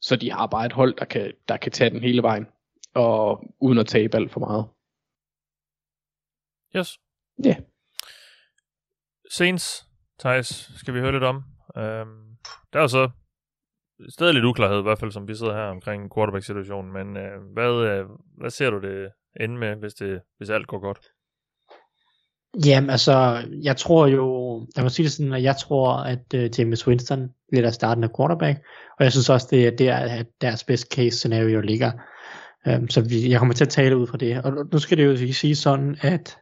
[0.00, 2.46] Så de har bare et hold, der kan, der kan tage den hele vejen.
[2.94, 4.66] Og uden at tabe alt for meget.
[6.76, 6.98] Yes.
[7.44, 7.48] Ja.
[7.50, 7.62] Yeah.
[9.30, 9.86] Saints,
[10.18, 11.36] Thijs, skal vi høre lidt om.
[11.36, 12.36] Um,
[12.72, 13.10] der er så
[14.08, 17.72] stadig lidt uklarhed, i hvert fald som vi sidder her omkring quarterback-situationen, men øh, hvad,
[17.72, 18.06] øh,
[18.38, 20.98] hvad ser du det ende med, hvis, det, hvis alt går godt?
[22.64, 26.58] Jamen altså, jeg tror jo, jeg må sige det sådan, at jeg tror, at uh,
[26.58, 28.58] James Winston bliver der startende quarterback,
[28.98, 31.92] og jeg synes også, det er der, at deres best case scenario ligger.
[32.68, 34.42] Øhm, så vi, jeg kommer til at tale ud fra det.
[34.44, 36.38] Og nu- skal det jo sige sådan, at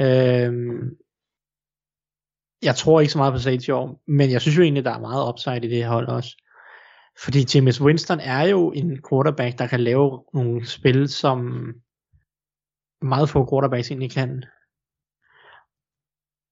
[0.00, 0.90] øhm,
[2.62, 4.94] jeg tror ikke så meget på Saints i år, men jeg synes jo egentlig, der
[4.94, 6.36] er meget upside i det her hold også.
[7.24, 11.38] Fordi James Winston er jo en quarterback, der kan lave nogle spil, som
[13.02, 14.44] meget få quarterbacks egentlig kan.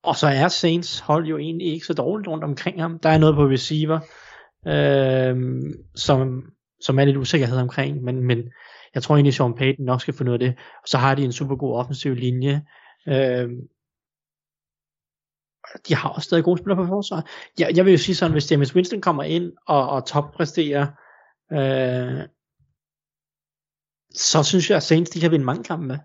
[0.02, 2.98] Og så er Saints hold jo egentlig ikke så dårligt rundt omkring ham.
[2.98, 4.00] Der er noget på receiver,
[4.66, 5.36] øh,
[5.94, 6.42] som,
[6.80, 8.38] som er lidt usikkerhed omkring, men, men
[8.94, 10.58] jeg tror egentlig, Sean Payton nok skal få noget af det.
[10.82, 12.62] Og så har de en super god offensiv linje.
[13.08, 13.50] Øh,
[15.88, 17.26] de har også stadig gode spillere på forsvar.
[17.58, 20.86] Jeg, jeg vil jo sige sådan, hvis James Winston kommer ind og, og toppræsterer,
[21.52, 22.28] øh,
[24.14, 25.98] så synes jeg, at Saints de kan vinde mange kampe med.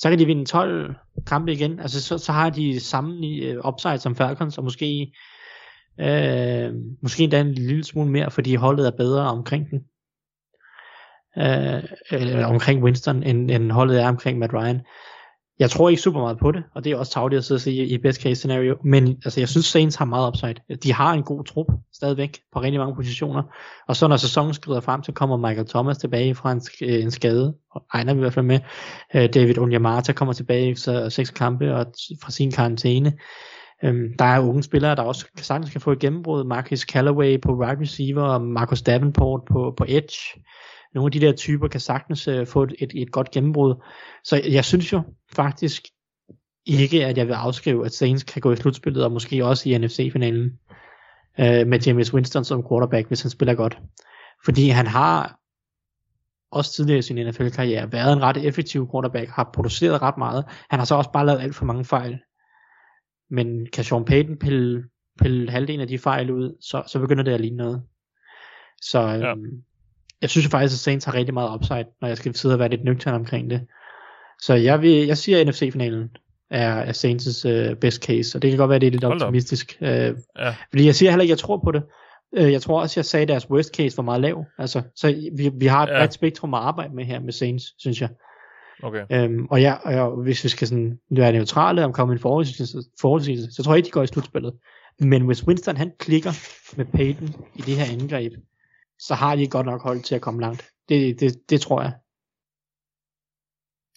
[0.00, 0.94] Så kan de vinde 12
[1.26, 1.80] kampe igen.
[1.80, 5.12] Altså så, så har de samme øh, upside som Falcons, og måske
[6.00, 9.80] øh, måske endda en lille smule mere, fordi holdet er bedre omkring den.
[11.38, 14.80] Øh, eller omkring Winston, end, end holdet er omkring Matt Ryan.
[15.60, 17.60] Jeg tror ikke super meget på det, og det er også tageligt at sidde og
[17.60, 20.76] sige i best case scenario, men altså, jeg synes Saints har meget upside.
[20.82, 23.42] De har en god trup stadigvæk på rigtig mange positioner,
[23.88, 27.10] og så når sæsonen skrider frem, så kommer Michael Thomas tilbage fra en, øh, en
[27.10, 28.60] skade, og egner vi i hvert fald med.
[29.14, 31.86] Øh, David Onyamata kommer tilbage efter seks kampe og
[32.22, 33.12] fra sin karantæne.
[33.84, 36.44] Øhm, der er unge spillere, der også sagtens kan få et gennembrud.
[36.44, 40.40] Marcus Callaway på wide receiver, og Marcus Davenport på, på edge.
[40.94, 43.74] Nogle af de der typer kan sagtens øh, få et, et, et godt gennembrud.
[44.24, 45.02] Så jeg synes jo
[45.32, 45.82] faktisk
[46.66, 49.78] ikke, at jeg vil afskrive, at Saints kan gå i slutspillet, og måske også i
[49.78, 50.58] NFC-finalen,
[51.40, 53.78] øh, med James Winston som quarterback, hvis han spiller godt.
[54.44, 55.40] Fordi han har
[56.50, 60.44] også tidligere i sin NFL-karriere været en ret effektiv quarterback, har produceret ret meget.
[60.70, 62.18] Han har så også bare lavet alt for mange fejl.
[63.30, 64.84] Men kan Sean Payton pille,
[65.22, 67.82] pille halvdelen af de fejl ud, så, så begynder det at ligne noget.
[68.82, 69.34] Så øhm, Ja.
[70.22, 72.58] Jeg synes jo faktisk, at Saints har rigtig meget upside, når jeg skal sidde og
[72.58, 73.66] være lidt nøgtern omkring det.
[74.40, 76.08] Så jeg, vil, jeg siger, at NFC-finalen
[76.50, 79.04] er, er Saints' uh, best case, og det kan godt være, at det er lidt
[79.04, 79.78] Hold optimistisk.
[79.80, 80.10] Uh, Ja.
[80.70, 81.82] fordi jeg siger heller ikke, at jeg tror på det.
[82.40, 84.44] Uh, jeg tror også, jeg sagde, at deres worst case var meget lav.
[84.58, 85.98] Altså, så vi, vi har et Ja.
[85.98, 88.08] bredt spektrum at arbejde med her med Saints, synes jeg.
[88.82, 89.04] Okay.
[89.12, 93.52] Øhm, og, jeg, og jeg, hvis vi skal sådan være neutrale om komme en forudsigelse,
[93.52, 94.52] så tror jeg ikke, de går i slutspillet.
[95.00, 96.30] Men hvis Winston han klikker
[96.76, 98.32] med Peyton i det her angreb,
[99.00, 100.70] så har de godt nok hold til at komme langt.
[100.88, 101.92] Det, det, det tror jeg.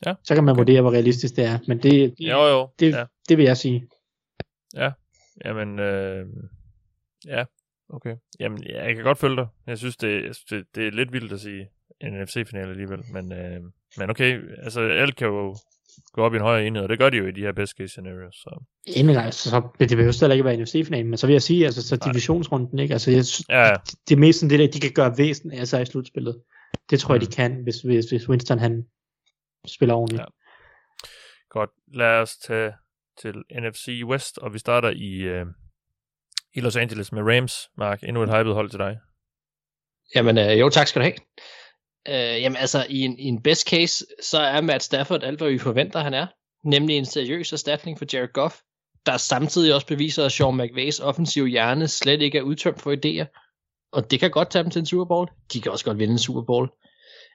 [0.06, 0.60] Ja, Så kan man okay.
[0.60, 1.60] vurdere, hvor realistisk det er.
[1.68, 2.70] Men det, det, Jo, jo.
[2.80, 3.06] det, Ja.
[3.30, 3.88] det vil jeg sige.
[5.46, 6.28] Jamen, øh,
[7.26, 7.46] ja,
[7.90, 8.16] okay.
[8.40, 9.48] Jamen, ja, jeg kan godt følge dig.
[9.68, 11.70] Jeg synes, det, jeg synes, det, det er lidt vildt at sige
[12.02, 13.04] en NFC-finale alligevel.
[13.12, 13.62] Men, øh,
[13.98, 15.56] men okay, altså alt kan jo
[16.14, 17.74] gå op i en højere enhed, og det gør de jo i de her best
[17.78, 18.36] case scenarios.
[18.36, 18.64] Så.
[18.86, 21.88] Endelig gang, så, det behøver heller ikke være NFC-finalen, men så vil jeg sige, altså
[21.88, 22.94] så divisionsrunden, ikke?
[22.94, 23.74] Altså, jeg, synes, Ja, ja.
[24.10, 26.42] det er mest sådan det der, de kan gøre væsentligt af sig i slutspillet.
[26.90, 27.28] Det tror jeg, Mm.
[27.28, 28.84] de kan, hvis, hvis, hvis Winston han
[29.68, 30.20] spiller ordentligt.
[30.22, 30.26] Ja.
[31.50, 32.72] Godt, lad os tage
[33.22, 35.46] til NFC West, og vi starter i, øh,
[36.54, 37.54] i Los Angeles med Rams.
[37.78, 38.98] Mark, endnu et hypet hold til dig.
[40.16, 41.16] Jamen, øh, jo, tak skal du have.
[42.10, 45.50] Øh, jamen, altså, i en, i en best case, så er Matt Stafford alt, hvad
[45.50, 46.28] vi forventer, han er.
[46.64, 48.56] Nemlig en seriøs erstatning for Jared Goff,
[49.06, 53.26] der samtidig også beviser, at Sean McVays offensive hjerne slet ikke er udtømt for idéer.
[53.92, 55.30] Og det kan godt tage dem til en Super Bowl.
[55.54, 56.70] De kan også godt vinde en Super Bowl.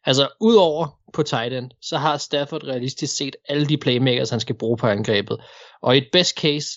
[0.04, 4.58] Altså, udover på tight end, så har Stafford realistisk set alle de playmakers, han skal
[4.58, 5.38] bruge på angrebet.
[5.82, 6.68] Og i et best case,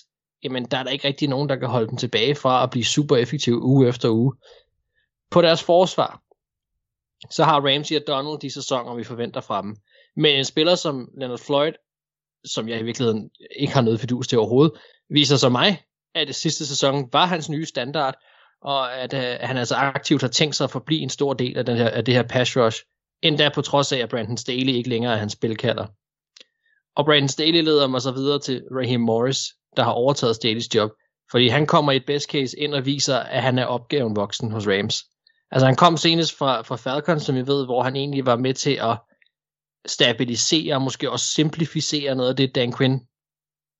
[0.44, 2.84] jamen, der er der ikke rigtig nogen, der kan holde dem tilbage fra at blive
[2.84, 4.34] super effektiv uge efter uge.
[5.30, 6.21] På deres forsvar,
[7.30, 9.76] så har Ramsey og Donald de sæsoner, vi forventer fra dem.
[10.16, 11.72] Men en spiller som Leonard Floyd,
[12.44, 14.72] som jeg i virkeligheden ikke har noget fidus til overhovedet,
[15.10, 15.82] viser så mig,
[16.14, 18.14] at det sidste sæson var hans nye standard,
[18.62, 21.66] og at øh, han altså aktivt har tænkt sig at forblive en stor del af,
[21.66, 22.82] den her, af det her pass rush,
[23.22, 25.86] endda på trods af, at Brandon Staley ikke længere er hans spilkalder.
[26.96, 29.38] Og Brandon Staley leder mig så videre til Raheem Morris,
[29.76, 30.90] der har overtaget Staleys job,
[31.30, 34.52] fordi han kommer i et best case ind og viser, at han er opgaven voksen
[34.52, 35.04] hos Rams.
[35.52, 38.54] Altså han kom senest fra, fra Falcons, som vi ved, hvor han egentlig var med
[38.54, 38.98] til at
[39.86, 43.00] stabilisere og måske også simplificere noget af det, Dan Quinn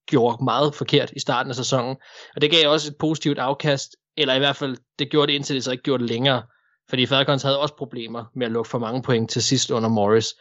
[0.06, 1.96] gjorde meget forkert i starten af sæsonen.
[2.34, 5.56] Og det gav også et positivt afkast, eller i hvert fald, det gjorde det indtil
[5.56, 6.42] det så ikke gjorde det længere.
[6.88, 10.34] Fordi Falcons havde også problemer med at lukke for mange point til sidst under Morris.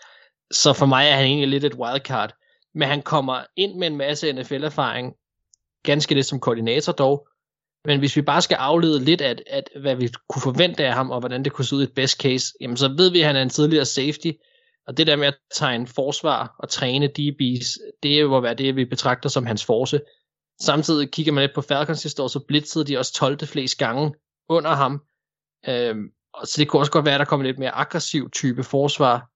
[0.52, 2.34] Så for mig er han egentlig lidt et wildcard.
[2.76, 5.14] Men han kommer ind med en masse NFL-erfaring,
[5.84, 7.28] ganske lidt som koordinator dog.
[7.86, 11.12] Men hvis vi bare skal aflede lidt af, at hvad vi kunne forvente af ham,
[11.12, 13.28] og hvordan det kunne se ud i et best case, jamen så ved vi, at
[13.28, 14.32] han er en tidligere safety,
[14.88, 18.86] og det der med at tegne forsvar og træne DB's, det må være det, vi
[18.86, 20.02] betragter som hans force.
[20.62, 23.48] Samtidig kigger man lidt på Falcons sidste år, så blitzede de også 12.
[23.48, 24.14] flest gange
[24.49, 25.02] under ham.
[25.68, 28.64] Øhm, og så det kunne også godt være, at der kommer lidt mere aggressiv type
[28.64, 29.32] forsvar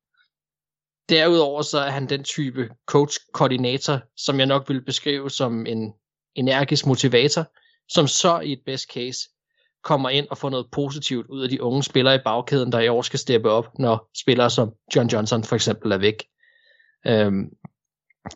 [1.10, 5.94] derudover så er han den type coach-koordinator, som jeg nok vil beskrive som en
[6.36, 7.46] energisk motivator,
[7.90, 9.30] som så i et best case
[9.84, 12.88] kommer ind og får noget positivt ud af de unge spillere i bagkæden, der i
[12.88, 16.24] år skal steppe op, når spillere som John Johnson for eksempel er væk.
[17.08, 17.50] Øhm,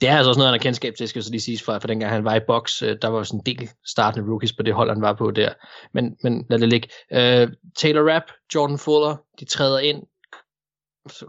[0.02, 1.88] det er altså også noget, han har kendskab til, skal så lige siges, fra, for
[1.88, 2.82] dengang han var i boks.
[2.82, 5.54] Øh, der var sådan en del startende rookies på det hold, han var på der.
[5.94, 6.90] Men, men lad det ligge.
[7.14, 7.48] Øh,
[7.78, 10.04] Taylor Rapp, Jordan Fuller, de træder ind,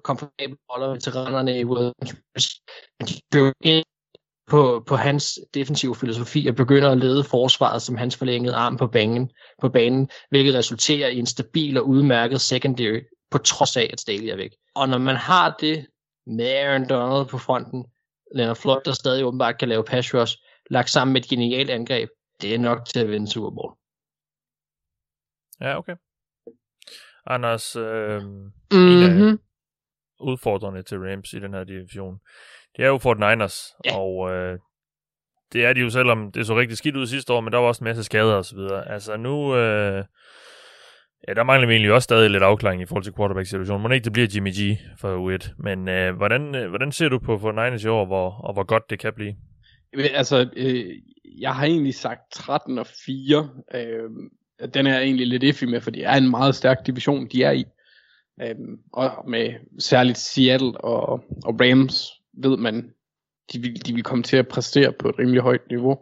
[0.05, 2.63] komfortable roller, veteranerne i Williams.
[3.33, 3.85] De ind
[4.51, 8.87] på, på hans defensive filosofi og begynder at lede forsvaret som hans forlængede arm på
[8.87, 13.01] banen, på banen, hvilket resulterer i en stabil og udmærket secondary,
[13.31, 14.51] på trods af, at Staley er væk.
[14.75, 15.87] Og når man har det
[16.27, 17.87] med Aaron Donald på fronten,
[18.35, 20.37] Leonard Floyd, der stadig åbenbart kan lave pass rush,
[20.71, 22.09] lagt sammen med et genialt angreb,
[22.43, 23.75] det er nok til at vinde Super Bowl.
[25.61, 25.97] Ja, okay.
[27.27, 28.53] Anders, øh, mm-hmm.
[28.73, 29.39] en af mhm.
[30.21, 32.21] udfordrende til Rams i den her division,
[32.77, 33.99] det er jo Fort Niners, ja.
[33.99, 34.59] og øh,
[35.53, 37.69] det er de jo, selvom det så rigtig skidt ud sidste år, men der var
[37.69, 38.89] også en masse skader og så videre.
[38.93, 40.05] Altså nu, øh,
[41.29, 43.83] ja, der mangler vi egentlig også stadig lidt afklaring i forhold til quarterback-situationen.
[43.83, 47.19] Må ikke det bliver Jimmy G for U1, men øh, hvordan, øh, hvordan ser du
[47.19, 49.35] på Fort Niners i år, hvor, og hvor godt det kan blive?
[50.15, 50.85] Altså, øh,
[51.41, 53.49] jeg har egentlig sagt 13 og 4.
[53.75, 54.11] Øh,
[54.75, 57.43] den er jeg egentlig lidt iffy med, for det er en meget stærk division, de
[57.43, 57.65] er i.
[58.43, 58.55] Øh,
[58.93, 62.91] og med særligt Seattle og, og Rams ved man,
[63.53, 65.99] de vil, de vil komme til at præstere på et rimelig højt niveau.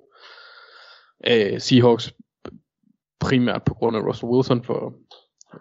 [1.27, 2.13] Øh, Seahawks
[3.21, 4.95] primært på grund af Russell Wilson, for,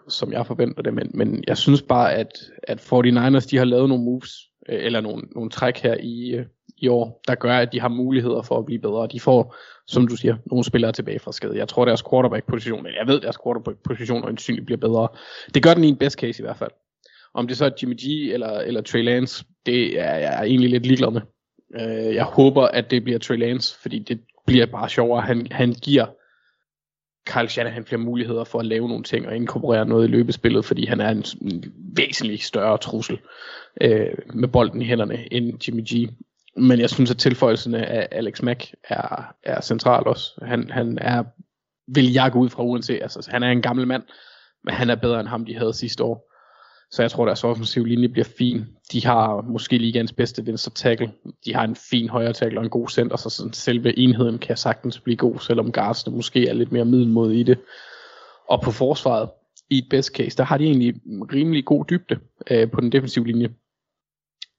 [0.08, 2.28] som jeg forventer det, men, men jeg synes bare, at,
[2.62, 4.32] at 49ers de har lavet nogle moves,
[4.68, 6.46] øh, eller nogle, nogle træk her i, øh,
[6.78, 9.08] i år, der gør, at de har muligheder for at blive bedre.
[9.12, 9.56] De får,
[9.86, 11.58] som du siger, nogle spillere tilbage fra skade.
[11.58, 15.08] Jeg tror, deres quarterback-position, eller jeg ved, deres quarterback-position øjensynligt bliver bedre.
[15.54, 16.70] Det gør den i en best case i hvert fald.
[17.34, 20.86] Om det så er Jimmy G eller, eller Trey Lance, det er jeg egentlig lidt
[20.86, 21.20] ligeglad med.
[21.80, 25.22] Øh, jeg håber, at det bliver Trey Lance, fordi det bliver bare sjovere.
[25.22, 26.06] Han, han giver
[27.26, 30.86] Kyle Shanahan flere muligheder for at lave nogle ting og inkorporere noget i løbespillet, fordi
[30.86, 31.64] han er en, en
[31.96, 33.18] væsentlig større trussel
[33.80, 36.10] øh, med bolden i hænderne end Jimmy G.
[36.56, 40.32] Men jeg synes, at tilføjelsen af Alex Mack er, er central også.
[40.42, 41.24] Han, han er,
[41.94, 44.02] vil jeg gå ud fra uanset, altså han er en gammel mand,
[44.64, 46.27] men han er bedre end ham, de havde sidste år.
[46.90, 48.64] Så jeg tror, deres offensive linje bliver fin.
[48.92, 51.12] De har måske ligands bedste venstre tackle.
[51.44, 54.56] De har en fin højre tackle og en god center, så sådan selve enheden kan
[54.56, 57.58] sagtens blive god, selvom guardsene måske er lidt mere middelmod i det.
[58.48, 59.28] Og på forsvaret,
[59.70, 62.18] i et best case, der har de egentlig rimelig god dybde
[62.50, 63.48] øh, på den defensive linje.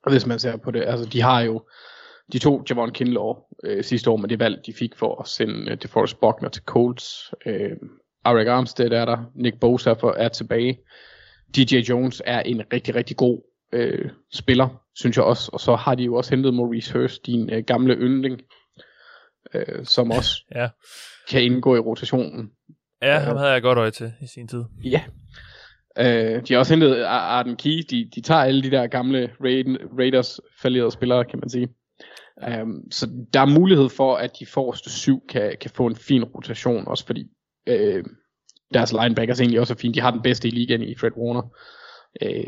[0.10, 1.62] Hvis man ser på det, altså de har jo,
[2.34, 5.72] de to Javon Kinlaw øh, sidste år med det valg, de fik for at sende
[5.72, 7.34] øh, DeForest Buckner til Colts.
[7.46, 7.72] Øh,
[8.24, 10.80] Arik Armstead er der, Nick Bosa for, er tilbage.
[11.56, 13.42] DJ Jones er en rigtig, rigtig god
[13.74, 15.50] øh, spiller, synes jeg også.
[15.54, 18.42] Og så har de jo også hentet Maurice Hurst, din øh, gamle yndling,
[19.54, 20.70] øh, som også ja.
[21.30, 22.52] kan indgå i rotationen.
[23.02, 24.64] Ja, ham havde jeg godt øje til i sin tid.
[24.84, 25.04] Ja.
[25.98, 27.84] Øh, de har også hentet Arden Key.
[27.90, 29.32] De, de tager alle de der gamle
[29.98, 31.68] Raiders falderede spillere, kan man sige.
[32.62, 36.24] Um, så der er mulighed for, at de forreste syv kan, kan få en fin
[36.24, 37.28] rotation, også fordi
[37.68, 38.04] øh,
[38.74, 39.96] deres linebackers egentlig også er fint.
[39.96, 41.42] De har den bedste i ligaen i Fred Warner.
[42.22, 42.48] Øh,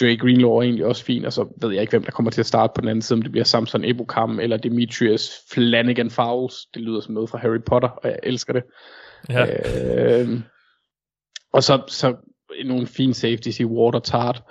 [0.00, 2.40] Dre Greenlaw er egentlig også fint, og så ved jeg ikke, hvem der kommer til
[2.40, 6.54] at starte på den anden side, om det bliver Samson Ebukam eller Demetrius Flanagan Fowles.
[6.74, 8.62] Det lyder som noget fra Harry Potter, og jeg elsker det.
[9.28, 10.22] Ja.
[10.22, 10.40] Øh,
[11.52, 12.16] og så, så
[12.64, 14.42] nogle fine safeties i Water Tart.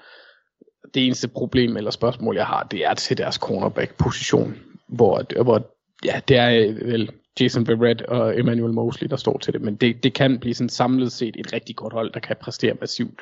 [0.93, 5.75] Det eneste problem eller spørgsmål, jeg har, det er til deres cornerback-position, hvor, hvor
[6.05, 10.03] ja, det er vel Jason Verrett og Emmanuel Mosley, der står til det, men det,
[10.03, 13.21] det kan blive sådan samlet set et rigtig godt hold, der kan præstere massivt.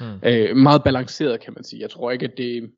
[0.00, 0.18] Mm.
[0.22, 1.82] Øh, meget balanceret, kan man sige.
[1.82, 2.72] Jeg tror ikke, at det...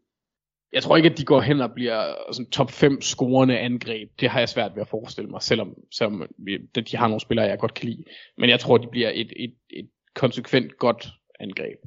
[0.73, 4.11] Jeg tror ikke, at de går hen og bliver sådan top 5 scorende angreb.
[4.21, 6.27] Det har jeg svært ved at forestille mig, selvom, selvom
[6.75, 8.05] de har nogle spillere, jeg godt kan lide.
[8.39, 11.09] Men jeg tror, de bliver et, et, et konsekvent godt
[11.41, 11.79] angreb.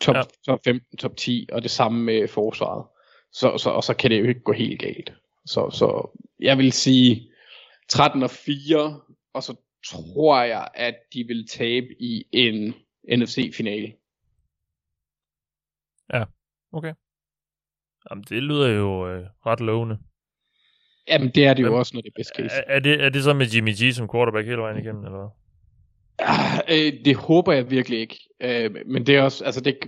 [0.00, 0.22] Top, ja.
[0.46, 2.84] top 15, top 10, og det samme med forsvaret.
[3.32, 5.12] Så, så, og så kan det jo ikke gå helt galt.
[5.46, 7.27] Så, så jeg vil sige,
[7.88, 9.00] 13 og 4,
[9.34, 9.56] og så
[9.86, 12.74] tror jeg, at de vil tabe i en
[13.18, 13.92] NFC-finale.
[16.12, 16.24] Ja,
[16.72, 16.94] okay.
[18.10, 19.98] Jamen, det lyder jo øh, ret lovende.
[21.08, 22.54] Jamen, det er det jo Men, også, når det er best case.
[22.56, 25.18] Er, er, det, er det så med Jimmy G som quarterback hele vejen igennem, eller
[25.18, 25.28] hvad?
[26.20, 28.18] Ja, øh, det håber jeg virkelig ikke.
[28.40, 29.78] Øh, men det er også, altså det,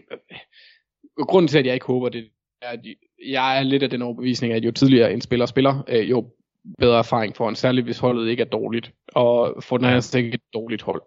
[1.17, 2.31] grunden til, at jeg ikke håber det,
[2.63, 2.81] er, at
[3.27, 6.35] jeg er lidt af den overbevisning, at jo tidligere en spiller spiller, øh, jo
[6.79, 8.93] bedre erfaring for en, særligt hvis holdet ikke er dårligt.
[9.09, 11.03] Og for den er ikke et dårligt hold.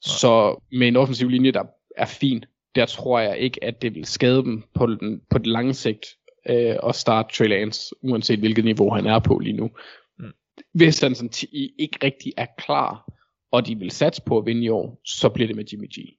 [0.00, 1.64] Så med en offensiv linje, der
[1.96, 2.44] er fin,
[2.74, 6.06] der tror jeg ikke, at det vil skade dem på den, på den lange sigt.
[6.48, 9.70] øh, at starte Trey Lance, uanset hvilket niveau han er på lige nu.
[10.18, 10.32] Mm.
[10.74, 13.12] Hvis han sådan t- ikke rigtig er klar,
[13.52, 16.17] og de vil satse på at vinde i år, så bliver det med Jimmy G.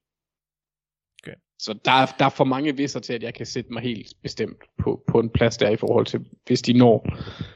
[1.60, 4.14] Så der er, der er for mange visser til, at jeg kan sætte mig helt
[4.23, 7.07] bestemt på, på en plads der i forhold til, hvis de når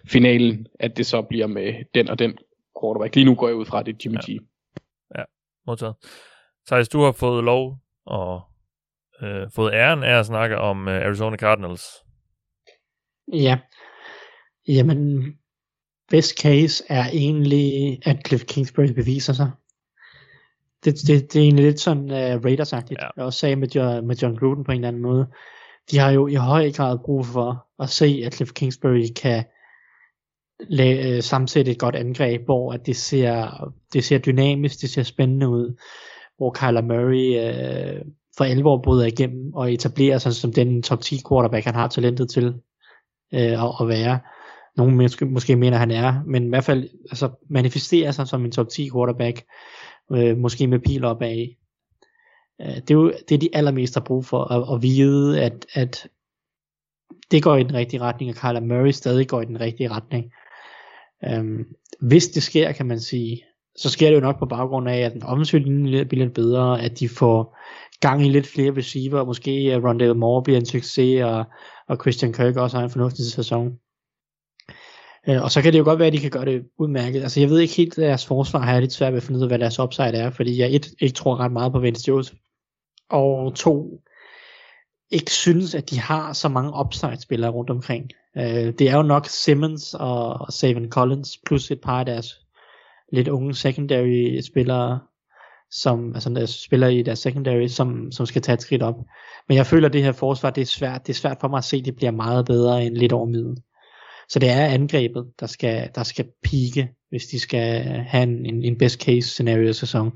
[0.08, 2.38] finalen, at det så bliver med den og den
[2.82, 3.16] quarterback.
[3.16, 4.18] Lige nu går jeg ud fra, at det er Jimmy
[5.16, 5.22] Ja.
[5.22, 5.26] G.
[5.68, 5.96] Modtaget.
[6.68, 8.42] Thijs, du har fået lov og
[9.22, 11.84] øh, fået æren af at snakke om øh, Arizona Cardinals.
[13.34, 13.60] Ja.
[14.68, 15.34] Jamen,
[16.10, 19.52] best case er egentlig, at Cliff Kingsbury beviser sig.
[20.86, 23.02] Det, det, det er egentlig lidt sådan uh, Raiders-agtigt.
[23.02, 23.08] Ja.
[23.18, 25.28] Jeg også sagde med, John, med John Gruden på en eller anden måde.
[25.92, 29.44] De har jo i høj grad brug for at se, at Cliff Kingsbury kan
[30.62, 35.04] la- øh, sammensætte et godt angreb, hvor at det ser, det ser dynamisk, det ser
[35.04, 35.76] spændende ud,
[36.38, 37.50] hvor Kyler Murray
[37.96, 38.02] øh,
[38.38, 42.30] for alvor bryder igennem og etablerer sig som den top 10 quarterback, han har talentet
[42.30, 42.46] til
[43.34, 44.20] øh, at, at være.
[44.78, 48.52] Nogle måske, måske mener, han er, men i hvert fald altså, manifesterer sig som en
[48.52, 49.44] top 10 quarterback,
[50.12, 51.48] øh, måske med pil opad.
[52.62, 55.66] Øh, det er jo det, er de allermest har brug for, at, at vide, at,
[55.74, 56.08] at
[57.32, 60.32] det går i den rigtige retning, og Kyler Murray stadig går i den rigtige retning.
[61.26, 61.66] Øhm,
[62.02, 63.44] hvis det sker, kan man sige,
[63.76, 66.82] så sker det jo nok på baggrund af, at den offensive linje bliver lidt bedre,
[66.82, 67.58] at de får
[68.02, 71.46] gang i lidt flere receiver, og måske uh, Rondale Moore bliver en succes, og,
[71.88, 73.80] og Christian Kirk også har en fornuftig sæson.
[75.30, 77.22] Øh, og så kan det jo godt være, at de kan gøre det udmærket.
[77.22, 79.38] Altså jeg ved ikke helt, at deres forsvar har jeg lidt svært ved at finde
[79.38, 82.08] ud af, hvad deres upside er, fordi jeg et, ikke tror ret meget på Vince
[82.08, 82.40] Joseph,
[83.10, 84.02] og to,
[85.12, 88.10] ikke synes, at de har så mange upside-spillere rundt omkring.
[88.38, 92.40] Øh, det er jo nok Simmons og Savin Collins, plus et par af deres
[93.12, 95.00] lidt unge secondary-spillere,
[95.72, 98.96] som altså der spiller i deres secondary, som, som skal tage et skridt op.
[99.48, 101.58] Men jeg føler, at det her forsvar, det er svært, det er svært for mig
[101.58, 103.58] at se, at det bliver meget bedre end lidt over middel.
[104.30, 108.78] Så det er angrebet, der skal, der skal pike, hvis de skal have en, en,
[108.78, 110.12] best case scenario sæson.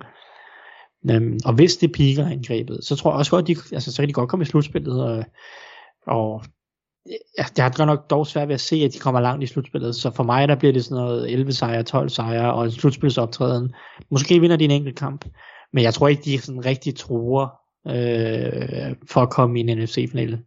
[1.11, 4.01] Øhm, og hvis det piker angrebet, så tror jeg også godt, at de, altså, så
[4.01, 5.25] kan de godt komme i slutspillet, og,
[6.07, 6.43] og
[7.38, 9.47] ja, det har godt nok dog svært ved at se, at de kommer langt i
[9.47, 12.71] slutspillet, så for mig der bliver det sådan noget 11 sejre, 12 sejre og en
[12.71, 13.73] slutspilsoptræden.
[14.11, 15.25] Måske vinder de en enkelt kamp,
[15.73, 17.47] men jeg tror ikke, de sådan rigtig truer
[17.88, 20.39] øh, for at komme i en NFC-finale.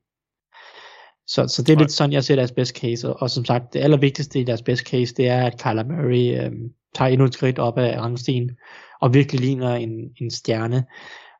[1.31, 1.83] Så, så det er Nej.
[1.83, 4.63] lidt sådan, jeg ser deres best case, og, og som sagt, det allervigtigste i deres
[4.63, 6.53] best case, det er, at Kyler Murray øh,
[6.95, 8.51] tager endnu et skridt op af rangstigen,
[9.01, 9.91] og virkelig ligner en,
[10.21, 10.85] en stjerne.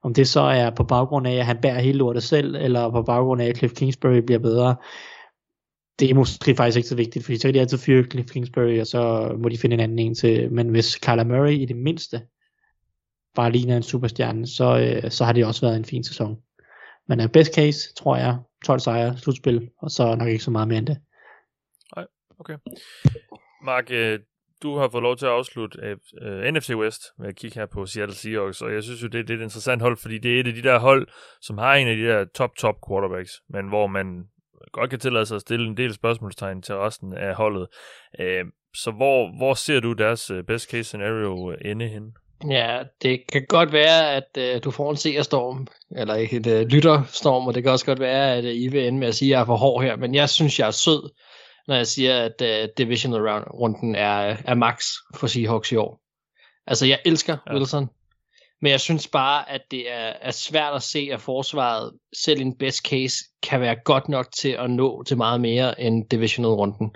[0.03, 3.03] Om det så er på baggrund af, at han bærer hele lortet selv, eller på
[3.03, 4.77] baggrund af, at Cliff Kingsbury bliver bedre,
[6.01, 8.81] det er måske faktisk ikke så vigtigt, fordi så kan de altid fyre Cliff Kingsbury,
[8.81, 10.53] og så må de finde en anden en til.
[10.53, 12.21] Men hvis Kyler Murray i det mindste
[13.35, 16.37] bare ligner en superstjerne, så, øh, så har det også været en fin sæson.
[17.11, 20.69] Men uh, best case, tror jeg, 12 sejre, slutspil, og så nok ikke så meget
[20.69, 20.99] mere end det.
[22.41, 22.57] Okay.
[23.65, 24.19] Mark, øh,
[24.63, 27.67] du har fået lov til at afslutte øh, uh, NFC West med at kigge her
[27.67, 30.37] på Seattle Seahawks, og jeg synes jo, det, det er et interessant hold, fordi det
[30.37, 31.09] er et af de der hold,
[31.41, 34.25] som har en af de der top, top quarterbacks, men hvor man
[34.73, 37.67] godt kan tillade sig at stille en del spørgsmålstegn til resten af holdet.
[38.19, 42.15] Uh, så hvor, hvor ser du deres best case scenario ende hen?
[42.49, 47.47] Ja, det kan godt være, at øh, du får en seerstorm, eller et øh, lytterstorm,
[47.47, 49.31] og det kan også godt være, at øh, I vil ende med at sige, at
[49.31, 51.11] jeg er for hård her, men jeg synes, jeg er sød,
[51.69, 54.85] når jeg siger, at øh, divisional round runden er, er max
[55.15, 56.01] for Seahawks i år.
[56.67, 57.55] Altså, jeg elsker Ja.
[57.55, 57.89] Wilson,
[58.63, 62.43] men jeg synes bare, at det er, er svært at se, at forsvaret, selv i
[62.43, 66.51] en best case, kan være godt nok til at nå til meget mere end divisional
[66.51, 66.91] runden.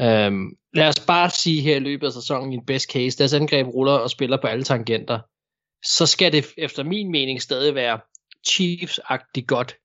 [0.00, 3.34] Øhm, lad os bare sige her i løbet af sæsonen i en best case, deres
[3.34, 5.18] angreb ruller og spiller på alle tangenter,
[5.84, 8.00] så skal det efter min mening stadig være
[8.48, 9.76] Chiefs-agtigt godt.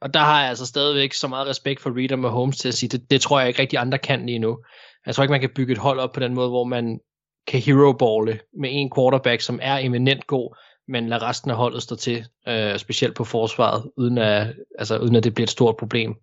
[0.00, 2.74] Og der har jeg altså stadigvæk så meget respekt for Reader med Holmes til at
[2.74, 4.58] sige, det, det tror jeg ikke rigtig andre kan lige nu.
[5.06, 7.00] Jeg tror ikke, man kan bygge et hold op på den måde, hvor man
[7.46, 10.56] kan hero-balle med en quarterback, som er eminent god,
[10.88, 15.16] men lad resten af holdet stå til, øh, specielt på forsvaret, uden at, altså, uden
[15.16, 16.16] at det bliver et stort problem.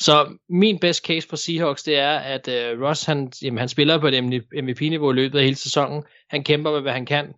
[0.00, 3.98] Så min best case for Seahawks, det er, at øh, Ross, han, jamen, han spiller
[3.98, 4.24] på et
[4.64, 6.04] MVP-niveau i løbet af hele sæsonen.
[6.30, 7.34] Han kæmper med, hvad han kan.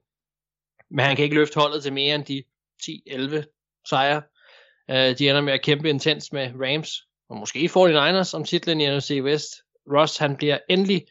[0.90, 2.42] Men han kan ikke løfte holdet til mere end de
[2.82, 4.22] 10-11 sejre.
[4.90, 8.96] Øh, de ender med at kæmpe intens med Rams, og måske 49ers om titlen i
[8.96, 9.54] NFC West.
[9.92, 11.06] Ross, han bliver endelig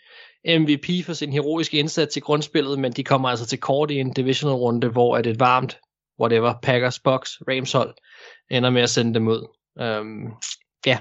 [0.45, 4.13] MVP for sin heroiske indsats i grundspillet, men de kommer altså til kort i en
[4.13, 5.79] divisional runde, hvor at et varmt,
[6.19, 7.95] whatever, Packers, Bucks, Rams hold,
[8.51, 9.47] ender med at sende dem ud.
[9.79, 10.31] Øhm,
[10.85, 10.99] ja,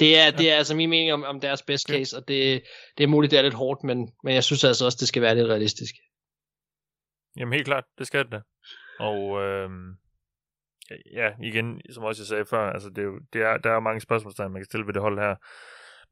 [0.00, 2.62] det er, det er altså min mening om, om deres best case, og det,
[2.98, 5.22] det er muligt, det er lidt hårdt, men, men jeg synes altså også, det skal
[5.22, 5.94] være lidt realistisk.
[7.36, 8.40] Jamen helt klart, det skal det da.
[8.98, 9.70] Og øh,
[11.12, 13.80] ja, igen, som også jeg sagde før, altså det er jo, det er, der er
[13.80, 15.34] mange spørgsmålstegn, man kan stille ved det hold her.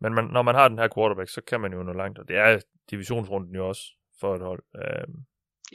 [0.00, 2.28] Men man, når man har den her quarterback, så kan man jo nå langt, og
[2.28, 3.82] det er divisionsrunden jo også
[4.20, 4.62] for et hold.
[4.74, 5.24] Øhm,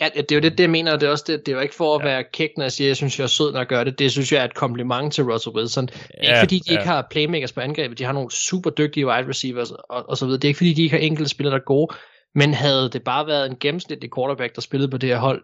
[0.02, 1.56] Ja, det er jo det, det jeg mener, og det er også det, det er
[1.56, 2.12] jo ikke for at ja.
[2.12, 4.00] være kæk, når jeg siger, at jeg synes, jeg er sød, når jeg gør det.
[4.00, 5.86] Det synes jeg er et kompliment til Russell Wilson.
[5.86, 6.80] Det er Ja, ikke fordi, de ja.
[6.80, 10.26] ikke har playmakers på angrebet, de har nogle super dygtige wide receivers og, og så
[10.26, 10.40] videre.
[10.40, 11.96] Det er ikke fordi, de ikke har enkelte spillere, der er gode,
[12.36, 15.44] men havde det bare været en gennemsnitlig quarterback, der spillede på det her hold,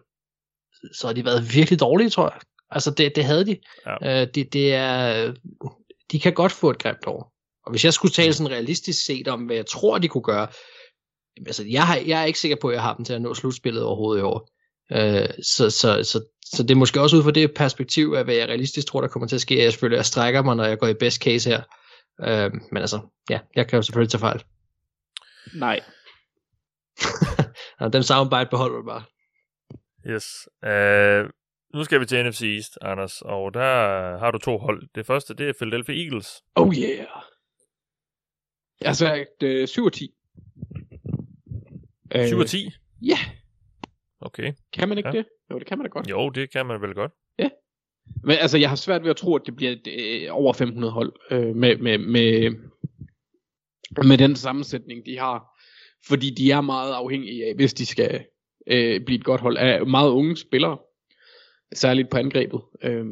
[0.94, 2.40] så havde de været virkelig dårlige, tror jeg.
[2.70, 3.56] Altså, det, det havde de.
[3.86, 4.22] Ja.
[4.22, 5.32] Øh, det, det er,
[6.12, 7.32] de kan godt få et grimt år.
[7.66, 10.46] Og hvis jeg skulle tale sådan realistisk set om, hvad jeg tror, de kunne gøre,
[11.46, 13.34] altså, jeg, har, jeg er ikke sikker på, at jeg har dem til at nå
[13.34, 14.48] slutspillet overhovedet i år.
[14.92, 18.34] Øh, så, så, så, så det er måske også ud fra det perspektiv af, hvad
[18.34, 19.62] jeg realistisk tror, der kommer til at ske.
[19.62, 21.62] Jeg selvfølgelig jeg strækker mig, når jeg går i best case her.
[22.20, 23.00] Øh, men altså,
[23.30, 24.44] ja, jeg kan jo selvfølgelig tage fejl.
[25.54, 25.80] Nej.
[27.92, 29.02] Den soundbite beholder du bare.
[30.06, 30.48] Yes.
[30.62, 31.30] Uh,
[31.74, 34.88] nu skal vi til NFC East, Anders, og der har du to hold.
[34.94, 36.42] Det første, det er Philadelphia Eagles.
[36.54, 37.06] Oh yeah.
[38.80, 40.14] Jeg har sagt øh, 7 og 10.
[42.28, 42.70] 7 og 10?
[43.02, 43.18] Ja,
[44.24, 44.52] Okay.
[44.72, 45.18] kan man ikke Ja.
[45.18, 45.26] det?
[45.50, 46.10] Jo, det kan man da godt.
[46.10, 47.12] Jo, det kan man vel godt.
[48.24, 51.12] Men altså, jeg har svært ved at tro, at det bliver øh, over 500 hold
[51.30, 52.50] øh, med, med, med,
[54.04, 55.44] med den sammensætning, de har.
[56.08, 58.24] Fordi de er meget afhængige af, hvis de skal
[58.66, 60.78] øh, blive et godt hold, af meget unge spillere.
[61.74, 62.60] Særligt på angrebet.
[62.82, 63.06] Øh,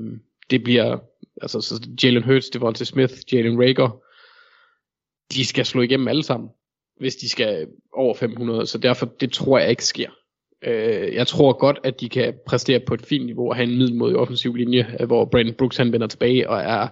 [0.50, 0.98] det bliver,
[1.42, 4.02] altså så Jalen Hurts, Devontae Smith, Jalen Rager,
[5.34, 6.50] de skal slå igennem alle sammen,
[7.00, 8.66] hvis de skal over 500.
[8.66, 10.08] Så derfor, det tror jeg ikke sker.
[10.64, 13.78] Øh, jeg tror godt, at de kan præstere på et fint niveau og have en
[13.78, 16.88] middelmodig offensiv linje, øh, hvor Brandon Brooks han vender tilbage og er,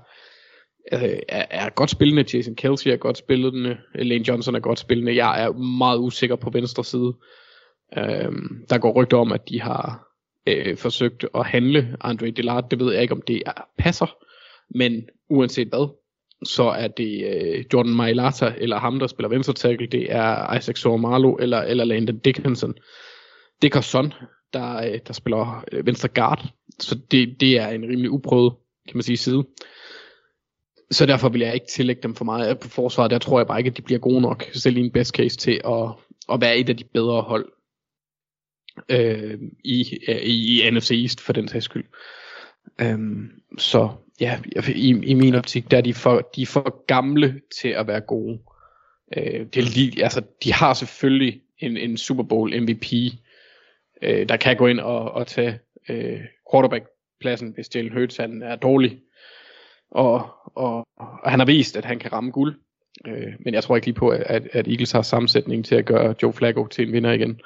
[0.92, 2.24] øh, er, er godt spillende.
[2.34, 3.76] Jason Kelsey er godt spillende.
[3.94, 5.16] Lane Johnson er godt spillende.
[5.16, 7.12] Jeg er meget usikker på venstre side.
[7.98, 8.32] Øh,
[8.70, 10.08] der går rygter om, at de har
[10.46, 12.70] øh, forsøgt at handle Andre Dillard.
[12.70, 14.16] Det ved jeg ikke, om det er, passer.
[14.70, 15.94] Men uanset hvad,
[16.44, 19.86] så er det øh, Jordan Mailata eller ham, der spiller venstre tackle.
[19.86, 22.74] Det er Isaac Sormalo eller, eller Landon Dickinson.
[23.62, 24.12] Dickerson,
[24.52, 26.46] der, øh, der spiller øh, venstre guard.
[26.78, 28.52] Så det, det er en rimelig uprøvet,
[28.88, 29.44] kan man sige, side.
[30.90, 33.10] Så derfor vil jeg ikke tillægge dem for meget på forsvaret.
[33.10, 35.36] Der tror jeg bare ikke, at de bliver gode nok, selv i en best case,
[35.36, 35.90] til at,
[36.32, 37.52] at være et af de bedre hold
[38.88, 41.84] øh, i, øh, i, i NFC East, for den sags skyld.
[42.80, 43.90] Øhm, så
[44.20, 47.86] ja, i, i min optik, der er de for, de er for gamle til at
[47.86, 48.38] være gode.
[49.16, 52.92] Øh, det er lige, altså, de har selvfølgelig en, en Super Bowl MVP,
[54.02, 55.58] øh, der kan gå ind og, og tage
[55.88, 56.20] øh,
[56.52, 58.98] quarterback-pladsen, hvis Jalen Hurts han er dårlig.
[59.90, 62.60] Og, og, og han har vist, at han kan ramme guld.
[63.06, 66.14] Øh, men jeg tror ikke lige på, at, at Eagles har sammensætning til at gøre
[66.22, 67.40] Joe Flacco til en vinder igen.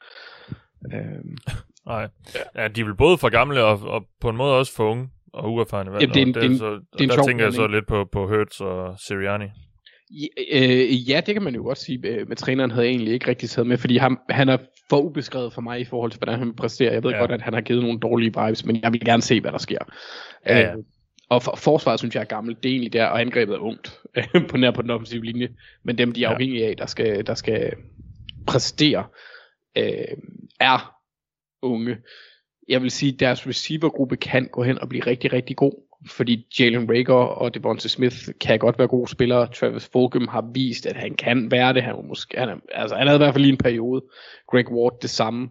[0.93, 1.24] Øh,
[1.86, 2.09] Nej.
[2.57, 5.09] Ja, de er vel både for gamle og, og på en måde også for unge
[5.32, 5.90] og uerfarne.
[5.92, 6.00] Vel?
[6.00, 7.66] Jamen, det er en- Og det en- så, det er en der tænker jeg så
[7.66, 9.46] lidt på, på Hurts og Sirianni.
[10.10, 13.28] Ja, øh, ja, det kan man jo godt sige, øh, men træneren havde egentlig ikke
[13.28, 14.56] rigtig taget med, fordi han, han er
[14.90, 16.92] for ubeskrevet for mig i forhold til, hvordan han præsterer.
[16.92, 17.16] Jeg ved Ja.
[17.16, 17.22] ja.
[17.22, 19.59] godt, at han har givet nogle dårlige vibes, men jeg vil gerne se, hvad der
[19.59, 19.78] sker.
[20.46, 20.72] Ja, ja.
[20.72, 20.78] Øh,
[21.28, 24.00] og for, forsvaret synes jeg er gammelt, det er egentlig der, og angrebet er ungt,
[24.50, 25.48] på nær på den offensive linje.
[25.84, 26.34] Men dem, de er Ja.
[26.34, 27.72] afhængige af, der skal, der skal
[28.46, 29.04] præstere,
[29.78, 30.16] øh,
[30.60, 30.94] er
[31.62, 31.96] unge.
[32.68, 35.72] Jeg vil sige, at deres receivergruppe kan gå hen og blive rigtig, rigtig god.
[36.06, 39.52] Fordi Jalen Rager og Devonta Smith kan godt være gode spillere.
[39.52, 41.82] Travis Fulgham har vist, at han kan være det.
[41.82, 44.02] Han, måske, han, er, altså, han havde i hvert fald lige en periode.
[44.51, 45.51] Greg Ward det samme.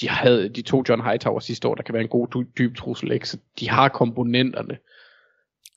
[0.00, 2.76] De, havde, de to John Hightower sidste år, der kan være en god dy- dyb
[2.76, 3.12] trussel.
[3.12, 3.28] Ikke?
[3.28, 4.78] Så de har komponenterne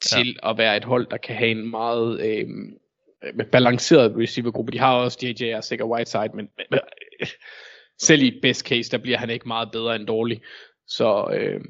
[0.01, 0.49] til ja.
[0.51, 2.47] at være et hold, der kan have en meget øh,
[3.51, 4.71] balanceret receivergruppe.
[4.71, 6.79] De har også JJ og sikker Whiteside, men, men men,
[7.21, 7.27] øh,
[8.01, 10.41] selv i best case, der bliver han ikke meget bedre end dårlig.
[10.97, 11.61] Så øh,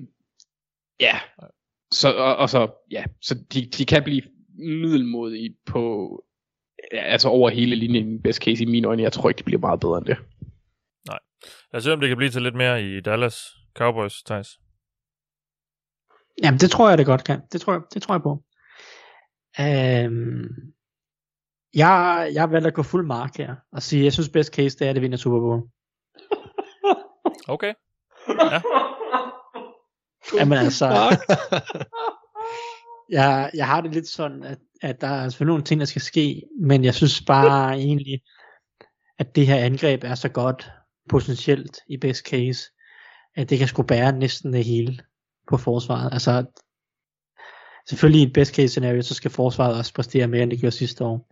[1.00, 1.20] ja,
[1.92, 4.22] så, og, og så, ja, så de, de kan blive
[4.58, 6.14] middelmodige på,
[6.94, 9.04] ja, altså over hele linjen i best case i mine øjne.
[9.04, 10.18] Jeg tror ikke, de bliver meget bedre end det.
[11.72, 14.60] Lad os se, om det kan blive til lidt mere i Dallas Cowboys, Thijs.
[16.44, 17.42] Jamen, det tror jeg, det godt kan.
[17.52, 18.44] Det tror jeg, det tror jeg på.
[19.60, 20.74] Øhm,
[21.74, 24.86] jeg, jeg valgte at gå fuld mark her, og sige, jeg synes best case, det
[24.86, 25.62] er, at det vinder Super Bowl.
[27.48, 27.74] Okay.
[30.36, 30.88] Jamen altså,
[33.18, 36.02] jeg, jeg har det lidt sådan, at, at der er selvfølgelig nogle ting, der skal
[36.02, 38.22] ske, men jeg synes bare egentlig,
[39.20, 40.72] at det her angreb er så godt
[41.10, 42.62] potentielt i best case,
[43.36, 45.00] at det kan sgu bære næsten det hele
[45.50, 46.14] på forsvaret.
[46.14, 46.46] Altså,
[47.90, 50.76] selvfølgelig i et best case scenario, så skal forsvaret også præstere mere, end det gjorde
[50.76, 51.28] sidste år.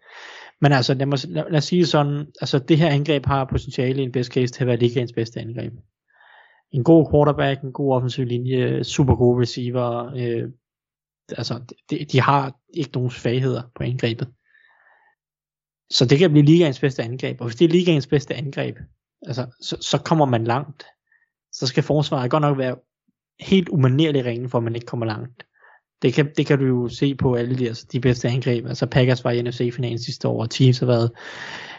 [0.62, 4.02] Men altså, lad, mig, lad, lad os sige sådan, altså det her angreb har potentiale
[4.02, 5.74] i en best case til at være ligaens bedste angreb.
[6.72, 10.50] En god quarterback, en god offensiv linje, super gode receiver, øh,
[11.38, 14.28] altså, de, de har ikke nogen svagheder på angrebet.
[15.90, 18.78] Så det kan blive ligaens bedste angreb, og hvis det er ligaens bedste angreb,
[19.28, 20.86] altså, så, så kommer man langt.
[21.52, 22.76] Så skal forsvaret godt nok være
[23.40, 25.46] helt umanerligt ringe, for at man ikke kommer langt.
[26.02, 28.66] Det kan, det kan du jo se på alle de, altså de bedste angreb.
[28.66, 31.12] Altså Packers var i NFC-finalen sidste år, og Chiefs har været.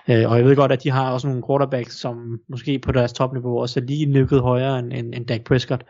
[0.09, 3.13] Øh, og jeg ved godt, at de har også nogle quarterbacks, som måske på deres
[3.13, 5.85] topniveau også er lige nykket højere end, end, end Dak Prescott.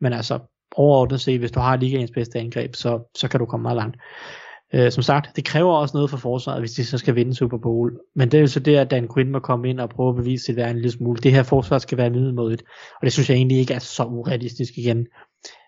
[0.00, 0.38] Men altså
[0.76, 3.96] overordnet set, hvis du har ligaens bedste angreb, så, så kan du komme meget langt.
[4.74, 7.58] Øh, som sagt, det kræver også noget for forsvaret, hvis de så skal vinde Super
[7.58, 7.92] Bowl.
[8.14, 10.16] Men det er jo så det, at Dan Quinn må komme ind og prøve at
[10.16, 11.18] bevise sit værd en lille smule.
[11.18, 12.62] Det her forsvar skal være middelmodigt,
[13.00, 15.06] og det synes jeg egentlig ikke er så urealistisk igen.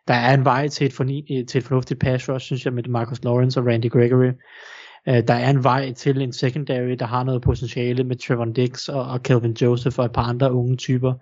[0.08, 2.72] Der er en vej til et, forni, øh, til et fornuftigt pass rush, synes jeg,
[2.72, 4.32] med Marcus Lawrence og Randy Gregory.
[5.08, 8.88] Øh, der er en vej til en secondary, der har noget potentiale med Trevor Dix
[8.88, 11.14] og, og Kelvin Joseph og et par andre unge typer.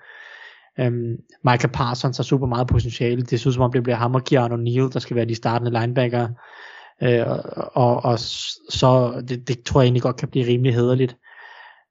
[0.78, 3.22] Um, Micah Parsons har super meget potentiale.
[3.22, 5.80] Det synes som om det bliver ham og Keanu Neal, der skal være de startende
[5.80, 6.28] linebacker.
[7.02, 7.26] Øh,
[7.72, 8.18] og, og
[8.68, 11.16] så det, det tror jeg egentlig godt kan blive rimelig hederligt.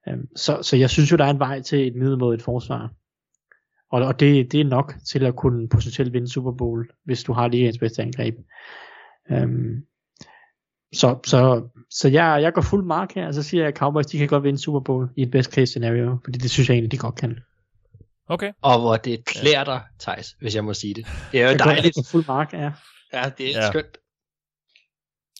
[0.08, 2.90] Øh, så, så jeg synes jo, der er en vej til et middelmådigt forsvar.
[3.90, 7.32] Og, og det, det er nok til at kunne potentielt vinde Super Bowl, hvis du
[7.32, 8.34] har lige ens bedste angreb.
[9.30, 9.76] Um,
[10.94, 14.06] så, så, så jeg, jeg går fuld mark her, og så siger jeg, at Cowboys
[14.06, 16.74] de kan godt vinde Super Bowl i et best case scenario, fordi det synes jeg
[16.74, 17.38] egentlig, de godt kan.
[18.26, 18.52] Okay.
[18.62, 21.06] Og hvor det klæder dig, Thijs, hvis jeg må sige det.
[21.32, 21.96] Det er jo dejligt.
[21.96, 22.72] Jeg fuld mark, ja.
[23.12, 23.70] Ja, det er Ja.
[23.70, 23.98] skønt.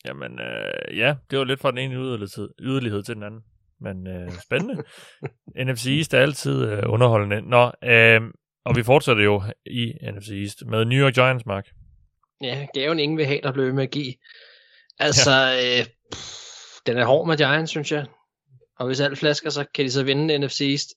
[0.05, 3.41] Jamen, øh, ja, det var lidt fra den ene yderlighed, yderlighed til den anden.
[3.81, 4.83] Men øh, spændende.
[5.65, 7.41] NFC East er altid øh, underholdende.
[7.41, 8.21] Nå, øh,
[8.65, 11.67] og vi fortsætter jo i NFC East med New York Giants, Mark.
[12.41, 14.13] Ja, gaven ingen vil have, der blev ved med at give.
[14.99, 15.79] Altså, ja.
[15.79, 18.05] øh, pff, den er hård med Giants, synes jeg.
[18.79, 20.89] Og hvis alt flasker, så kan de så vinde NFC East.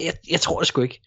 [0.00, 1.00] Jeg, jeg tror det sgu ikke.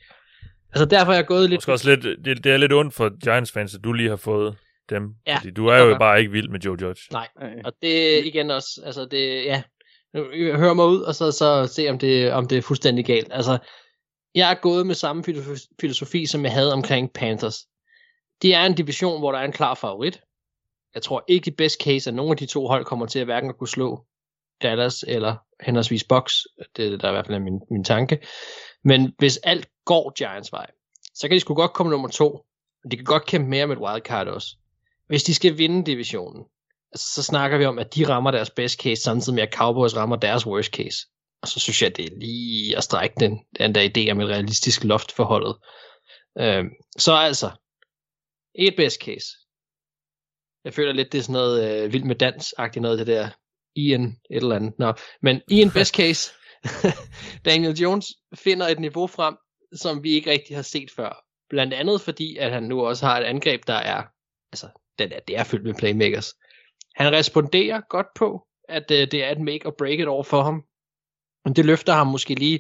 [0.74, 1.70] Altså, derfor er jeg gået lidt...
[1.70, 4.58] Også lidt, det, det er lidt ondt for Giants-fans, at du lige har fået
[4.90, 5.16] dem.
[5.28, 7.02] Ja, fordi du er jo bare ikke vild med Joe Judge.
[7.12, 7.28] Nej,
[7.66, 9.64] og det er igen også, altså det, ja,
[10.14, 10.24] nu,
[10.58, 13.28] hør mig ud, og så, så se, om det, om det er fuldstændig galt.
[13.32, 13.58] Altså,
[14.36, 17.68] jeg er gået med samme filosofi, filosofi, som jeg havde omkring Panthers.
[18.42, 20.22] Det er en division, hvor der er en klar favorit.
[20.94, 23.26] Jeg tror ikke i best case, at nogen af de to hold kommer til at
[23.26, 24.06] hverken at kunne slå
[24.62, 26.34] Dallas eller henholdsvis Box.
[26.76, 28.28] Det er det, der er i hvert fald er min, min tanke.
[28.84, 30.68] Men hvis alt går Giants vej,
[31.14, 32.30] så kan de sgu godt komme nummer to.
[32.84, 34.48] Og de kan godt kæmpe mere med et wildcard også.
[35.08, 36.44] Hvis de skal vinde divisionen,
[36.92, 39.96] altså, så snakker vi om, at de rammer deres best case, samtidig med at Cowboys
[39.96, 40.98] rammer deres worst case.
[41.42, 44.30] Og så synes jeg, det er lige at strække den, den der idé om et
[44.30, 45.56] realistisk loft for holdet.
[46.40, 47.52] Øhm, så altså,
[48.56, 49.28] et best case.
[50.64, 53.30] Jeg føler lidt, det er sådan noget øh, vild med dans-agtigt noget, det der
[53.76, 54.74] i en et eller andet.
[54.80, 56.32] Nå, men i en best case,
[57.46, 59.36] Daniel Jones finder et niveau frem,
[59.74, 61.26] som vi ikke rigtig har set før.
[61.50, 64.04] Blandt andet fordi, at han nu også har et angreb, der er,
[64.52, 64.68] altså,
[65.00, 66.34] den er, det er fyldt med playmakers.
[67.00, 70.44] Han responderer godt på, at øh, det er et make or break it over for
[70.44, 70.64] ham.
[71.46, 72.60] Men det løfter ham måske lige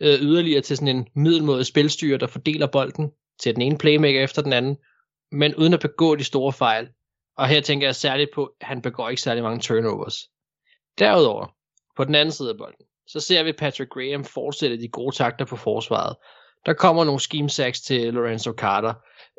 [0.00, 4.42] øh, yderligere til sådan en middelmåde spilstyre, der fordeler bolden til den ene playmaker efter
[4.42, 4.76] den anden,
[5.32, 6.88] men uden at begå de store fejl.
[7.36, 10.18] Og her tænker jeg særligt på, at han begår ikke særlig mange turnovers.
[10.98, 11.46] Derudover,
[11.96, 15.44] på den anden side af bolden, så ser vi Patrick Graham fortsætte de gode takter
[15.44, 16.16] på forsvaret.
[16.66, 18.94] Der kommer nogle scheme sacks til Lorenzo Carter.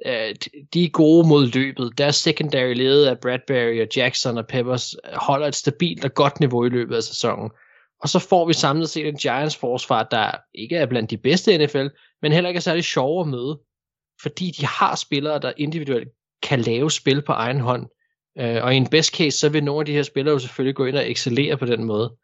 [0.06, 0.36] Øh,
[0.74, 1.98] de er gode mod løbet.
[1.98, 6.66] Deres secondary ledet af Bradbury og Jackson og Peppers holder et stabilt og godt niveau
[6.66, 7.52] i løbet af sæsonen.
[8.02, 11.54] Og så får vi samlet set en Giants forsvar, der ikke er blandt de bedste
[11.54, 11.88] i NFL,
[12.22, 13.60] men heller ikke er særlig sjovere at møde.
[14.22, 16.08] Fordi de har spillere, der individuelt
[16.44, 17.88] kan lave spil på egen hånd.
[18.40, 20.76] Øh, og i en best case, så vil nogle af de her spillere jo selvfølgelig
[20.76, 22.16] gå ind og excellere på den måde.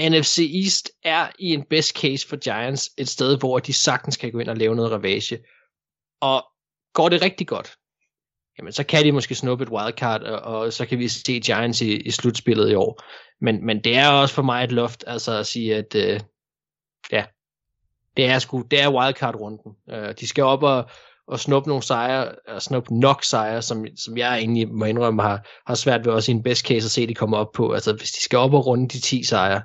[0.00, 4.32] NFC East er i en best case for Giants et sted, hvor de sagtens kan
[4.32, 5.38] gå ind og lave noget ravage.
[6.20, 6.44] Og
[6.96, 7.68] går det rigtig godt,
[8.58, 11.80] jamen så kan de måske snuppe et wildcard, og, og så kan vi se Giants
[11.80, 13.02] i, i slutspillet i år.
[13.40, 16.20] Men, men det er også for mig et loft, altså at sige, at øh,
[17.12, 17.24] ja,
[18.16, 19.76] det er sgu, det er wildcard-runden.
[19.90, 20.90] Øh, de skal op og,
[21.26, 25.48] og snuppe nogle sejre, og snuppe nok sejre, som, som jeg egentlig må indrømme har,
[25.66, 27.72] har svært ved også i en best case at se, at de kommer op på.
[27.72, 29.62] Altså hvis de skal op og runde de 10 sejre,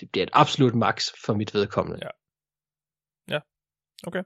[0.00, 1.98] det bliver et absolut max for mit vedkommende.
[2.02, 2.10] Ja.
[3.34, 3.40] Ja,
[4.06, 4.22] okay.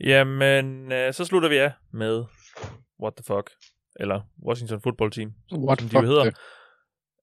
[0.00, 2.24] Jamen, øh, så slutter vi af med
[3.02, 3.50] What the fuck,
[4.00, 6.24] eller Washington Football Team, What som de jo hedder.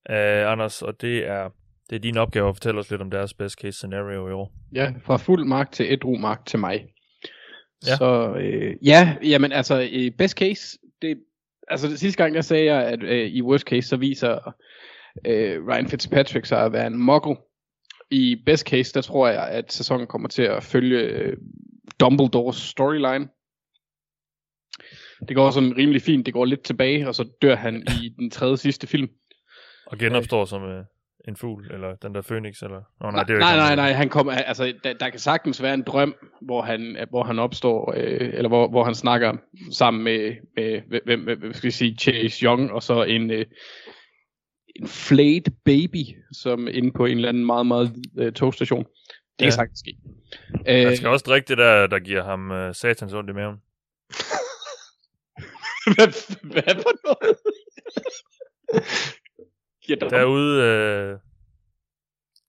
[0.10, 1.49] Øh, Anders, og det er,
[1.89, 4.52] det er din opgave at fortælle os lidt om deres best case scenario i år.
[4.73, 6.85] Ja, fra fuld mark til et mark til mig.
[7.88, 7.95] Ja.
[7.95, 11.18] Så øh, ja, jamen altså i best case, det,
[11.68, 14.56] altså det sidste gang der sagde jeg, at øh, i worst case, så viser
[15.26, 17.35] øh, Ryan Fitzpatrick sig at være en muggle.
[18.11, 21.38] I best case, der tror jeg, at sæsonen kommer til at følge øh,
[21.99, 23.27] Dumbledores storyline.
[25.27, 26.26] det går sådan rimelig fint.
[26.26, 29.09] Det går lidt tilbage, og så dør han i den tredje sidste film.
[29.85, 30.84] Og genopstår som øh,
[31.27, 32.81] en fugl, eller den der Phoenix, eller...
[33.01, 35.73] Nå, nej, det er nej, nej, nej, han kommer, altså, der, der kan sagtens være
[35.73, 39.34] en drøm, hvor han, hvor han opstår, øh, eller hvor, hvor han snakker
[39.72, 43.45] sammen med, med, med hvad skal jeg sige, Chase Young, og så en, øh,
[44.76, 48.85] en flayed baby, som inde på en eller anden meget, meget øh, togstation.
[49.39, 49.51] Det kan Ja.
[49.51, 49.97] sagtens ske.
[50.67, 53.55] Han Øh, skal også drikke det der, der giver ham øh, satans ondt i maven.
[55.95, 56.07] hvad,
[56.53, 57.37] hvad for noget?
[59.85, 61.19] Giver dig Derude øh,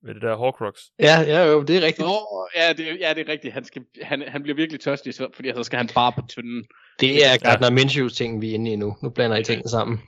[0.03, 0.81] ved det der Horcrux.
[0.99, 2.07] Ja, ja, jo, det er rigtigt.
[2.09, 3.55] Nå, ja, det, ja, det er rigtigt.
[3.55, 6.65] Han, skal, han, han bliver virkelig tørstig, fordi så skal han bare på tynden.
[7.01, 8.97] Det er Gardner Minshew ting, vi er inde i nu.
[9.03, 10.01] Nu blander I tingene sammen.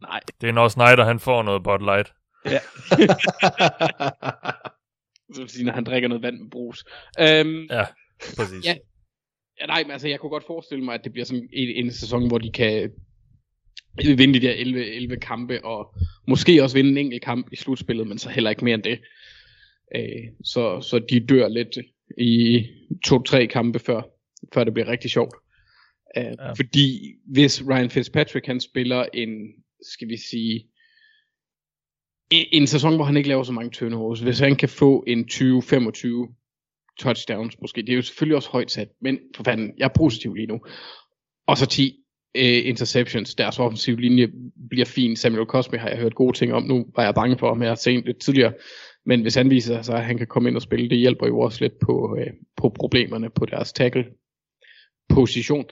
[0.00, 0.20] Nej.
[0.40, 2.12] Det er når Snyder, han får noget Bud Light.
[2.44, 2.52] Vil
[5.34, 6.84] sige, når han drikker noget vand med brus.
[7.20, 7.84] Øhm, Ja,
[8.36, 8.64] præcis.
[8.64, 8.74] Ja.
[9.60, 11.92] ja, nej, men altså, jeg kunne godt forestille mig, at det bliver sådan en, en
[11.92, 12.90] sæson, hvor de kan
[14.16, 15.94] vinde de der 11, 11 kampe, og
[16.28, 18.98] måske også vinde en enkelt kamp i slutspillet, men så heller ikke mere end det.
[19.96, 21.78] Øh, så, så de dør lidt
[22.18, 22.66] i
[23.04, 24.02] to-tre kampe, før,
[24.54, 25.34] før det bliver rigtig sjovt.
[26.16, 26.52] Øh, ja.
[26.52, 29.30] Fordi hvis Ryan Fitzpatrick, han spiller en,
[29.82, 30.66] skal vi sige,
[32.32, 35.24] en, en sæson, hvor han ikke laver så mange turnovers, hvis han kan få en
[35.32, 39.98] 20-25 touchdowns måske, det er jo selvfølgelig også højt sat, men for fanden, jeg er
[39.98, 40.60] positiv lige nu.
[41.46, 41.96] Og så 10
[42.34, 44.28] øh, interceptions, deres offensiv linje
[44.70, 45.16] bliver fin.
[45.16, 47.70] Samuel Cosme har jeg hørt gode ting om, nu var jeg bange for ham jeg
[47.70, 48.52] har set det tidligere,
[49.06, 51.40] men hvis han viser sig, at han kan komme ind og spille, det hjælper jo
[51.40, 54.04] også lidt på, øh, på problemerne på deres tackle
[55.08, 55.64] position.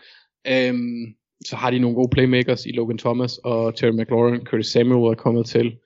[0.46, 1.14] Øhm,
[1.46, 5.14] så har de nogle gode playmakers i Logan Thomas og Terry McLaurin, Curtis Samuel er
[5.14, 5.76] kommet til.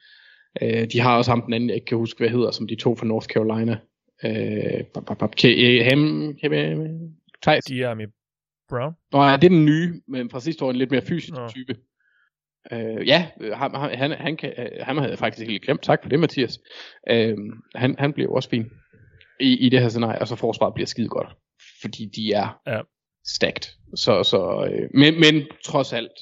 [0.63, 2.77] Øh, de har også ham den anden, jeg ikke kan huske, hvad hedder, som de
[2.77, 3.79] to fra North Carolina.
[4.25, 6.35] Øh, øh, ham,
[7.43, 7.65] Thijs.
[7.65, 8.05] Diami
[8.69, 8.93] Brown.
[9.13, 11.49] Nå ja, det er den nye, men fra sidste år en lidt mere fysisk Nå.
[11.49, 11.77] type.
[12.73, 15.83] Øh, ja, ham, ham, han, han, kan, øh, ham havde jeg faktisk helt glemt.
[15.83, 16.59] Tak for det, Mathias.
[17.11, 17.37] Øh,
[17.75, 18.71] han, han bliver også fin
[19.41, 21.29] i, i det her scenarie, og så forsvaret bliver skide godt,
[21.81, 22.81] fordi de er Ja.
[23.27, 23.71] stacked.
[23.97, 26.13] Så, så, øh, men, men trods alt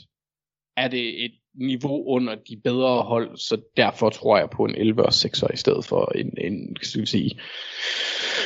[0.76, 5.06] er det et niveau under de bedre hold, så derfor tror jeg på en 11
[5.06, 7.40] og 6 i stedet for en, en skal vi sige,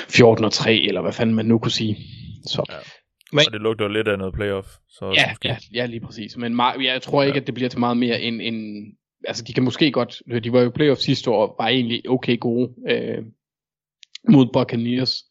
[0.08, 1.96] 14 og 3, eller hvad fanden man nu kunne sige.
[2.46, 2.64] Så.
[2.70, 2.78] Ja.
[3.46, 4.68] Og det lugter lidt af noget playoff.
[4.88, 6.36] Så Ja, ja, ja, lige præcis.
[6.36, 8.86] Men meget, jeg tror ikke, at det bliver til meget mere end, end...
[9.24, 10.22] Altså, de kan måske godt...
[10.44, 13.24] De var jo i playoff sidste år, var egentlig okay gode øh,
[14.28, 15.24] mod Buccaneers.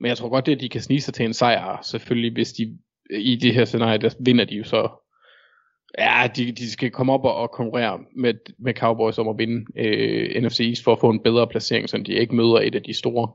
[0.00, 2.78] Men jeg tror godt, at de kan snige sig til en sejr, selvfølgelig, hvis de
[3.10, 5.03] i det her scenarie, der vinder de jo så...
[5.98, 9.66] Ja, de, de skal komme op og, og konkurrere med, med Cowboys om at vinde
[9.76, 12.82] øh, NFC East for at få en bedre placering, så de ikke møder et af
[12.82, 13.32] de store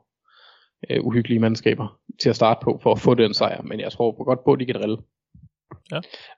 [0.89, 3.61] øh, uhyggelige mandskaber til at starte på, for at få den sejr.
[3.61, 4.97] Men jeg tror godt på, at de kan drille.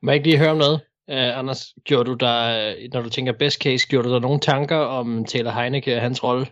[0.02, 0.80] Må jeg ikke lige høre om noget?
[1.07, 4.77] Uh, Anders, gjorde du der, når du tænker best case, gjorde du der nogle tanker
[4.77, 6.48] om Taylor Heineke og hans rolle?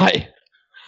[0.00, 0.26] Nej.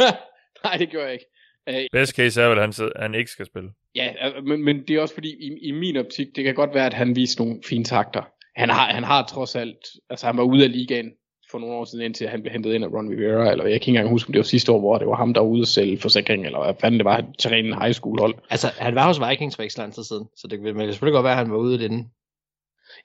[0.65, 1.27] Nej, det gør jeg ikke.
[1.71, 3.71] Uh, Best case er vel, at han, han ikke skal spille.
[3.95, 6.75] ja, øh, men, men det er også fordi, i, i min optik, det kan godt
[6.75, 8.23] være, at han viste nogle fine takter.
[8.57, 9.79] Han har, han har trods alt,
[10.11, 11.13] altså han var ude af ligaen
[11.51, 13.75] for nogle år siden, indtil han blev hentet ind af Ron Rivera, eller jeg kan
[13.75, 15.63] ikke engang huske, om det var sidste år, hvor det var ham, der var ude
[15.63, 18.35] at sælge forsikring, eller hvad fanden det var, til en high school hold.
[18.51, 20.77] Altså, han var hos Vikings for ikke så lang tid siden, så det kan men
[20.77, 22.11] det kan selvfølgelig godt være, at han var ude i den.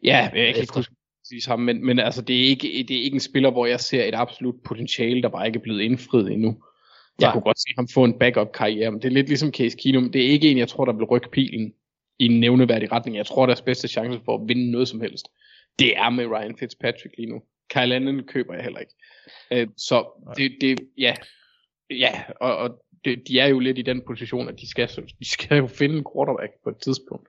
[0.03, 3.03] Ja, jeg kan ikke huske præcis ham, men, men altså, det er, ikke, det er
[3.03, 6.31] ikke en spiller, hvor jeg ser et absolut potentiale, der bare ikke er blevet indfriet
[6.31, 6.57] endnu.
[7.22, 10.12] Jeg kunne godt se ham få en backup-karriere, men det er lidt ligesom Case Keenum.
[10.12, 11.74] Det er ikke en, jeg tror, der vil rykke pilen
[12.20, 13.18] i en nævneværdig retning.
[13.18, 15.28] Jeg tror, deres bedste chance for at vinde noget som helst,
[15.80, 17.41] det er med Ryan Fitzpatrick lige nu.
[17.70, 18.94] Kyle Allen køber jeg heller ikke.
[19.52, 21.16] Øh, så det, det, ja,
[21.90, 24.90] ja, og, og det, de er jo lidt i den position, at de skal,
[25.20, 27.28] de skal jo finde en quarterback på et tidspunkt.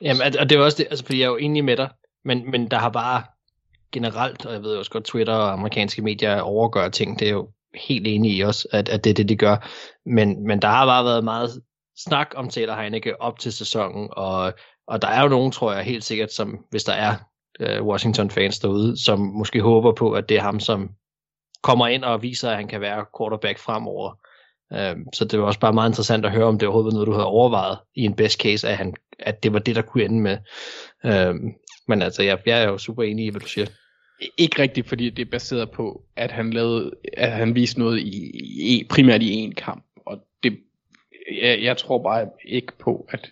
[0.00, 1.88] Jamen, og- det er også det, altså, fordi jeg er jo enig med dig,
[2.24, 3.22] men, men der har bare
[3.92, 7.50] generelt, og jeg ved også godt, Twitter og amerikanske medier overgør ting, det er jo
[7.88, 9.68] helt enig i også, at, at det er det, de gør.
[10.06, 11.62] Men, men der har bare været meget
[11.98, 14.52] snak om Taylor Heineke op til sæsonen, og,
[14.88, 17.14] og der er jo nogen, tror jeg helt sikkert, som hvis der er
[17.60, 20.90] øh, Washington-fans derude, som måske håber på, at det er ham, som
[21.62, 24.18] kommer ind og viser, at han kan være quarterback fremover.
[24.72, 27.06] Øh, så det var også bare meget interessant at høre, om det overhovedet var noget,
[27.06, 30.04] du havde overvejet i en best case, at, han, at det var det, der kunne
[30.04, 30.38] ende med.
[31.04, 31.34] Øh,
[31.88, 33.66] men altså, jeg, jeg er jo super enig i, hvad du siger.
[34.36, 38.30] Ikke rigtigt, fordi det er baseret på, at han lavede, at han viste noget i,
[38.78, 39.84] i primært i en kamp.
[40.06, 40.58] Og det,
[41.42, 43.30] jeg, jeg tror bare ikke på, at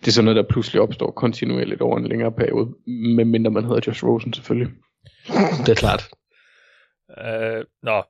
[0.00, 2.74] det er sådan noget, der pludselig opstår kontinuerligt over en længere periode,
[3.16, 4.72] medmindre man hedder Josh Rosen selvfølgelig.
[5.66, 6.08] Det er klart.
[7.08, 8.02] Uh, nå,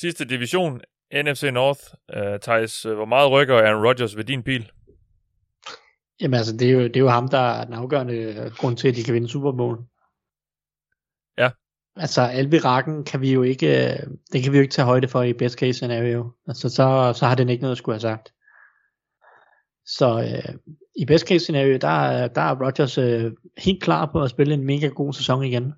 [0.00, 0.80] sidste division,
[1.14, 1.80] NFC North.
[2.16, 4.70] Uh, Thijs, øh, hvor meget rykker Aaron Rodgers ved din bil?
[6.20, 8.88] Jamen altså, det er, jo, det er jo ham, der er den afgørende grund til,
[8.88, 9.78] at de kan vinde Super Bowl.
[11.96, 15.22] Altså, Alvirakken kan vi jo ikke, det den kan vi jo ikke tage højde for
[15.22, 16.32] i best case scenario.
[16.48, 18.32] Altså, så, så har den ikke noget at skulle have sagt.
[19.86, 20.54] Så øh,
[20.96, 24.64] i best case scenario, der, der er Rodgers øh, helt klar på at spille en
[24.64, 25.72] mega god sæson igen.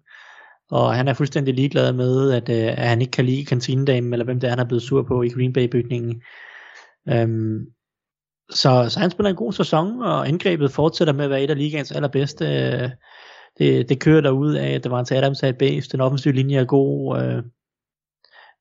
[0.71, 4.25] Og han er fuldstændig ligeglad med, at, øh, at han ikke kan lide kantinedamen, eller
[4.25, 6.23] hvem det er, han er blevet sur på i Green Bay-bygningen.
[7.09, 7.67] Øhm,
[8.51, 11.59] så, så han spiller en god sæson, og angrebet fortsætter med at være et af
[11.59, 12.45] ligaens allerbedste.
[12.45, 12.91] Øh,
[13.59, 16.35] det, det kører derud af, at det var en Adams er et base, den offensive
[16.35, 17.19] linje er god.
[17.19, 17.43] Øh,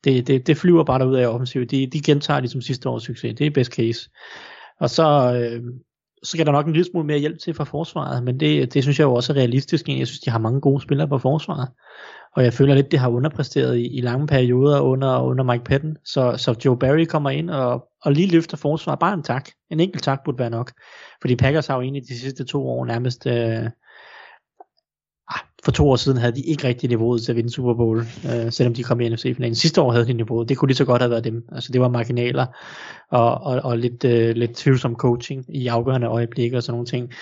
[0.03, 1.71] det, det, det flyver bare derud af offensivt.
[1.71, 3.35] De, de gentager ligesom sidste års succes.
[3.35, 4.09] Det er best case.
[4.79, 5.63] Og så, øh,
[6.23, 8.83] så skal der nok en lille smule mere hjælp til fra forsvaret, men det, det
[8.83, 9.87] synes jeg jo også er realistisk.
[9.87, 11.69] Jeg synes, de har mange gode spillere på forsvaret.
[12.35, 15.97] Og jeg føler lidt, det har underpræsteret i, i lange perioder under, under Mike Patton.
[16.05, 18.99] Så, så Joe Barry kommer ind og, og lige løfter forsvaret.
[18.99, 19.49] Bare en tak.
[19.69, 20.71] En enkelt tak burde være nok.
[21.21, 23.27] Fordi Packers har jo egentlig de sidste to år nærmest...
[23.27, 23.69] Øh,
[25.63, 28.51] for to år siden havde de ikke rigtig niveauet til at vinde Super Bowl, øh,
[28.51, 29.55] selvom de kom i NFC-finalen.
[29.55, 30.49] Sidste år havde de niveauet.
[30.49, 31.43] Det kunne lige så godt have været dem.
[31.51, 32.45] Altså det var marginaler
[33.09, 37.13] og, og, og lidt, øh, lidt tvivlsom coaching i afgørende øjeblikke og sådan nogle ting.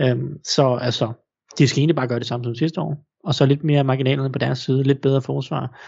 [0.00, 1.12] Øhm, så altså,
[1.58, 3.04] de skal egentlig bare gøre det samme som sidste år.
[3.24, 5.80] Og så lidt mere marginalerne på deres side, lidt bedre forsvar.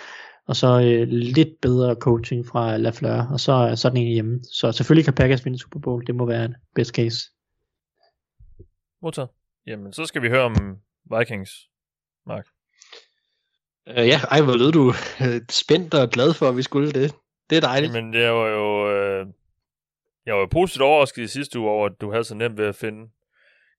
[0.48, 4.40] Og så øh, lidt bedre coaching fra Lafleur, og så, så er den egentlig hjemme.
[4.52, 7.18] Så selvfølgelig kan Packers vinde Super Bowl, det må være en best case.
[9.02, 9.28] Modtaget.
[9.66, 10.76] Jamen, så skal vi høre om
[11.18, 11.50] Vikings,
[12.28, 12.46] Mark.
[13.90, 17.14] Uh, ja, ej, hvor lød du øh, spændt og glad for, at vi skulle det.
[17.50, 17.94] Det er dejligt.
[17.94, 18.90] Jamen, det var jo...
[18.90, 19.26] Øh,
[20.26, 22.66] jeg var jo positivt overrasket i sidste uge over, at du havde så nemt ved
[22.66, 23.10] at finde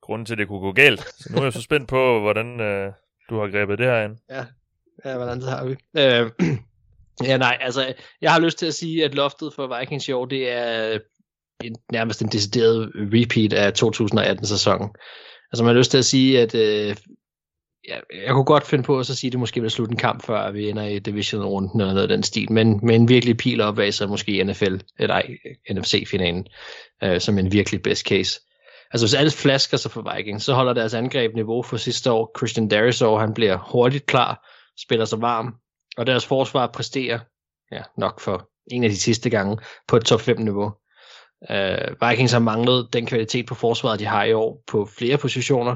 [0.01, 0.99] grunden til, at det kunne gå galt.
[0.99, 2.91] Så nu er jeg så spændt på, hvordan øh,
[3.29, 4.17] du har grebet det her ind.
[4.29, 4.45] Ja,
[5.05, 5.71] ja hvordan det har vi.
[5.97, 6.31] Øh,
[7.29, 10.25] ja, nej, altså, jeg har lyst til at sige, at loftet for Vikings i år,
[10.25, 10.99] det er
[11.63, 14.89] en, nærmest en decideret repeat af 2018-sæsonen.
[15.51, 16.95] Altså, man har lyst til at sige, at øh,
[17.87, 19.97] jeg, jeg kunne godt finde på at så sige, at det måske vil slutte en
[19.97, 23.37] kamp, før vi ender i division-runden eller noget af den stil, men men en virkelig
[23.37, 25.27] pil opad, så måske NFL, eller ej,
[25.71, 26.47] NFC-finalen,
[27.03, 28.39] øh, som en virkelig best case.
[28.91, 32.31] Altså hvis alt flasker sig for Vikings, så holder deres angreb niveau for sidste år.
[32.37, 34.49] Christian Darisaw, han bliver hurtigt klar,
[34.81, 35.55] spiller sig varm,
[35.97, 37.19] og deres forsvar præsterer,
[37.71, 39.57] ja, nok for en af de sidste gange,
[39.87, 40.71] på et top 5 niveau.
[41.49, 45.75] Uh, Vikings har manglet den kvalitet på forsvaret, de har i år på flere positioner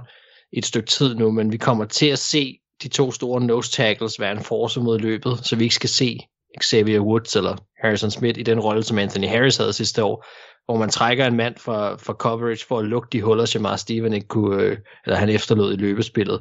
[0.53, 4.19] et stykke tid nu, men vi kommer til at se de to store nose tackles
[4.19, 6.19] være en force mod løbet, så vi ikke skal se
[6.63, 10.25] Xavier Woods eller Harrison Smith i den rolle, som Anthony Harris havde sidste år,
[10.65, 13.75] hvor man trækker en mand for, for coverage for at lukke de huller, som Jamar
[13.75, 16.39] Steven ikke kunne, øh, eller han efterlod i løbespillet.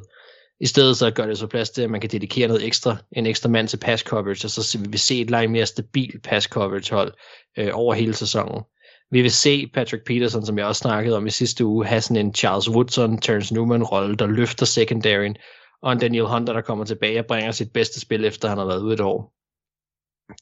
[0.59, 3.25] I stedet så gør det så plads til, at man kan dedikere noget ekstra, en
[3.25, 6.47] ekstra mand til pass coverage, og så vil vi se et langt mere stabilt pass
[6.47, 7.13] coverage hold
[7.57, 8.63] øh, over hele sæsonen.
[9.11, 12.25] Vi vil se Patrick Peterson, som jeg også snakkede om i sidste uge, have sådan
[12.25, 15.35] en Charles Woodson, Terrence Newman-rolle, der løfter secondaryen,
[15.81, 18.65] og en Daniel Hunter, der kommer tilbage og bringer sit bedste spil, efter han har
[18.65, 19.33] været ude et år.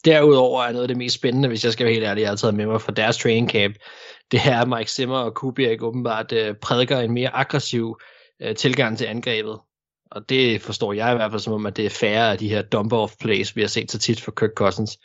[0.05, 2.35] Derudover er noget af det mest spændende, hvis jeg skal være helt ærlig, jeg har
[2.35, 3.75] taget med mig fra deres training camp,
[4.31, 7.97] det her Mike Zimmer og Kubiak åbenbart øh, prædiker en mere aggressiv
[8.41, 9.59] øh, tilgang til angrebet.
[10.11, 12.49] Og det forstår jeg i hvert fald som om, at det er færre af de
[12.49, 14.97] her dump-off plays, vi har set så tit for Kirk Cousins.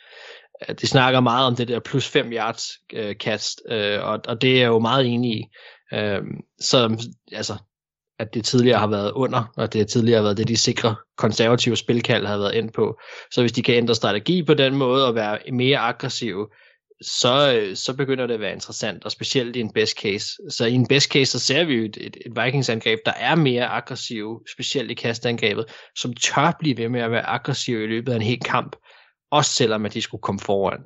[0.69, 2.63] Øh, de snakker meget om det der plus 5 yards
[2.93, 5.45] øh, kast, øh, og, og det er jeg jo meget enig i.
[5.93, 6.21] Øh,
[6.59, 7.55] så altså,
[8.19, 11.75] at det tidligere har været under, og det tidligere har været det, de sikre konservative
[11.75, 12.99] spilkald har været ind på.
[13.31, 16.66] Så hvis de kan ændre strategi på den måde og være mere aggressive, øh,
[17.01, 20.25] så øh, så begynder det at være interessant, og specielt i en best case.
[20.49, 23.35] Så i en best case, så ser vi jo et, et, et Vikings-angreb, der er
[23.35, 25.65] mere aggressiv, specielt i kastangrebet,
[25.95, 28.75] som tør blive ved med at være aggressiv i løbet af en hel kamp,
[29.31, 30.81] også selvom at de skulle komme foran.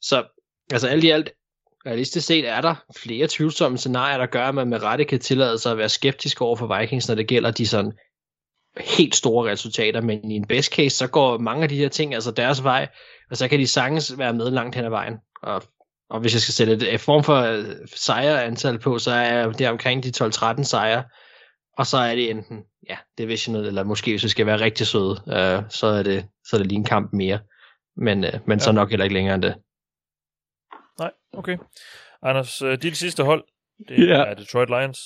[0.00, 0.24] Så
[0.72, 1.30] altså alt i alt,
[1.86, 5.58] realistisk set er der flere tvivlsomme scenarier, der gør, at man med rette kan tillade
[5.58, 7.92] sig at være skeptisk over for Vikings, når det gælder de sådan
[8.76, 12.14] helt store resultater, men i en best case, så går mange af de her ting
[12.14, 12.88] altså deres vej,
[13.30, 15.14] og så kan de sagtens være med langt hen ad vejen.
[15.42, 15.62] Og,
[16.10, 17.64] og hvis jeg skal sætte et, form for øh,
[17.94, 21.04] sejreantal på, så er det omkring de 12-13 sejre,
[21.78, 25.22] og så er det enten ja, divisional, eller måske hvis vi skal være rigtig søde,
[25.28, 27.38] øh, så, er det, så er det lige en kamp mere.
[27.96, 28.64] Men, øh, men ja.
[28.64, 29.54] så nok heller ikke længere end det.
[30.98, 31.58] Nej, okay.
[32.22, 33.44] Anders, øh, dit sidste hold,
[33.88, 34.24] det Ja.
[34.24, 34.98] er Detroit Lions.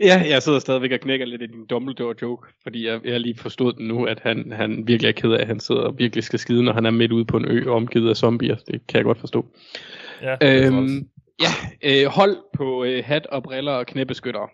[0.00, 3.72] Ja, jeg sidder stadigvæk og knækker lidt i din Dumbledore-joke, fordi jeg, jeg lige forstod
[3.72, 6.38] den nu, at han, han virkelig er ked af, at han sidder og virkelig skal
[6.38, 8.56] skide, når han er midt ude på en ø omgivet af zombier.
[8.56, 9.46] Det kan jeg godt forstå.
[10.20, 10.36] Ja.
[10.42, 11.08] Øhm,
[11.40, 11.52] ja,
[11.82, 14.48] øh, hold på øh, hat og briller og knæbeskyttere.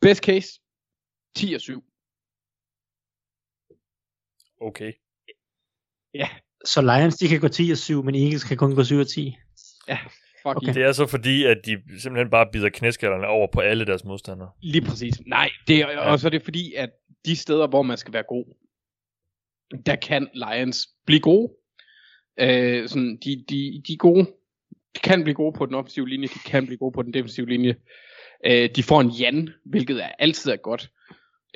[0.00, 0.60] Best case,
[1.36, 1.84] 10 og 7.
[4.60, 4.92] Okay.
[6.64, 9.08] Så Lions, de kan gå 10 og 7, men Eagles kan kun gå 7 og
[9.08, 9.36] 10.
[10.46, 10.74] fuck Okay.
[10.74, 14.50] Det er så fordi, at de simpelthen bare bider knæskallerne over på alle deres modstandere.
[14.60, 15.14] Lige præcis.
[15.26, 16.90] Nej, det er, og så er det fordi, at
[17.24, 18.44] de steder, hvor man skal være god,
[19.86, 21.52] der kan Lions blive gode.
[22.40, 24.26] Øh, sådan, de, de, de er gode.
[24.94, 27.46] De kan blive gode på den offensive linje, de kan blive gode på den defensive
[27.46, 27.76] linje.
[28.46, 30.90] Øh, de får en Jan, hvilket er altid er godt.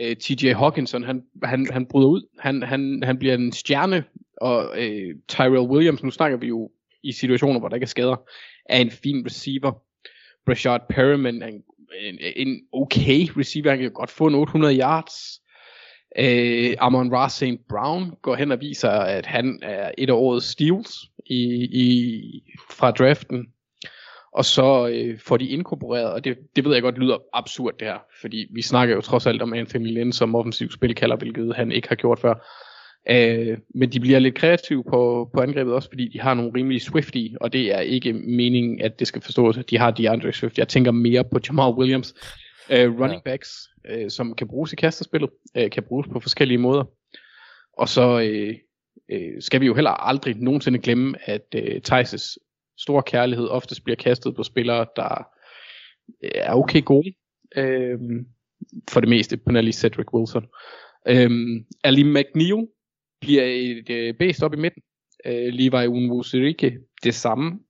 [0.01, 2.28] Øh, TJ Hawkinson, han, han, han bryder ud.
[2.39, 4.05] Han, han, han bliver en stjerne,
[4.36, 6.70] og øh, Tyrell Williams, nu snakker vi jo
[7.02, 8.16] i situationer, hvor der ikke er skader,
[8.68, 9.72] er en fin receiver.
[10.48, 11.62] Rashard Perriman er en,
[12.00, 15.40] en, en okay receiver, han kan godt få en 800 yards.
[16.18, 17.68] Øh, Amon Ra St.
[17.68, 22.22] Brown går hen og viser, at han er et af årets steals i, i,
[22.70, 23.46] fra draften.
[24.32, 27.88] Og så øh, får de inkorporeret, og det, det ved jeg godt lyder absurd det
[27.88, 31.72] her, fordi vi snakker jo trods alt om Anthony Lynn som offensiv spilkalder, hvilket han
[31.72, 32.34] ikke har gjort før.
[33.10, 36.82] Øh, men de bliver lidt kreative på, på angrebet også, fordi de har nogle rimelig
[36.82, 40.59] swifty, og det er ikke meningen, at det skal forstås, at de har DeAndre Swift.
[40.59, 42.14] Jeg tænker mere på Jamal Williams.
[42.70, 46.85] Øh, running backs, øh, som kan bruges i kasterspillet, øh, kan bruges på forskellige måder.
[47.72, 48.55] Og så øh,
[49.12, 52.36] øh, skal vi jo heller aldrig nogensinde glemme, at øh, Thijs'
[52.78, 55.26] store kærlighed oftest bliver kastet på spillere, der
[56.24, 57.12] øh, er okay gode.
[57.56, 57.98] Øh,
[58.90, 60.47] for det meste, på nær lige Cedric Wilson.
[61.09, 61.30] Øh,
[61.85, 62.66] Ali McNeil
[63.20, 64.82] bliver et øh, bedst op i midten.
[65.26, 67.60] Øh, Levi Unwuzurike det samme,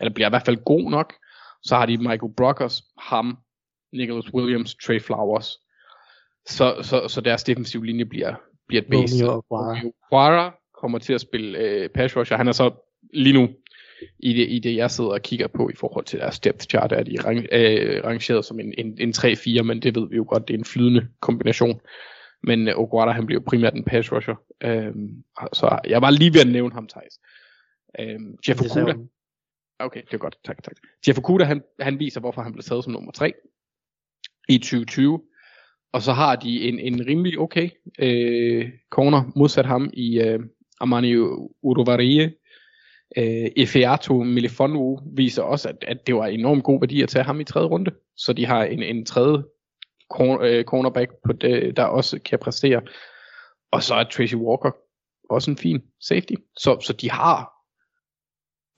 [0.00, 1.14] eller bliver i hvert fald god nok.
[1.62, 3.38] Så har de Michael Brockers, ham,
[3.92, 5.58] Nicholas Williams, Trey Flowers.
[6.46, 8.34] Så, så, så deres defensive linje bliver,
[8.68, 9.24] bliver et bedst.
[9.24, 10.54] Romeo Okwara.
[10.80, 12.36] Kommer til at spille øh, pass rusher.
[12.36, 12.70] Han er så
[13.12, 13.48] lige nu
[14.18, 16.92] i det, i det, jeg sidder og kigger på i forhold til deres depth chart,
[16.92, 20.24] er de rang, øh, rangeret som en, en, en 3-4, men det ved vi jo
[20.28, 21.80] godt, det er en flydende kombination.
[22.42, 24.34] Men øh, Oguara, han bliver primært en pass rusher.
[24.64, 27.20] Øhm, så jeg var lige ved at nævne ham, Thijs.
[28.00, 28.94] Øhm, Jeff Okuda.
[29.78, 30.36] Okay, det er godt.
[30.44, 30.76] Tak, tak.
[31.08, 33.32] Jeff Okuda, han, han viser, hvorfor han blev taget som nummer 3
[34.48, 35.20] i 2020.
[35.92, 40.40] Og så har de en, en rimelig okay øh, corner modsat ham i øh,
[40.80, 41.16] Armani
[41.62, 42.34] Udovarie.
[43.16, 47.40] Øh, Efeato Milifonwu viser også, at, at det var enormt god værdi at tage ham
[47.40, 47.90] i tredje runde.
[48.16, 49.44] Så de har en, en tredje øh,
[50.20, 52.82] Øh, cornerback, på det, der også kan præstere.
[53.72, 54.70] Og så er Tracy Walker
[55.30, 56.34] også en fin safety.
[56.56, 57.52] Så, så de har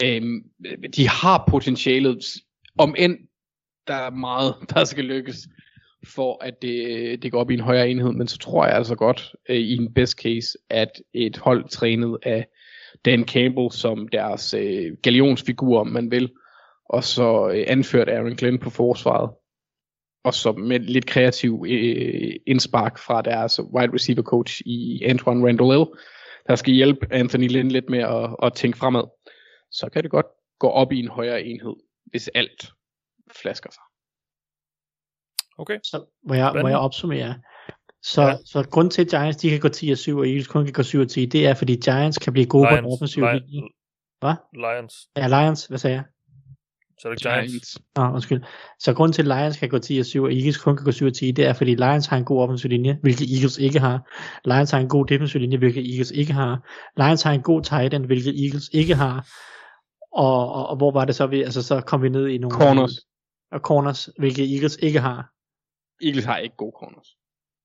[0.02, 0.42] øhm,
[0.96, 2.24] de har potentialet,
[2.78, 3.18] om end
[3.86, 5.48] der er meget, der skal lykkes,
[6.14, 8.94] for at det, det går op i en højere enhed, men så tror jeg altså
[8.94, 12.46] godt øh, i en best case, at et hold trænet af
[13.04, 16.32] Dan Campbell som deres øh, galionsfigur, om man vil,
[16.88, 19.30] og så øh, anført Aaron Glenn på forsvaret,
[20.24, 25.86] og så med lidt kreativ øh, indspark fra deres wide receiver coach i Antoine Randall
[26.46, 29.04] der skal hjælpe Anthony Lynn lidt med at, at tænke fremad,
[29.70, 30.26] så kan det godt
[30.58, 31.74] gå op i en højere enhed,
[32.06, 32.72] hvis alt
[33.36, 33.82] flasker sig.
[35.58, 35.78] Okay.
[35.82, 37.34] Så må jeg, må jeg opsummere.
[38.02, 38.36] Så, Ja.
[38.44, 40.72] så grund til, at Giants de kan gå 10 og 7, og Eagles kun kan
[40.72, 43.42] gå 7 og 10, det er, fordi Giants kan blive gode på den offensive Lions,
[43.50, 43.68] linje.
[44.20, 44.34] Hvad?
[44.52, 44.94] Lions.
[45.16, 46.04] Ja, Lions, hvad sagde jeg?
[46.98, 47.52] Så er det Giants.
[47.52, 47.78] Giants.
[47.96, 48.42] Nå, undskyld.
[48.78, 50.92] Så grund til, at Lions kan gå 10 og 7, og Eagles kun kan gå
[50.92, 53.80] 7 og 10, det er, fordi Lions har en god offensiv linje, hvilket Eagles ikke
[53.80, 54.10] har.
[54.44, 56.68] Lions har en god defensiv linje, hvilket Eagles ikke har.
[56.96, 59.28] Lions har en god tight end, hvilket Eagles ikke har.
[60.12, 62.56] Og, og, og hvor var det så, vi, altså så kom vi ned i nogle...
[62.56, 62.92] Corners.
[63.52, 65.30] Og corners, hvilket Eagles ikke har.
[66.02, 67.08] Eagles har ikke gode corners.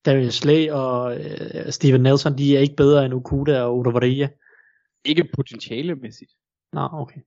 [0.05, 4.29] Darius Slay og øh, Steven Nelson, de er ikke bedre end Okuda og Udovaria.
[5.05, 6.31] Ikke potentialemæssigt.
[6.73, 7.21] Nå, okay.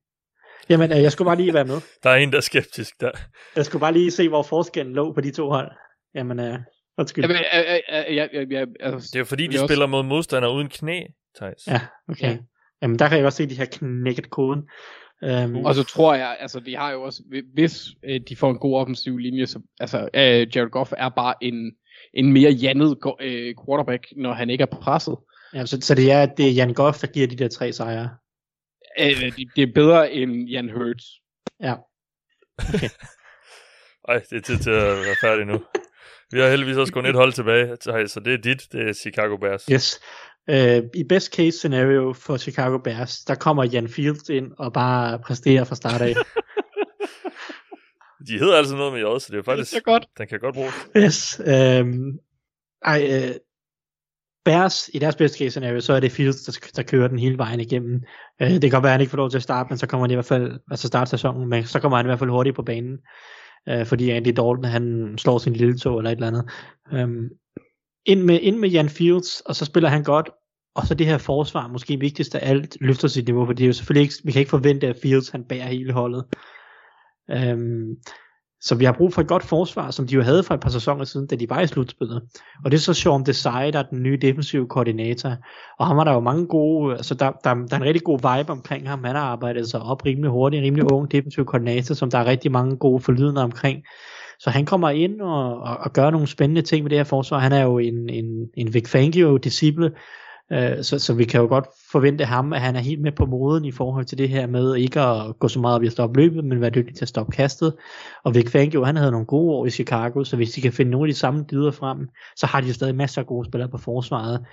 [0.68, 1.80] Jamen, øh, jeg skulle bare lige være med.
[2.02, 3.10] Der er en, der er skeptisk der.
[3.56, 5.70] Jeg skulle bare lige se, hvor forskellen lå på de to hold.
[6.14, 6.58] Jamen, øh,
[6.98, 7.24] undskyld.
[7.24, 10.02] Jamen, øh, øh, jeg, jeg, jeg, altså, Det er jo fordi, de også- spiller mod
[10.02, 11.00] modstandere uden knæ,
[11.36, 11.66] Thijs.
[11.66, 12.28] Ja, okay.
[12.30, 12.36] Ja.
[12.82, 14.60] Jamen, der kan jeg også se, at de har knækket koden.
[15.44, 17.22] Um, Og så tror jeg, altså de har jo også,
[17.54, 21.34] hvis øh, de får en god offensiv linje, så altså øh, Jared Goff er bare
[21.42, 21.72] en,
[22.14, 25.16] en mere jandet øh, quarterback, når han ikke er presset.
[25.54, 27.72] ja, så, så det er, at det er Jan Goff, der giver de der tre
[27.72, 28.10] sejre.
[29.00, 31.04] Øh, det, er bedre end Jan Hurts.
[31.60, 31.74] Ja.
[34.08, 35.60] Ej, det er tid til at være færdig nu.
[36.32, 37.76] Vi har heldigvis også kun et hold tilbage,
[38.08, 39.64] så det er dit, det er Chicago Bears.
[39.72, 40.00] Yes.
[40.48, 45.18] Uh, I best case scenario for Chicago Bears, der kommer Jan Fields ind og bare
[45.18, 46.14] præsterer fra start af.
[48.28, 50.06] De hedder altså noget med J, så det er faktisk, Det er godt.
[50.18, 50.74] den kan godt bruges.
[50.96, 51.40] yes.
[51.80, 52.18] Um,
[52.84, 53.34] ej, uh,
[54.44, 57.38] Bears, i deres best case scenario, så er det Fields, der, der kører den hele
[57.38, 58.02] vejen igennem.
[58.42, 59.86] Øh, det kan godt være, at han ikke får lov til at starte, men så
[59.86, 62.30] kommer han i hvert fald, altså starte sæsonen, men så kommer han i hvert fald
[62.30, 62.98] hurtigt på banen.
[63.68, 66.50] øh, fordi Andy Dalton, han slår sin lille tog eller et eller andet.
[66.92, 67.28] Um,
[68.06, 70.30] ind, med, ind med Jan Fields, og så spiller han godt,
[70.74, 73.66] og så det her forsvar, måske vigtigst af alt, løfter sit niveau, for det er
[73.66, 76.24] jo selvfølgelig ikke, vi kan ikke forvente, at Fields han bærer hele holdet.
[77.30, 77.96] Øhm,
[78.62, 80.70] så vi har brug for et godt forsvar, som de jo havde for et par
[80.70, 82.22] sæsoner siden, da de var i slutspillet.
[82.64, 85.36] Og det er så Sean Desai, der er den nye defensive koordinator.
[85.78, 88.18] Og ham har der jo mange gode, altså der, der, der er en rigtig god
[88.18, 89.04] vibe omkring ham.
[89.04, 92.24] Han har arbejdet sig op rimelig hurtigt, en rimelig ung defensive koordinator, som der er
[92.24, 93.82] rigtig mange gode forlydende omkring.
[94.38, 97.38] Så han kommer ind og, og, og gør nogle spændende ting med det her forsvar.
[97.38, 98.24] Han er jo en, en,
[98.54, 99.90] en Vic Fangio-disciple,
[100.52, 103.26] Øh, så, så vi kan jo godt forvente ham, at han er helt med på
[103.26, 105.92] moden i forhold til det her med ikke at gå så meget op i at
[105.92, 107.74] stoppe løbet, men være dygtig til at stoppe kastet.
[108.24, 110.90] Og Vic Fangio, han havde nogle gode år i Chicago, så hvis de kan finde
[110.90, 113.68] nogle af de samme dyder frem, så har de jo stadig masser af gode spillere
[113.68, 114.44] på forsvaret.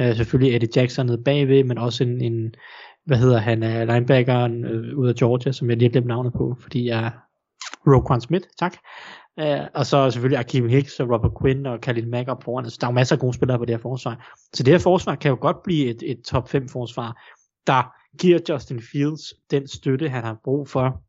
[0.00, 2.54] Øh, selvfølgelig Eddie Jackson nede bagved, men også en, en
[3.06, 6.32] hvad hedder han, øh, linebackeren øh, ud af Georgia, som jeg lige har glemt navnet
[6.32, 7.12] på, fordi jeg
[7.86, 8.76] Roquan Smith, tak.
[9.42, 12.64] Uh, og så selvfølgelig Akeem Hicks og Robert Quinn og Khalil Mack op foran.
[12.64, 14.36] Altså, der er jo masser af gode spillere på det her forsvar.
[14.52, 17.22] Så det her forsvar kan jo godt blive et, et top 5 forsvar,
[17.66, 21.02] der giver Justin Fields den støtte, han har brug for,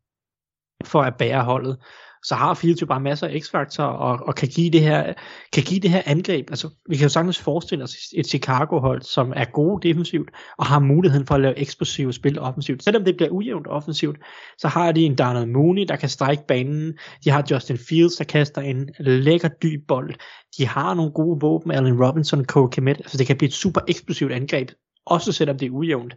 [0.84, 1.78] for at bære holdet
[2.26, 5.12] så har Fields jo bare masser af x-faktor og, og kan, give det her,
[5.52, 6.50] kan give det her angreb.
[6.50, 10.78] Altså, vi kan jo sagtens forestille os et Chicago-hold, som er gode defensivt, og har
[10.78, 12.84] muligheden for at lave eksplosive spil offensivt.
[12.84, 14.18] Selvom det bliver ujævnt offensivt,
[14.58, 16.98] så har de en Donald Mooney, der kan strække banen.
[17.24, 20.14] De har Justin Fields, der kaster en lækker dyb bold.
[20.58, 22.96] De har nogle gode våben, Allen Robinson, Cole Kemet.
[22.96, 24.70] Altså, det kan blive et super eksplosivt angreb,
[25.06, 26.14] også selvom det er ujævnt.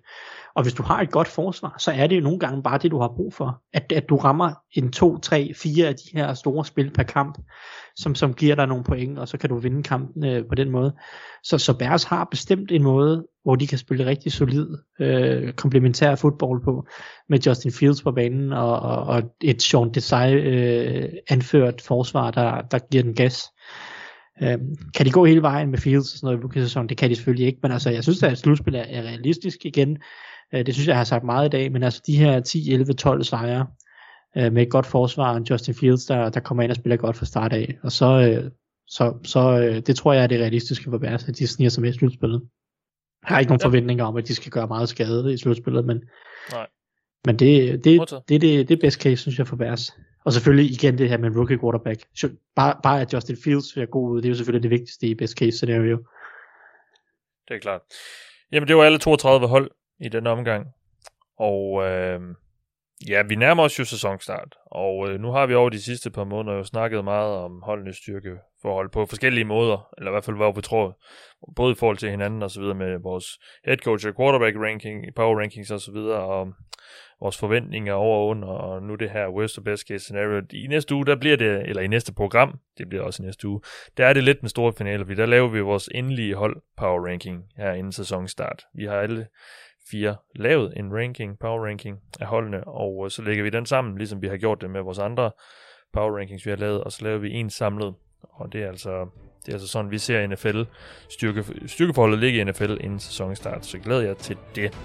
[0.55, 2.91] Og hvis du har et godt forsvar, så er det jo nogle gange bare det,
[2.91, 3.61] du har brug for.
[3.73, 7.37] At, at du rammer en 2, 3, 4 af de her store spil per kamp,
[7.95, 10.69] som, som giver dig nogle point, og så kan du vinde kampen øh, på den
[10.69, 10.95] måde.
[11.43, 14.67] Så, så Bears har bestemt en måde, hvor de kan spille rigtig solid,
[14.99, 16.87] øh, komplementær fodbold på,
[17.29, 22.61] med Justin Fields på banen, og, og, og et Sean Desai øh, anført forsvar, der,
[22.61, 23.43] der giver den gas.
[24.41, 26.89] Øhm, kan de gå hele vejen med Fields og sådan noget i rookie-sæsonen?
[26.89, 29.97] Det kan de selvfølgelig ikke, men altså, jeg synes, at slutspil er, er realistisk igen.
[30.53, 32.73] Øh, det synes jeg, jeg har sagt meget i dag, men altså de her 10,
[32.73, 33.67] 11, 12 sejre
[34.37, 37.17] øh, med et godt forsvar, og Justin Fields, der, der kommer ind og spiller godt
[37.17, 38.51] fra start af, og så, øh,
[38.87, 41.81] så, så øh, det tror jeg er det realistiske for Bears, at de sniger sig
[41.81, 42.41] med i slutspillet.
[43.23, 43.67] Jeg har ikke nogen ja.
[43.67, 46.01] forventninger om, at de skal gøre meget skade i slutspillet, men,
[46.51, 46.67] Nej.
[47.25, 49.91] men det, det, det, det, det, det er best case, synes jeg, for Bears.
[50.25, 52.03] Og selvfølgelig igen det her med en rookie quarterback.
[52.55, 55.15] Bare, bare at Justin Fields er god ud, det er jo selvfølgelig det vigtigste i
[55.15, 55.97] best case scenario.
[57.47, 57.81] Det er klart.
[58.51, 60.67] Jamen det var alle 32 hold i den omgang.
[61.37, 62.21] Og øh,
[63.07, 64.55] ja, vi nærmer os jo sæsonstart.
[64.65, 67.97] Og øh, nu har vi over de sidste par måneder jo snakket meget om holdenes
[67.97, 69.89] styrkeforhold på forskellige måder.
[69.97, 70.99] Eller i hvert fald, hvor vi tror,
[71.55, 73.25] både i forhold til hinanden og så videre med vores
[73.65, 76.19] head coach og quarterback ranking, power rankings og så videre.
[76.19, 76.53] Og um,
[77.21, 80.41] vores forventninger over og under, og nu det her worst og best case scenario.
[80.51, 83.47] I næste uge, der bliver det, eller i næste program, det bliver også i næste
[83.47, 83.61] uge,
[83.97, 87.07] der er det lidt den store finale, fordi der laver vi vores endelige hold power
[87.07, 88.63] ranking her inden sæsonstart.
[88.75, 89.27] Vi har alle
[89.91, 93.97] 4 lavet en ranking, power ranking af holdene, og øh, så lægger vi den sammen,
[93.97, 95.31] ligesom vi har gjort det med vores andre
[95.93, 99.07] power rankings, vi har lavet, og så laver vi en samlet, og det er altså,
[99.45, 100.61] det er altså sådan, vi ser NFL
[101.09, 104.77] styrke, styrkeforholdet ligge i NFL inden sæsonstart, så glæder jeg til det.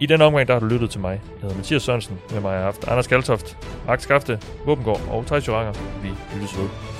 [0.00, 1.22] I den omgang, der har du lyttet til mig.
[1.32, 2.18] Jeg hedder Mathias Sørensen.
[2.32, 5.72] Med mig har haft Anders Kaltoft, Max Skafte, Våbengård og Thijs Joranger.
[6.02, 6.93] Vi lyttes ved.